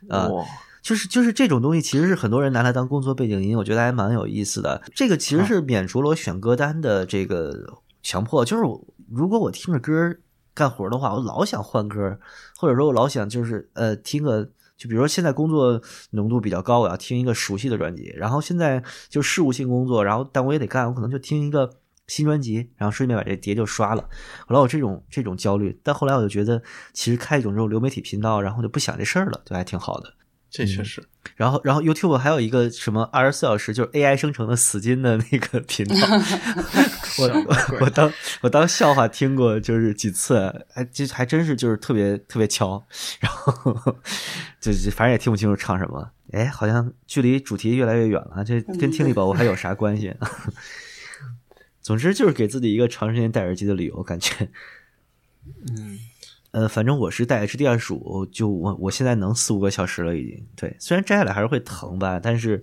[0.09, 0.43] 啊，哇
[0.81, 4.81] 就是就是这种东西，其实是很多人拿来当工作背景音，我觉得还蛮有意思的。
[4.95, 7.53] 这个其实是免除了我选歌单的这个
[8.01, 10.15] 强迫，就是我如果我听着歌
[10.53, 12.19] 干活的话，我老想换歌，
[12.57, 14.49] 或者说我老想就是呃听个。
[14.77, 15.79] 就比如说现在工作
[16.09, 21.69] 浓度比较高，我要听一个熟悉的专辑，然后现在就事务性工作，然后但我也得干，我可能就听一个
[22.07, 24.01] 新专辑，然后顺便把这碟就刷了。
[24.47, 26.59] 后来我这种这种焦虑，但后来我就觉得，
[26.93, 30.11] 其实开一种这种流媒体频道，然后就不想这事儿了，就还挺好的。
[30.51, 31.01] 这确实，
[31.37, 35.95] 然后，然后 YouTube 还有一个什么二十四小时就是 AI 生成的死金的那个频道，
[37.19, 38.11] 我我我当
[38.41, 42.85] 我当笑话听过，就是几次，还这还真是就是特别特别敲，
[43.21, 43.73] 然后
[44.59, 50.13] 就就反正也听不清楚唱什么，哎，好像距离主题越来越远了，这跟听力宝宝还有啥关系？
[51.81, 54.49] 总之就是给自己一个长时间戴耳机的理由，感觉。
[55.71, 55.97] 嗯，
[56.51, 60.45] 呃，反正我是戴 HD 二十五，就我我现在能四五个小时了，已经。
[60.55, 62.61] 对，虽然摘下来还是会疼吧，但是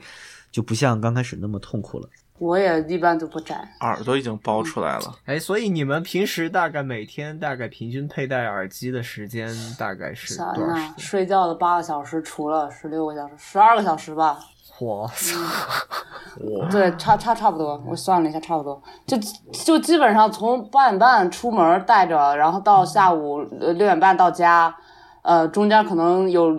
[0.51, 2.09] 就不像刚开始那么痛苦了。
[2.39, 3.57] 我也一般都不摘。
[3.81, 5.19] 耳朵已经包出来了。
[5.25, 10.95] 哎，所以你们平时大概每天大概平均佩戴耳机的时间大概是想多少时，间？
[10.99, 14.39] 睡觉的八个小时，除了十六个小时，十二个小时吧。
[14.81, 15.37] 我操！
[16.71, 19.17] 对，差差差不多，我算了一下，差不多，就
[19.65, 24.73] 就基本上从八点半出门带着，然后到下午呃六点半到家，
[25.23, 26.57] 呃，中间可能有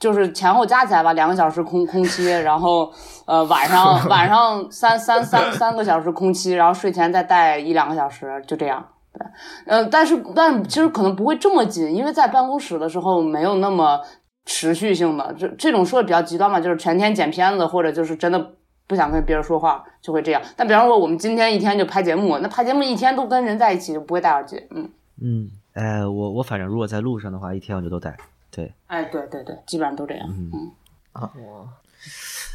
[0.00, 2.92] 就是前后加起来吧，两个小时空空期，然后
[3.26, 8.84] 呃晚上 晚上三三三三个小时空期，然后睡前再带一两个小时，就这样。
[9.12, 9.26] 对，
[9.66, 14.00] 呃，但是但其实可能不会这么紧，因为在办公室的时候没有那么
[14.44, 18.54] 持续性的，这这种说的比较极端嘛，就是全天剪片子，或者就是真的
[18.86, 20.42] 不想跟别人说话，就会这样。
[20.56, 24.56] 但比方说我们今天一天就拍节目，那拍节目一天都跟人在一起，就不会戴耳机。
[24.70, 24.90] 嗯，
[25.20, 28.16] 嗯，哎，我我反正如果在路上的话，一天我就都戴。
[28.50, 30.28] 对，哎，对对对，基本上都这样。
[30.28, 30.70] 嗯
[31.14, 31.30] 哇，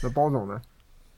[0.03, 0.61] 那包总呢？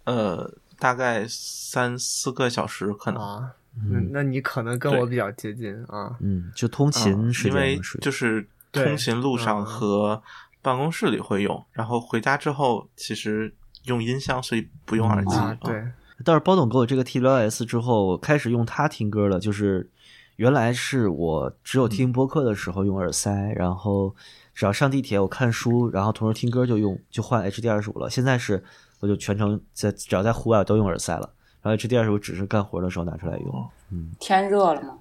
[0.05, 3.21] 呃，大概三四个小时可能。
[3.21, 3.51] 啊，
[3.91, 6.15] 那那你可能跟我比较接近啊。
[6.19, 10.23] 嗯，就通勤时嗯因为间是就是通勤路上嗯和
[10.61, 13.53] 办公室里会用，然后回家之后其实
[13.85, 15.35] 用音箱，所以不用耳机。
[15.61, 15.83] 对，
[16.25, 19.39] 但是包总给我这个 TWS 之后，我开始用它听歌了。
[19.39, 19.89] 就是
[20.35, 24.13] 原来是我只有听播客的时候用耳塞，然后
[24.53, 28.09] 只要上地铁我看书，然后同时听歌就用就换 HD 二十五了。
[28.09, 28.63] 现在是
[28.99, 31.29] 我就全程在只要在户外都用耳塞了，
[31.61, 33.69] 然后 HD 二十五只是干活的时候拿出来用。
[33.91, 34.97] 嗯天热了吗，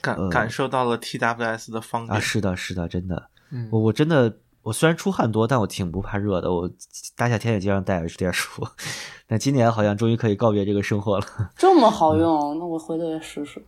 [0.00, 2.20] 感呃感受到了 TWS 的方便啊，。
[2.20, 4.34] 是的，是的，真的，嗯我我真的
[4.64, 6.50] 我虽然出汗多，但我挺不怕热的。
[6.52, 6.68] 我
[7.14, 8.66] 大夏天也经常戴 HDR 十五，
[9.28, 11.26] 但今年好像终于可以告别这个生活了。
[11.56, 13.62] 这么好用，那我回头也试试。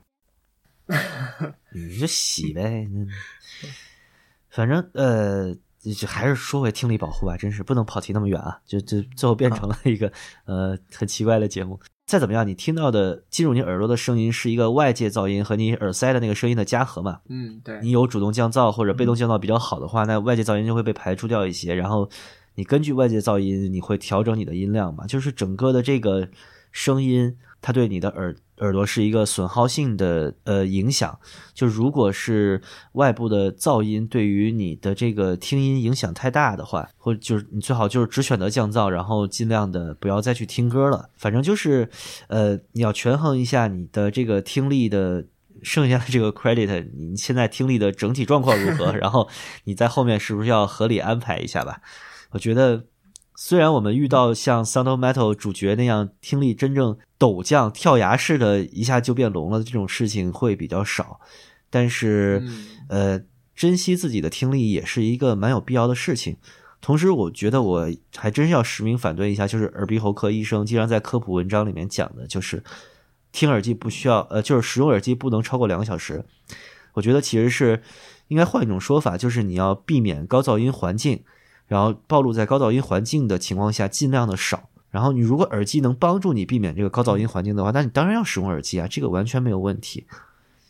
[1.74, 2.88] 你就洗呗，
[4.48, 5.54] 反正呃，
[5.94, 10.10] 就还是说回听力保护吧，真是不能跑题那么远啊，就就最后变成了一个
[10.46, 11.78] 呃很奇怪的节目。
[12.06, 17.18] 再怎么样，你听到的进入你耳朵的声音是一个外界噪音和你耳塞的那个声音的加和嘛？
[17.28, 22.08] 嗯，对，你有主动降噪或者被动降噪比较好的话，那外界噪音就会被排除掉一些，然后
[22.54, 25.04] 你根据外界噪音，你会调整你的音量嘛？
[25.08, 26.28] 就是整个的这个
[26.70, 31.18] 声音，它对你的耳耳朵是一个损耗性的呃影响。
[31.54, 32.60] 就如果是
[32.92, 41.10] 外部的噪音对于你的这个听音影响太大的话，或者就是你最好就是只选择降噪，然后尽量的不要再去听歌了。
[41.16, 41.88] 反正就是
[42.28, 45.26] 呃，你要权衡一下你的这个听力的。
[45.62, 48.92] 剩下的这个 credit，你现在听力的整体状况如何？
[49.00, 49.26] 然后
[49.64, 51.80] 你在后面是不是要合理安排一下吧？
[52.32, 52.84] 我觉得，
[53.36, 61.20] 虽然我们遇到像 Sound of Metal 主角那样听力真正陡降、跳崖式的一下就变聋了这种事情会比较少，
[61.70, 62.42] 但是，
[62.88, 63.20] 呃，
[63.54, 66.36] 珍惜自己的听力也是一个蛮有必要的事情。
[66.80, 72.64] 同时，我觉得我还真是要实名反对一下，就是耳鼻喉科医生经常在科普文章里面讲的，就是。
[73.32, 76.24] 听耳机不需要，呃，就是使用耳机不能超过两个小时。
[76.94, 77.82] 我觉得其实是
[78.28, 81.22] 应该换一种说法，就是你要避免高噪音环境，
[81.66, 84.68] 然后暴露在高噪音环境的情况下尽量的少。
[84.90, 90.06] 然后你如果耳机能帮助你避免这个高噪音环境的话，那你当然要使用耳机啊，这个完全没有问题。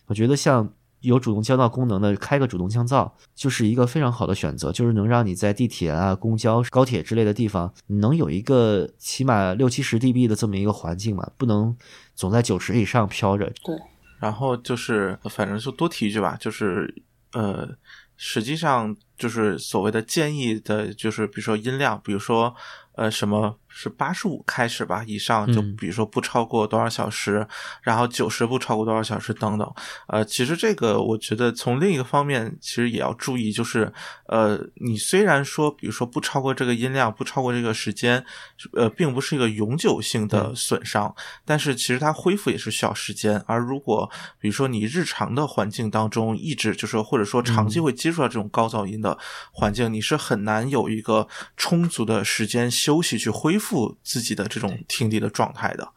[0.07, 11.77] 我觉得像有主动降噪功能的，开个主动降噪就是一个非常好的选择，就是能让你在地铁啊、公交、高铁之类的地方，你能有一个起码六七十 dB 的这么一个环境嘛，不能。
[12.17, 13.79] 总在九十以上飘着，对。
[14.19, 17.03] 然后就是，反正就多提一句吧，就是
[17.35, 17.69] 呃，
[18.17, 22.55] 实际上就是所谓的建议的，就是比如说音量，比如说
[22.95, 23.59] 呃什么。
[23.79, 27.47] 是八十五开始吧，以上就比如说不超过多少小时，
[27.83, 29.71] 然后九十不超过多少小时等等。
[30.09, 33.93] 呃，其实这个我觉得从另一个方面，其实也要注意，就是
[34.29, 38.25] 呃，你虽然说比如说不超过这个音量，不超过这个时间，
[38.73, 43.39] 呃，并不是一个永久性的损伤，但是其实它恢复也是需要时间。
[43.47, 49.19] 而如果比如说你日常的环境当中一直就是或者说长期会接触到这种高噪音的
[49.53, 51.29] 环境，你是很难有一个
[51.59, 53.66] 充足的时间休息去恢复。
[53.67, 55.93] 复自己的这种听力的状态的，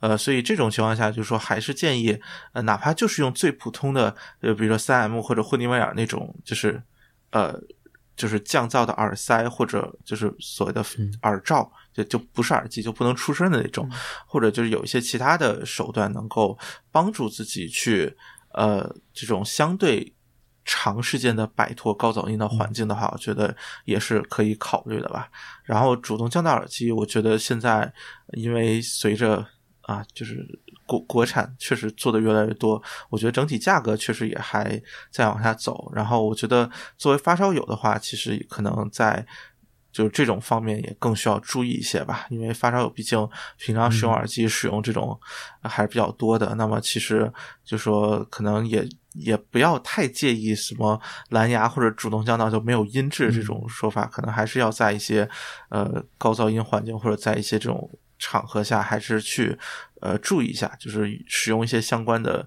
[0.00, 2.18] 呃，所以这种情况下，就是说还是建议，
[2.52, 6.82] 呃，哪怕就是用最普通的，呃，比如说三 M 或者霍尼韦尔那种，就是
[7.30, 7.58] 呃，
[8.14, 10.84] 就是降噪的耳塞或者就是所谓的
[11.22, 13.90] 耳罩，就就不是耳机就不能出声的那种，
[14.26, 16.58] 或者就是有一些其他的手段能够
[16.92, 18.14] 帮助自己去
[18.52, 20.13] 呃这种相对。
[20.64, 23.54] 长时间的摆脱高噪音的环境的话，我觉得
[23.84, 25.28] 也是可以考虑的吧。
[25.64, 27.92] 然后主动降噪耳机，我觉得现在
[28.32, 29.46] 因为随着
[29.82, 30.46] 啊，就是
[30.86, 34.80] 国国产确实做的越来越多，我觉得整体价格确实也还
[35.10, 35.90] 在往下走。
[35.94, 39.26] 然后我觉得作为发烧友的话，其实可能在
[39.94, 42.26] 就是这种方面也更需要注意一些吧。
[42.28, 43.26] 因为发烧友毕竟
[43.56, 45.18] 平常使用耳机使用这种
[45.62, 47.32] 还是比较多的，那么其实
[47.64, 48.86] 就说可能也。
[49.16, 55.30] 也不要太介意什么蓝牙或者主动降噪就没有音质这种说法，可能还是要在一些
[55.68, 57.88] 呃高噪音环境或者在一些这种
[58.18, 59.56] 场合下，还是去
[60.00, 62.44] 呃注意一下，就是使用一些相关的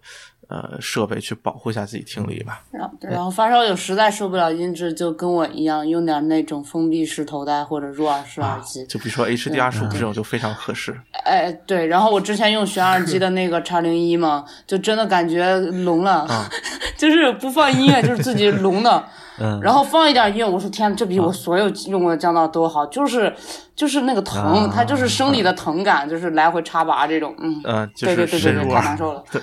[0.47, 2.61] 呃设备去保护一下自己听力吧。
[2.71, 8.85] 然后，然后发烧友实在受不了音质，就跟我一样，用点那种封闭式头戴或者入耳式耳机。
[8.85, 10.97] 就比如说 HDR 十五这种就非常合适。
[11.25, 16.27] 哎，对，然后我之前用旋耳机的那个叉零一嘛，就真的感觉聋了，
[16.97, 19.03] 就是不放音乐就是自己聋的。
[19.39, 23.31] 嗯，然后放一点音乐，我说天，这比我所有用过的降噪都好，就是
[23.75, 29.23] 就是那个疼，它就是生理的疼感，就是来回插拔这种，嗯，呃，对对对对对，太难受了。
[29.31, 29.39] 对，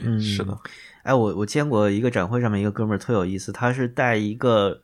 [0.00, 0.56] 对，是的。
[1.02, 4.82] 哎，我我见过一个展会上面一个哥们儿特有意思，他是戴一个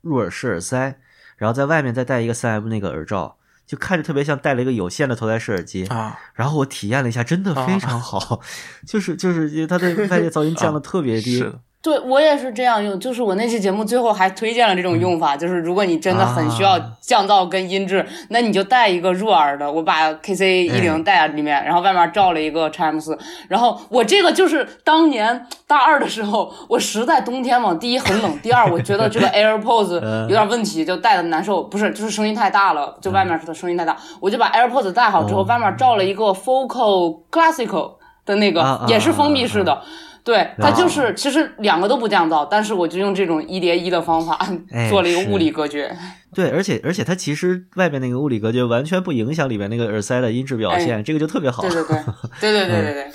[0.00, 0.98] 入耳式耳塞，
[1.36, 6.18] 然后在外面再戴一个三 M 那个耳罩，就看着特别像戴了一个有线的头戴式耳机啊。
[6.34, 8.40] 然后我体验了一下，真的非常好，
[8.86, 11.44] 就是就是因为它的外界噪音降的特别低。
[11.86, 37.92] 对我也是这样用，就是我那期节目最后还推荐了这种用法，就是如果你真的很需要降噪跟音质，那你就带一个入耳的，我把 KC 一零带在里面，然后外面罩了一个 x M 四，然后我这个就是当年大二的时候，我实在冬天嘛，第一很冷，第二我觉得这个 AirPods 有点问题，就戴的难受，不是就是声音太大了，就外面的声音太大，我就把 AirPods 戴好之后，外面罩了一个 Focal Classical
[38.24, 39.80] 的那个，也是封闭式的。
[40.26, 44.36] 对，它就是其实两个都不降噪，但是我就用这种一叠一的方法
[44.72, 45.96] 哎做了一个物理隔绝。
[46.34, 51.62] 对，而且而且它其实外面那个物理隔绝完全不影响里面那个耳塞的音质表现，这个就特别好。
[51.62, 52.02] 对对对
[52.40, 53.12] 对对对对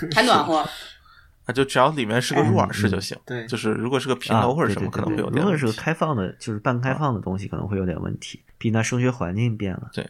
[0.00, 0.56] 对，还暖和。
[0.56, 3.14] 啊，就只要里面是个入耳式就行。
[3.26, 5.40] 对就是如果是个平啊，头或者什么，可能会有点问题。
[5.40, 8.40] 如果是个开放的，就是半开放的东西，可能会有点问题。
[8.56, 9.90] 毕竟它声学环境变了。
[9.92, 10.08] 对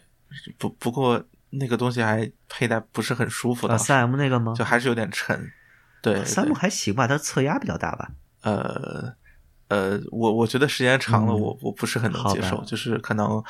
[0.57, 4.53] 不不过那个东西还佩戴不是很舒服啊，的，三 M 那个吗？
[4.57, 5.51] 就还是有点沉。
[6.13, 8.11] 对，三木还行吧，它侧压比较大吧。
[8.43, 9.11] 呃
[9.69, 13.43] 呃，我我觉得时间长了，嗯我我不是很能接受，就是可能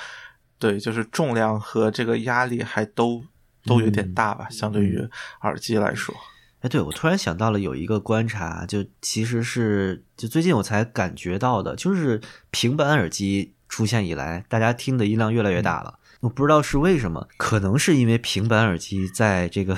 [0.57, 3.21] 对，就是重量和这个压力还都
[3.65, 4.97] 都有点嗯大吧，相对于
[5.41, 6.15] 耳机来说。
[6.61, 15.99] 哎，对，我突然想到了有一个观察，就其实是就最近我才感觉到的，就是平板耳机出现以来，大家听的音量越来越大了。
[16.21, 19.75] 我不知道是为什么，可能是因为平板耳机在这个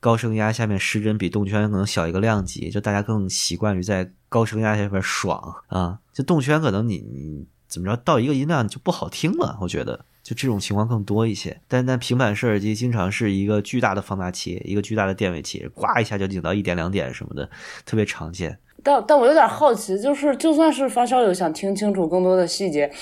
[0.00, 5.98] 高声压下面失真比动圈可能小一个量级，就大家更习惯于在高声压下面爽啊。
[6.12, 10.06] 就动圈可能你你怎么着到一个音量就不好听了，我觉得。
[10.22, 17.48] 就这种情况更多一些，但但平板式耳机经常是一个巨大的放大器，一个巨大的电位器，呱一下就顶到一点两点什么的，
[17.86, 18.58] 特别常见。
[18.84, 22.92] 但但我有点好奇，就是就算是发烧友想听清楚更多的细节，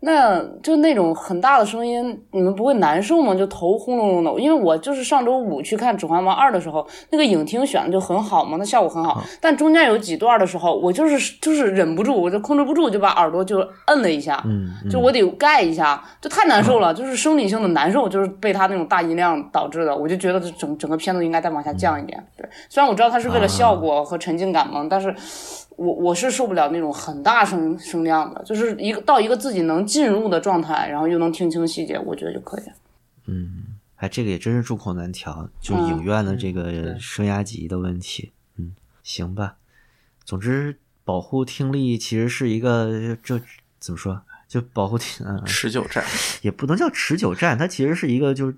[0.00, 3.34] 那就那种很大的声音，你们不会难受吗？
[3.34, 4.40] 就头轰隆隆的。
[4.40, 9.20] 因为我就是上周五去看《指环王二》的时候，那个影厅选的就很好嘛，那效果很好。
[9.40, 19.96] 但中间有几段的时候，我就是就是忍不住，我就控制不住，就把耳朵就摁了一下，嗯，嗯就我得盖一下，就太难受了，就是生理性的难受，就是被他那种大音量导致的。
[19.96, 22.24] 我就觉得这整整个片子应该再往下降一点。
[22.36, 25.12] 对，虽然我知道他是为了效果和沉浸感嘛，但是
[25.78, 32.62] 我我是受不了那种很大声声量的，就是一个到一个自己能进入的状态，然后又能听清细节，我觉得就可以
[33.26, 33.64] 嗯。
[33.96, 38.30] 哎，这个也真是众口难调，就嗯影院的这个声压级的问题。
[38.56, 38.72] 嗯，
[39.02, 39.56] 行吧。
[40.24, 43.40] 总之，保护听力其实是一个这
[43.80, 44.22] 怎么说？
[44.46, 46.04] 就保护听，嗯，持久战，
[46.42, 48.56] 也不能叫持久战，它其实是一个就是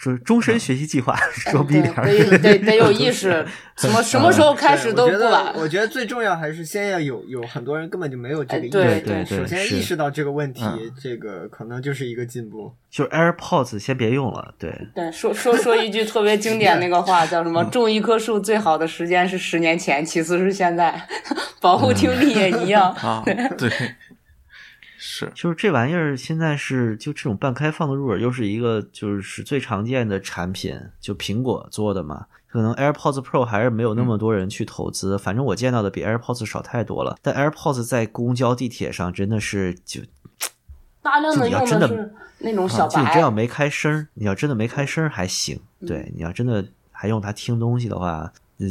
[0.00, 2.04] 就是终身学习计划，说逼对点儿。
[2.06, 3.44] 得 得得有意识，
[3.76, 5.52] 什么什么时候开始都不晚。
[5.56, 12.72] 我觉得最重要还是先要有有很多人根本就没有这个意识，哎对对对首先是意识到这个问题嗯，这个可能就是一个进步。
[12.90, 17.62] 就是 AirPods 先别用了，对，对，说说说一句特别经典那个话，叫什么？
[17.64, 21.08] 种一棵树最好的时间是十年前，其次是现在。
[21.60, 22.92] 保护听力也一样。
[23.02, 23.20] 啊，
[23.58, 23.68] 对，
[25.00, 32.26] 是就是这玩意儿现在是就这种半开放的入耳，又是一个就是最常见的产品，就苹果做的嘛。
[32.48, 37.16] 可能 AirPods Pro 还是没有那么多人去投资，反正我见到的比 AirPods 少太多了。
[37.22, 40.00] 但 AirPods 在公交、地铁上真的是就
[41.00, 48.68] 大量的要真的是那种小白就你真，要没开声，你要真的没开声还行，对，你要真的还用它听东西的话，嗯，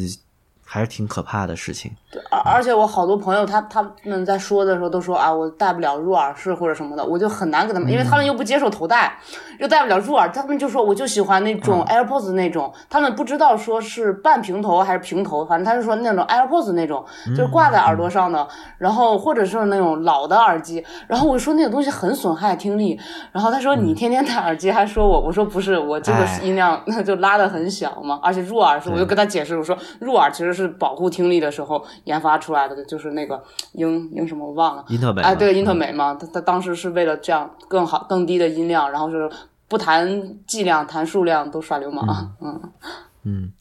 [0.69, 1.89] 还是挺可怕的事情。
[2.11, 9.17] 对而而且我好多朋友他他们在说的时候都说啊，我戴不了入耳式或者什么的，我就很难给他们，因为他们又不接受头戴，
[9.59, 18.45] 又戴不了入耳，他们就说我就喜欢那种 AirPods 那种，他们不知道说是半平头还是平头，反正他是说那种 AirPods 那种，就是挂在耳朵上的，
[18.77, 22.99] 然后或者是那种老的耳机，然后我说那个东西很损害听力，
[23.31, 26.39] 然后他说你天天戴耳机还说我，我说不是，我这个哎。
[26.47, 33.41] 音量那 就拉的很小嘛，而且入耳式，我就跟他解释我说入耳其实是保护听力的时候研发出来的，就是那个
[33.73, 34.83] 英英什么我忘了。
[34.89, 39.29] 英特美哎，对，嘛英特美嘛，他他当时是为了这样更好、更低的音量，然后是
[39.67, 42.35] 不谈剂量、谈数量都耍流氓。
[42.41, 42.61] 嗯
[43.23, 43.53] 嗯，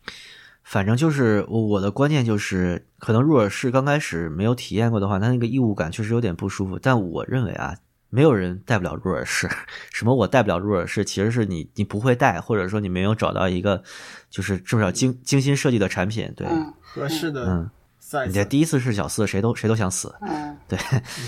[0.63, 6.79] 反正就是我我的观念就是，可能入耳式刚开始没有体验过的话，它那个异物感确实有点不舒服。
[6.81, 7.75] 但我认为啊，
[8.17, 9.47] 没有人带不了入耳式。
[9.93, 13.83] 什么我带不了入耳式，其实是你你不会带，或者说你没有找到一个
[14.31, 16.33] 就是至少精精心设计的产品。
[16.35, 17.71] 对，嗯合适的嗯，
[18.27, 20.15] 你这第一次是小四，谁都谁都想死。
[20.23, 20.79] 嗯，对，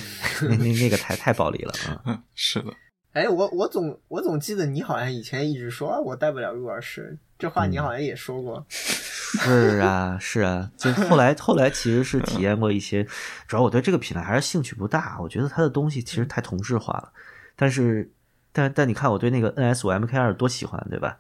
[0.48, 2.00] 那那那个太太暴力了啊。
[2.06, 2.72] 嗯是的，
[3.12, 8.64] 哎，我我总我总记得你好像以前一直说啊我带不了入耳式，这话你好像也说过。
[8.70, 13.06] 是啊，是啊，就后来后来其实是体验过一些，
[13.46, 17.12] 主要我对这个品牌还是兴趣不大，我觉得它的东西其实太同质化了。
[17.54, 18.10] 但是，
[18.52, 21.18] 但但你看我对那个 NS 五 MK 二多喜欢，对吧？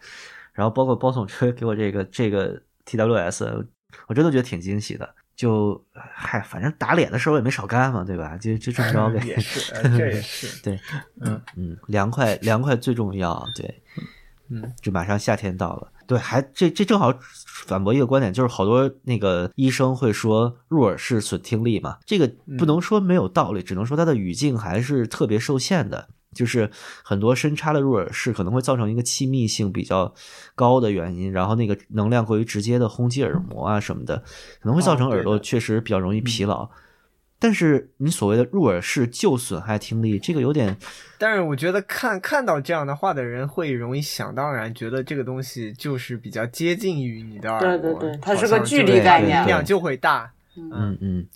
[0.52, 3.66] 然后包括包总车 给我这个这个 TWS，
[4.06, 5.14] 我真的觉得挺惊喜的。
[5.38, 8.36] 就嗨，反正打脸的事儿我也没少干嘛，对吧？
[8.36, 9.24] 就就这么着呗。
[9.24, 10.60] 也是，呃这也是。
[10.64, 10.80] 对，
[11.20, 13.82] 嗯嗯，凉快凉快最重要，对，
[14.48, 17.14] 嗯，就马上夏天到了，对，还这这正好
[17.64, 22.28] 反驳一个观点，就是好多那个医生会说入耳式损听力嘛，这个
[22.58, 26.08] 不能说没有道理，只能说它的语境还是特别受限的。
[26.34, 26.70] 就是
[27.02, 30.12] 很多深插的入耳式可能会造成一个气密性比较
[30.54, 34.18] 高的原因，然后那个能量过于直接的轰击耳膜啊什么的，
[34.60, 36.68] 可能会造成耳朵确实比较容易疲劳。
[37.40, 40.76] 但是你所谓的入耳式就损害听力，这个有点
[41.18, 50.32] 但是我觉得看看到这样的话的人会容易想当然觉得这个东西就是比较接近于你的耳对膜，对对它是个距离概念音量就会大。
[50.56, 51.26] 嗯嗯，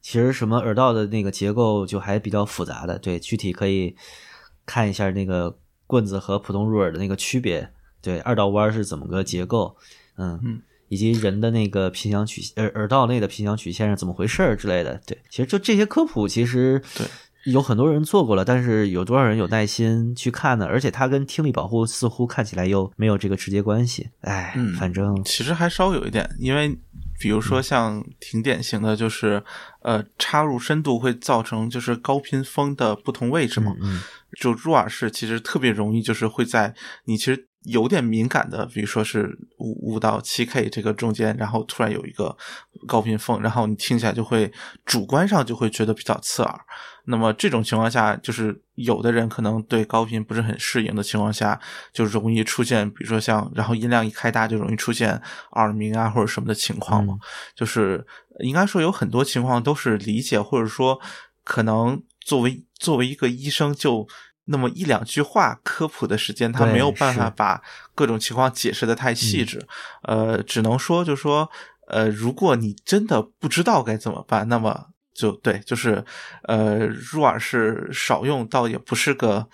[0.00, 3.94] 其实什么耳道的那个结构就还比较复杂的，对，具体可以
[4.70, 7.68] 看一下那个棍子和普通入耳的那个区别，
[8.00, 9.76] 对，二道弯是怎么个结构，
[10.16, 17.04] 嗯嗯，以及人的那个频响曲耳耳道内的频响曲线是怎么回事儿之类的，对，其实就这些科普其实对。
[17.46, 20.66] 有很多人做过了，但是有多少人有耐心去看呢？
[20.66, 24.10] 而且它跟听力保护似乎看起来又没有这个直接关系。
[24.20, 26.78] 哎，嗯反正其实还稍有一点，因为
[27.18, 29.42] 比如说像挺典型的，就是
[29.80, 34.02] 呃插入深度会造成就是高频峰的不同位置嘛，嗯
[34.38, 36.74] 就入耳式其实特别容易，就是会在
[37.04, 39.28] 你其实有点敏感的，比如说是
[39.58, 42.36] 五五到七 K 这个中间，然后突然有一个
[42.86, 44.50] 高频缝，然后你听起来就会
[44.84, 46.60] 主观上就会觉得比较刺耳。
[47.06, 51.58] 那么这种情况下，就是有的人可能对高频不是很适应的情况下，
[51.92, 55.20] 就容易出现，比如说像然后音量一开大就容易出现
[55.52, 57.18] 耳鸣啊或者什么的情况嘛。
[57.54, 58.06] 就是
[58.40, 61.00] 应该说有很多情况都是理解，或者说
[61.42, 64.06] 可能作为作为一个医生就。
[64.46, 67.62] 那么一两句话科普的时间，他没有办法把
[67.94, 69.64] 各种情况解释的太细致，
[70.02, 71.48] 呃，只能说就说，
[71.86, 76.04] 呃，如果你真的不知道该怎么办，那么就对，就是
[76.48, 79.48] 呃，入耳式少用，倒也不是个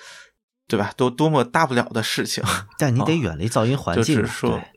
[0.67, 0.91] 对吧？
[0.97, 2.43] 多多么大不了的事情。
[2.79, 4.76] 但你得哦远离噪音环就境就，是说对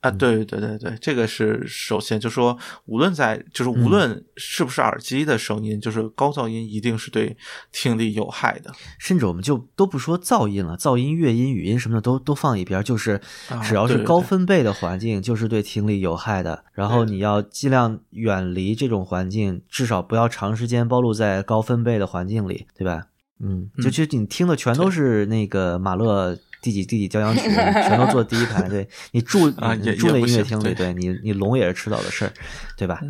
[0.00, 2.56] 啊，对对对对，这个是首先就说，
[2.86, 7.36] 无论在就是无论是不是耳机的声音，就是高噪音一定是对
[7.70, 8.72] 听力有害的。
[8.98, 13.20] 甚至我们就都不说噪音了，噪音、乐音、语音什么的都都放一边，就是
[13.50, 16.64] 啊只要是高分贝的环境，就是对听力有害的。
[16.72, 23.08] 然后你要尽量远离这种环境，至少不要长时间暴露在高分贝的环境里，对吧？
[23.38, 26.38] 嗯，就嗯就你听的全都是那个马勒。
[26.60, 28.62] 第几第几交响曲，全都坐第一排。
[28.68, 32.32] 对你住啊你住在音乐厅里，对你你聋也是迟早的事儿，
[32.76, 33.00] 对吧？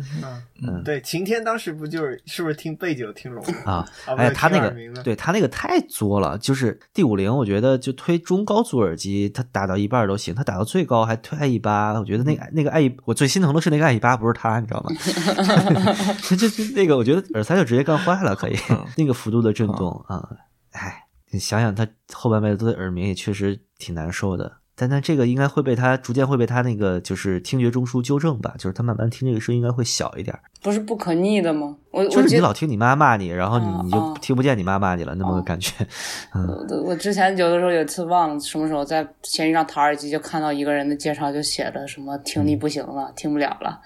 [0.63, 14.91] 嗯，对，晴天当时不就是是不是听贝九听聋啊，啊哎，他那个对他那个太作了，就是第五零，我觉得就推中高阻耳机，他打到一半都行，他打到最高还推 i 一八，我觉得那个那个 i 我最心疼的是那个 i 一八不是他，你知道吗？
[16.29, 20.29] 就就就那个，我觉得耳塞就直接干坏了，可以嗯 那个幅度的震动啊，
[20.71, 21.00] 哎，
[21.31, 24.51] 你想想他后半辈子都在耳鸣，也确实挺难受的。
[24.73, 30.35] 但但这个应该会被他逐渐会被他那个就是听觉中枢纠正吧，就是他慢慢听这个声音应该会小一点。
[30.63, 31.75] 不是不可逆的吗？
[31.91, 35.85] 我就是你老听你妈骂你，然后你嗯你就嗯听不见你妈骂你了，那么个感觉。
[36.33, 43.79] 嗯，我我之前有的时候有一次忘了什么时候在闲鱼上淘耳机，就看到一个人的介绍就写着什么听力不行了，听不了了，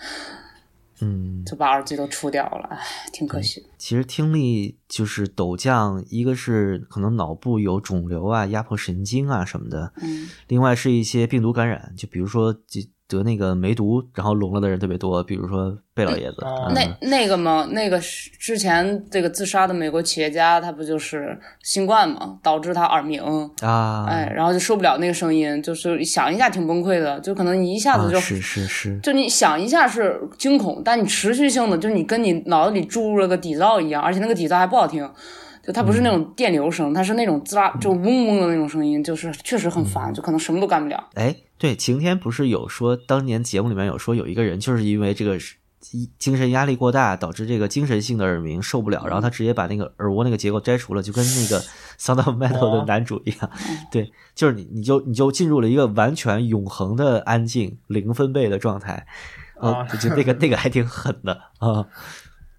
[1.02, 2.80] 嗯，就把耳机都出掉了，唉，
[3.12, 3.68] 挺可惜的。
[3.78, 16.38] 其实听力就是陡降，一个是可能脑部有肿瘤啊、压迫神经啊什么的，嗯，另外是一些病毒感染，就比如说就得那个梅毒，然后聋了的人特别多，比如说贝老爷子。
[16.74, 23.22] 那那个嘛，那个是之前这个自杀的美国企业家，他不就是新冠嘛，导致他耳鸣，
[23.62, 35.08] 啊，哎，然后就受不了那个声音，就是想一下挺崩溃的，就可能你一下子就、啊是是是，就你想一下是惊恐，但你持续性的，就你跟你脑子里注入了个底噪一样，而且那个底噪还不好听，
[35.66, 41.10] 就它不是那种电流声，它是那种滋啦就嗡嗡的那种声音，就是确实很烦，就可能什么都干不了。
[41.16, 45.38] 哎，对，晴天不是有说，当年节目里面有说有一个人就是因为这个
[45.92, 51.60] 一精神压力过大，导致这个精神性的耳鸣受不了，然后他直接把那个耳蜗那个结构摘除了，就跟那个
[51.98, 53.50] Sound of Metal 的男主一样。
[53.92, 59.08] 对，就是你你就你就进入了一个完全永恒的安静零分贝的状态，
[59.60, 61.88] 呃啊，就那个那个还挺狠的啊，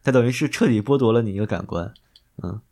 [0.03, 1.93] 他等于是彻底剥夺了你一个感官。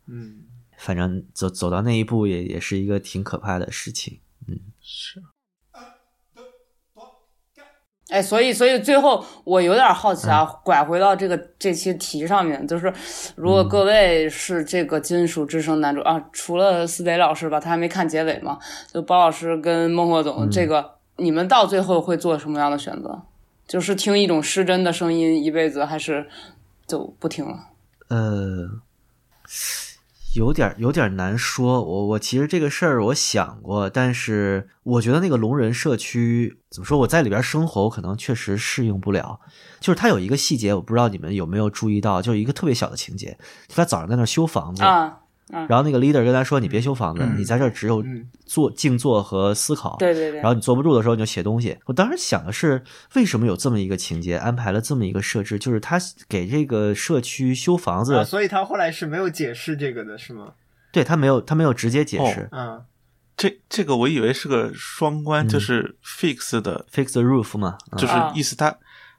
[0.07, 0.43] 嗯，
[0.77, 4.19] 反正走走到那一步也也是一个挺可怕的事情。
[4.47, 5.21] 嗯是，
[8.09, 12.93] 哎，所以所以最后我有点好奇啊，拐回到这个这期题上面，就是
[13.35, 18.59] 如果各位是这个金属之声男主、啊，除了思雷老师吧，他还没看结尾嘛，
[18.93, 23.23] 就包老师跟孟获总，这个你们到最后会做什么样的选择？
[23.67, 26.29] 就是听一种失真的声音一辈子，还是
[26.85, 27.69] 就不听了？
[28.09, 28.69] 呃，
[30.35, 31.81] 有点儿有点儿难说。
[31.81, 36.97] 我我其实这个事儿我想过，但是我觉得那个聋人社区怎么说？
[36.99, 39.39] 我在里边生活，我可能确实适应不了。
[39.79, 43.37] 就是他有一个细节，我不知道你们有没有注意到，就是一个特别小的情节，
[43.69, 44.83] 他早上在那儿修房子，
[45.49, 51.77] 然后那个 leader 跟他说：“你别修房子，嗯你在这儿只有嗯坐静坐和思考。”对对对然后你坐不住的时候你就写东西。
[51.85, 60.53] 我当时想的是，为什么有这么一个情节，安排了这么一个设置，就是他给这个社区修房子，啊，所以他后来是没有解释这个的，是吗？
[60.91, 62.47] 对他没有他没有直接解释。
[62.51, 62.81] 嗯，
[63.35, 68.75] 这这个我以为是个双关，嗯就是 fix 的，fix the roof 嘛，嗯就是啊意思他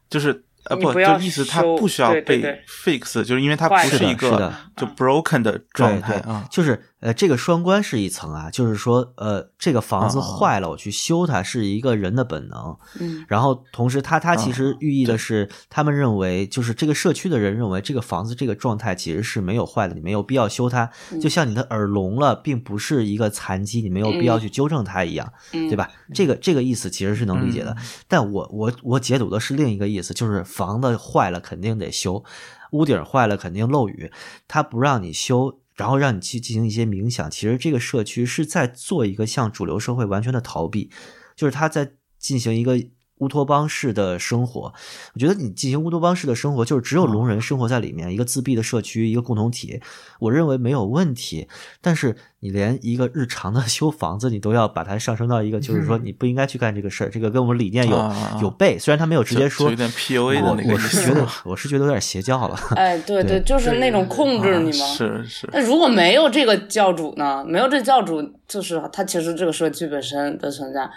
[0.08, 6.47] 就是呃不，不就意思它不需要被对对对 fix，就是因为它不是一个就 broken 的状态啊。
[6.51, 12.76] 就是呃，这个双关是一层啊，就是说呃，这个房子啊坏了，我去修它是一个人的本能。
[12.98, 20.90] 嗯然后同时它，它啊其实寓意的是，他们认为就是这个社区的人认为这个房子这个状态其实是没有坏的，你没有必要修它。
[21.12, 25.88] 嗯就像你的耳聋了，并不是一个残疾，你没有必要去纠正它一样，嗯，对吧？
[26.12, 27.70] 这个这个意思其实是能理解的。
[27.70, 32.24] 嗯但我我我解读的是另一个意思，就是房子坏了肯定得修，
[32.72, 34.10] 屋顶坏了肯定漏雨，
[34.48, 37.30] 他不让你修，然后让你去进行一些冥想。
[37.30, 40.90] 其实这个社区是在做一个向主流社会完全的逃避，
[41.36, 42.88] 就是他在进行一个。
[43.18, 44.72] 乌托邦式的生活，
[45.14, 49.80] 我觉得你进行乌托邦式的生活，就是只有聋人生活在里面，一个自闭的社区，一个共同体，
[50.20, 51.48] 我认为没有问题。
[51.80, 58.78] 但是你连一个日常的 修房子，你都要把它上升到一个，就是说你不应该去干这个事儿，这个跟我们理念有啊有悖。
[58.78, 62.55] 虽然他没有直接说，有点 PUA 的那个我是觉得我是觉得有点邪教了。
[62.76, 64.94] 哎，对对就是那种控制你啊嘛。
[64.94, 67.43] 是是，那如果没有这个教主呢？
[67.47, 70.88] 没有这教主，就是他其实这个社区本身的存在。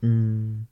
[0.00, 0.66] 嗯，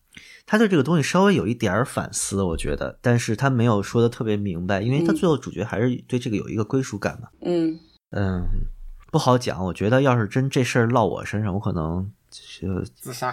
[0.50, 7.28] 他对这个东西稍微有一点儿反思，我觉得，但是他没有说的特别明白，因为他嗯最后主角还是对这个有一个归属感嘛。
[7.42, 7.78] 嗯
[8.10, 8.48] 嗯，
[9.12, 9.64] 不好讲。
[9.66, 13.32] 我觉得要是真这事儿落我身上，我可能就自杀。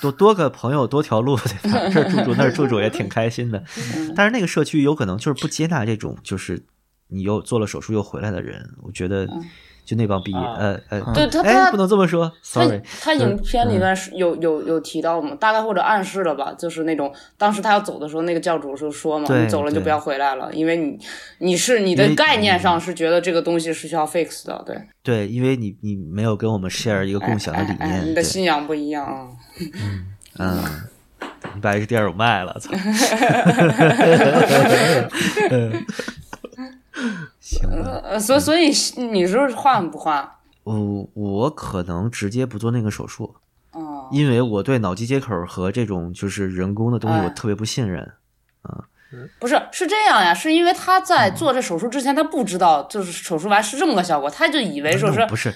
[0.00, 1.90] 多多个朋友多条路，对吧？
[1.92, 3.58] 这儿住住那儿住住也挺开心的。
[3.96, 6.62] 嗯但是那个社区有可能就是不接纳这种，就是
[7.08, 8.72] 你又做了手术又回来的人。
[8.82, 9.28] 我觉得
[9.88, 12.78] 就那帮逼，啊呃呃，嗯对他不能这么说他，sorry。
[13.00, 15.34] 他影片里嗯面是有有有提到吗？
[15.40, 16.52] 大概或者暗示了吧？
[16.58, 20.98] 就是那种当时他要走的时候，那个教主就说嘛：“对对你走了就不要回来了，因为你
[21.38, 29.28] 你是你的概念上是觉得这个东西是需要 fix 的，对，对，因为你你没有跟我们 share 一个共享的理哎哎哎念，你的信仰不一样啊。
[30.38, 30.62] 嗯，
[31.54, 32.70] 你把 HDR 卖了，操。
[37.40, 40.28] 行吧，呃，所所以你说换不换？
[40.64, 43.34] 我我可能直接不做那个手术，
[43.72, 48.12] 哦，因为我对脑机接口和这种就是人工的东西我哎特别不信任。
[49.40, 55.50] 不是，是这样呀，是因为他在做这手术之前，他不知道就是手术完是这么个效果，他就以为说是不是，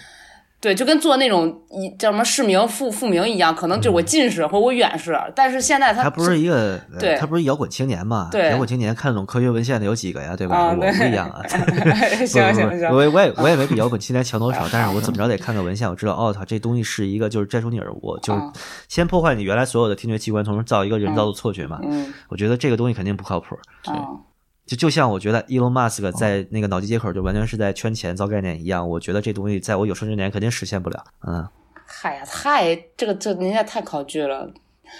[0.63, 6.81] 对，就跟做那种一叫什么视明复复明一样，可能就是我近视或我远视，但是现在他他不是一个，
[7.19, 8.29] 他不是摇滚青年嘛？
[8.31, 10.37] 对摇滚青年看得懂科学文献的有几个呀？
[10.37, 10.67] 对吧？
[10.67, 11.43] 我啊对不一样啊。
[12.25, 18.53] 行行行，我也我也我也没比摇滚青年强多少，但是我怎么着得看看文献，我知道，哦他，这东西是一个就是摘除你耳蜗，就是啊
[18.89, 21.81] 先破坏你原来所有的听觉器官，同时造一个人造的错觉嘛。
[21.83, 23.57] 嗯我觉得这个东西肯定不靠谱。
[23.87, 24.31] 啊
[24.73, 31.05] 就就像我觉得 Elon Musk 在那个脑机接口就完全是在圈钱造概念一样，我觉得这东西在我有生之年肯定实现不了。
[31.27, 31.47] 嗯，
[31.85, 34.51] 嗨呀，太这个这人家太考据了。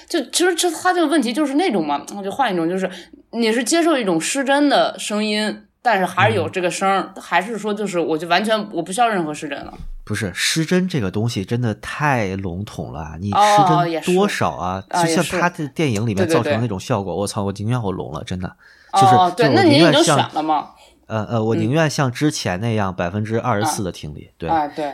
[0.07, 2.91] 就其实这他这个问题就是那种嘛，我就换一种，就是
[3.31, 9.73] 你是接受一种失真的声音，但是还是有这个声儿，还是说就是我就完全我不需要任何失真了。
[10.05, 14.85] 不是失真这个东西真的太笼统了，你哦失真多少啊？
[14.91, 18.55] 就像他的电影里面造成的那种效果，我操，我宁愿我聋了，真的。
[18.93, 20.71] 就是哦，对，那你已经宁愿像选了吗？
[21.07, 24.31] 呃呃，我宁愿像之前那样百分之二十四的听力。
[24.39, 24.87] 对，哎，对，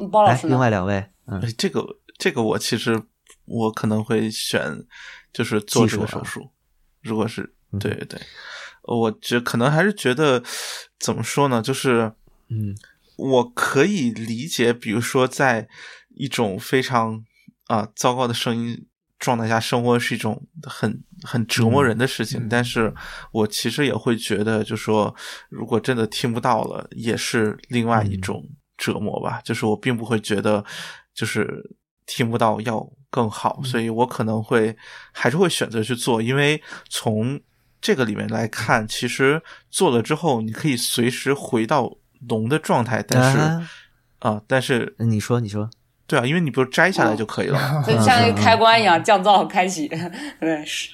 [0.00, 0.46] 嗯包老来，师？
[0.46, 1.84] 另外两位，嗯哎，这个
[2.18, 3.02] 这个我其实
[3.44, 4.84] 我可能会选，
[5.32, 6.50] 就是做这个技术啊手术。
[7.02, 8.20] 如果是对对对，
[8.84, 10.42] 我觉可能还是觉得
[10.98, 12.12] 怎么说呢，就是
[12.48, 12.74] 嗯
[13.16, 15.68] 我可以理解，比如说在
[16.14, 17.24] 一种非常
[17.66, 18.86] 啊、糟糕的声音
[19.18, 22.48] 状态下生活是一种很很折磨人的事情，嗯。
[22.48, 22.94] 但是
[23.32, 25.14] 我其实也会觉得，就说
[25.50, 28.42] 如果真的听不到了，也是另外一种
[28.78, 29.40] 折磨吧。
[29.44, 30.64] 就是我并不会觉得
[31.12, 31.76] 就是
[32.06, 34.76] 听不到要更好，所以我可能会
[35.12, 37.40] 还是会选择去做，因为从
[37.80, 41.90] 这个里面来看，其实做了之后，你可以随时回到
[42.28, 43.68] 聋的状态，但是啊、
[44.20, 45.68] 啊但是你说你说，
[46.06, 47.58] 对啊，因为你不是摘下来就可以了。
[47.58, 49.88] 啊， 就像一个开关一样，降噪开启，
[50.38, 50.90] 对，是，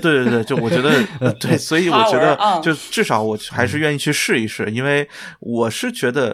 [0.00, 0.90] 对对对，就我觉得
[1.20, 5.08] 呃 对，所以我觉得就至少我还是愿意去试一试，因为
[5.40, 6.32] 我是觉得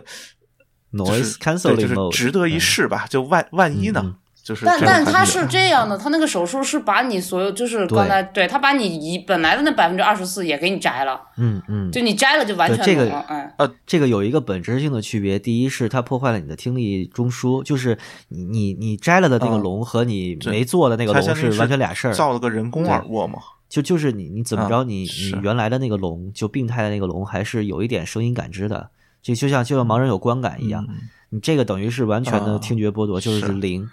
[0.93, 3.07] 就 Noise 是 cancelling，就是值得一试吧。
[3.11, 4.15] 就万万一呢？
[4.49, 13.55] 就是但但他是这样的，他那个手术是把你所有，就是刚才对他把你一本来的那百分之二十四也给你摘了，嗯嗯，就你摘了就完全对这了，哎，
[13.87, 17.99] 这个有一个本质性的区别，第一是它破坏了你的听力中枢，就是
[18.29, 22.15] 你你你摘了的那个嗯聋和你没做的那个聋它相当于完全俩事儿。
[22.15, 23.39] 造了个人工耳蜗嘛。
[23.69, 28.89] 就就是你你怎么着，啊你是你原来的那个聋，就病态的那个聋，还是有一点声音感知的。
[29.20, 30.97] 就就像就像盲人有观感一样，嗯
[31.31, 33.87] 你这个等于是完全的啊听觉剥夺，就是是零。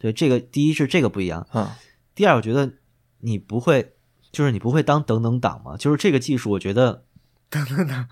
[0.00, 1.68] 对，这个第一是这个不一样，嗯
[2.16, 2.72] 第二我觉得
[3.20, 3.92] 你不会，
[4.32, 7.04] 就是你不会当等等党嘛，就是这个技术，我觉得。
[7.50, 8.06] 等等党，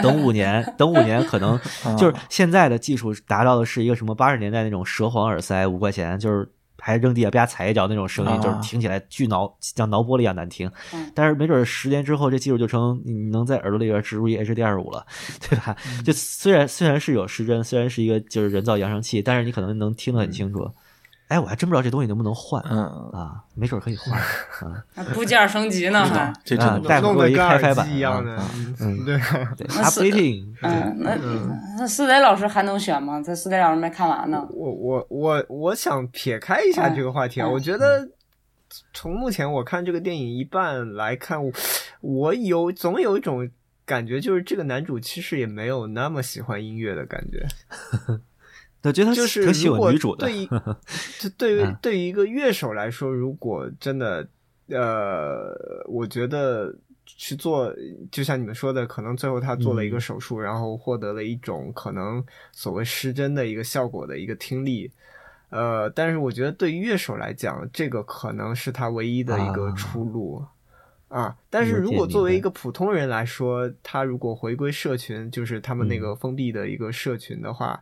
[0.00, 6.48] 等五年，等五年可能啊 就是现在的技术达到的是一个什么八十年代那种蛇簧耳塞，五块钱，就是
[6.78, 10.70] 还扔地下啪踩一脚那种声音，啊就是听起来巨挠，像挠玻璃一样难听。
[10.94, 15.04] 嗯但是没准十年之后，这技术就成你能在耳朵里边植入一 HDR 五了，
[15.40, 15.76] 对吧？
[16.04, 20.70] 就虽然虽然是有失真，虽然是一个就是人造扬声器，但是你可能能听得很清楚。
[21.28, 24.84] 哎，我还真不知道这东西能不能换嗯，啊，没准可以换啊。
[24.94, 26.32] 还部件升级呢，还。
[26.44, 28.50] 这真的弄得跟开开版耳机一样的啊，
[28.80, 29.18] 嗯，对，
[29.56, 33.20] 对那是，updating，嗯，那嗯那四雷老师还能选吗？
[33.20, 34.46] 这四雷老师没看完呢。
[34.50, 38.08] 我我我我想撇开一下这个话题我觉得
[38.92, 41.52] 从目前我看这个电影一半来看，我
[42.02, 43.50] 我有总有一种
[43.84, 47.46] 感觉，就是这个男主其实也没有那么喜欢音乐的感觉，
[48.86, 50.42] 我觉得他就是挺喜如果欢女主的对。
[50.42, 50.46] 于
[51.20, 54.26] 就对于嗯对于一个乐手来说，如果真的
[54.68, 55.54] 呃，
[55.86, 57.72] 我觉得去做，
[58.10, 64.90] 就像你们说的，可能最后他做了一个嗯手术，然后获得了一种可能所谓失真的一个效果的一个听力。
[65.50, 70.44] 呃，但是我觉得对于乐手来讲，这个可能是他唯一的一个啊出路。
[71.08, 77.80] 啊，但是如果作为一个普通人来说，他如果回归社群，就是他们那嗯个封闭的一个社群的话，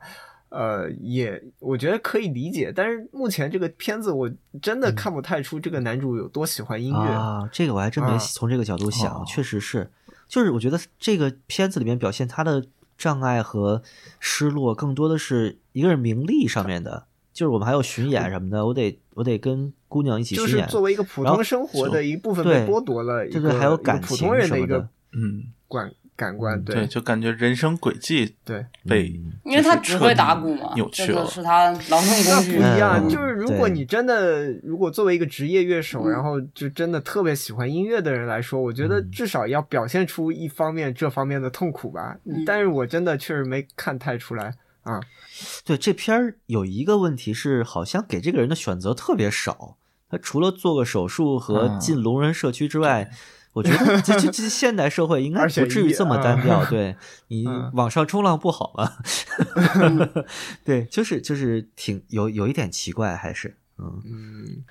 [0.54, 2.72] 呃，也我觉得可以理解。
[2.74, 4.30] 但是目前这个片子，我
[4.62, 6.96] 真的看不太出这个男主有多喜欢音乐。
[6.96, 9.90] 嗯啊，这个我还真没啊从这个角度想，哦确实是，
[10.28, 12.64] 就是我觉得这个片子里面表现他的
[12.96, 13.82] 障碍和
[14.20, 28.64] 失落，更多的是一个是名利上面的，就是我们还有巡演什么的，我得我得跟姑娘一起巡演，就是作为一个普通生活的一部分对被剥夺了一个，对对，还有感情普通人什么的的一个，嗯，感感官，嗯对，就感觉人生轨迹对。
[28.88, 31.26] 被嗯因为他只会打鼓嘛，扭曲了这个。
[31.30, 32.58] 是他劳动那不工具。
[32.58, 42.16] 一样，嗯就是如果你真的，如果作为一个职业乐手，嗯然后就真的特别喜欢音乐的人来说，我觉得嗯至少要表现出一方面这方面的痛苦吧。
[42.24, 45.00] 嗯但是我真的确实没看太出来啊。
[45.64, 49.76] 对这片儿有一个问题是，好像给这个人的选择特别少。
[50.08, 53.10] 他除了做个手术和嗯进聋人社区之外，
[53.54, 56.58] 我觉得这这这现代社会应该不至于这么单调。
[56.60, 56.94] 啊对
[57.28, 58.92] 你嗯网上冲浪不好吗？
[60.64, 64.64] 对，就是就是挺有有一点奇怪，还是嗯嗯，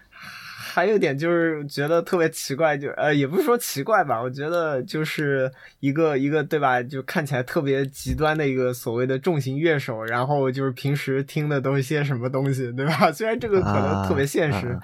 [0.74, 13.12] 还有一点就是觉得特别奇怪，就呃也不是说奇怪吧，我觉得就是一个一个对吧，就看起来特别极端的一个所谓的重型乐手，然后就是平时听的都是些什么东西，对吧？
[13.12, 14.80] 虽然这个可能特别现实，啊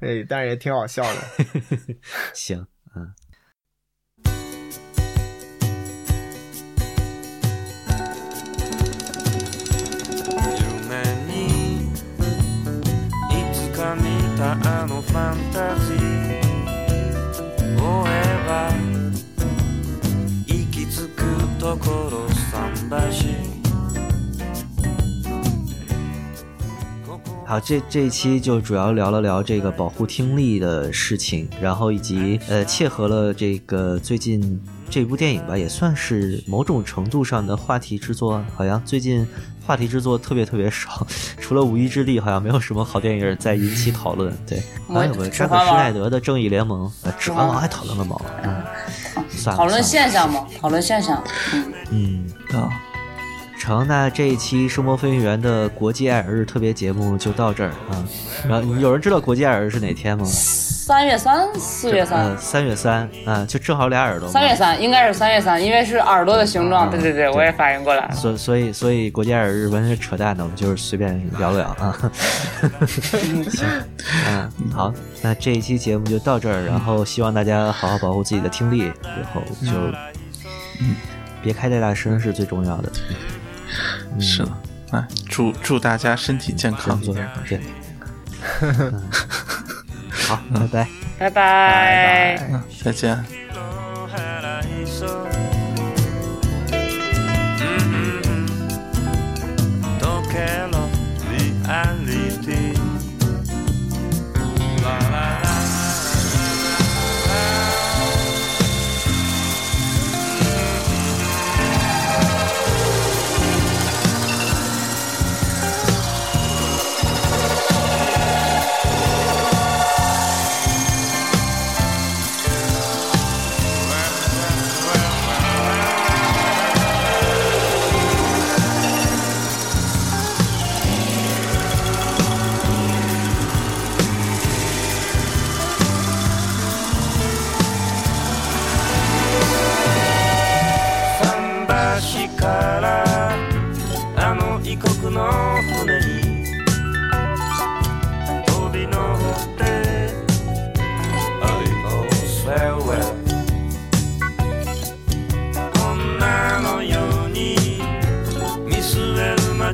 [0.00, 1.20] 哎，但是也挺好笑的。
[2.34, 2.66] 行
[14.38, 16.38] たあのファンタジー。
[17.76, 18.12] 追え
[18.46, 18.70] ば
[20.46, 21.20] 行き着く
[21.58, 23.27] ところ桟橋
[27.48, 34.60] 好，这这一期就主要聊了聊这个保护听力的事情，然后以及呃切合了这个最近
[34.90, 38.44] 这部电影吧，也算是某种程度上的话题制作。
[38.54, 39.26] 好像最近
[39.66, 41.06] 话题制作特别特别少，
[41.40, 44.30] 除了《无依之地》，好像没有什么好电影在引起讨论。
[44.46, 48.20] 对，我还有个扎克施耐德的《正义联盟》，呃，《指环王》还讨论个毛？
[48.42, 48.62] 嗯，
[49.30, 51.24] 算了，讨论现象嘛，讨论现象。
[51.54, 52.60] 嗯，嗯。
[52.60, 52.68] 啊，
[53.58, 58.04] 成，那这一期《声波飞行员》的国际爱尔日特别节目就到这儿啊。
[58.48, 60.24] 然后 有人知道国际爱尔日是哪天吗？
[60.24, 64.26] 三月三、四月三呃，、三月三啊，就正好俩耳朵。
[64.30, 66.86] 三月三应该是三月三，因为是耳朵的形状。
[66.86, 68.14] 啊对对对，我也反应过来了。
[68.14, 72.10] 所所以所以国际爱尔日完全是扯淡的，我们就是随便聊聊啊。
[72.86, 73.68] 行，
[74.28, 79.72] 嗯，好，那这一期节目就到这儿，然后希望大家好好保护自己的听力，然后就
[81.42, 82.90] 别开太大声是最重要的。
[84.12, 84.52] 嗯是的，
[84.92, 87.12] 哎，祝祝大家身体健康这。
[87.12, 87.60] 样做对。
[88.62, 89.02] 嗯
[90.28, 90.88] 好，拜拜。
[91.18, 92.36] 拜拜。
[92.50, 93.24] 嗯，再见。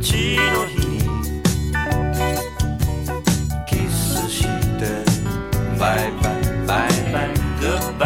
[0.05, 0.75] ちの日。
[0.87, 0.99] に
[3.67, 4.43] キスし
[4.79, 5.03] て。
[5.81, 7.27] バイバイバイバイ
[7.59, 8.05] グッバ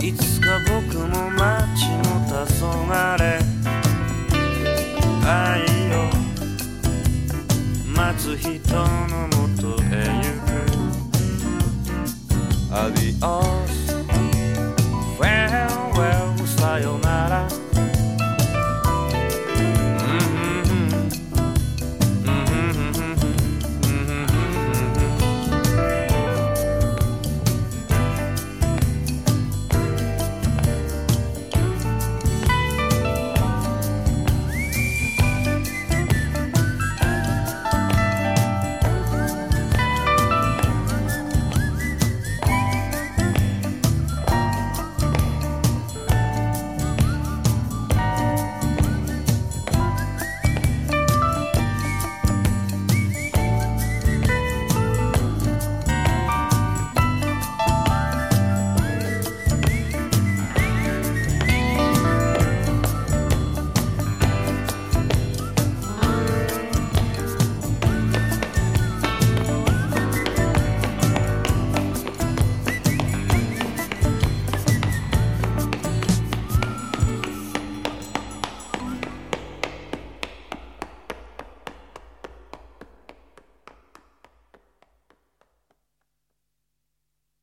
[0.00, 2.32] イいつか僕も街の黄
[2.64, 2.96] 昏
[5.26, 5.28] 愛
[5.96, 5.98] を。
[7.92, 10.48] 待つ人のもとへ行く。
[12.72, 13.59] Adios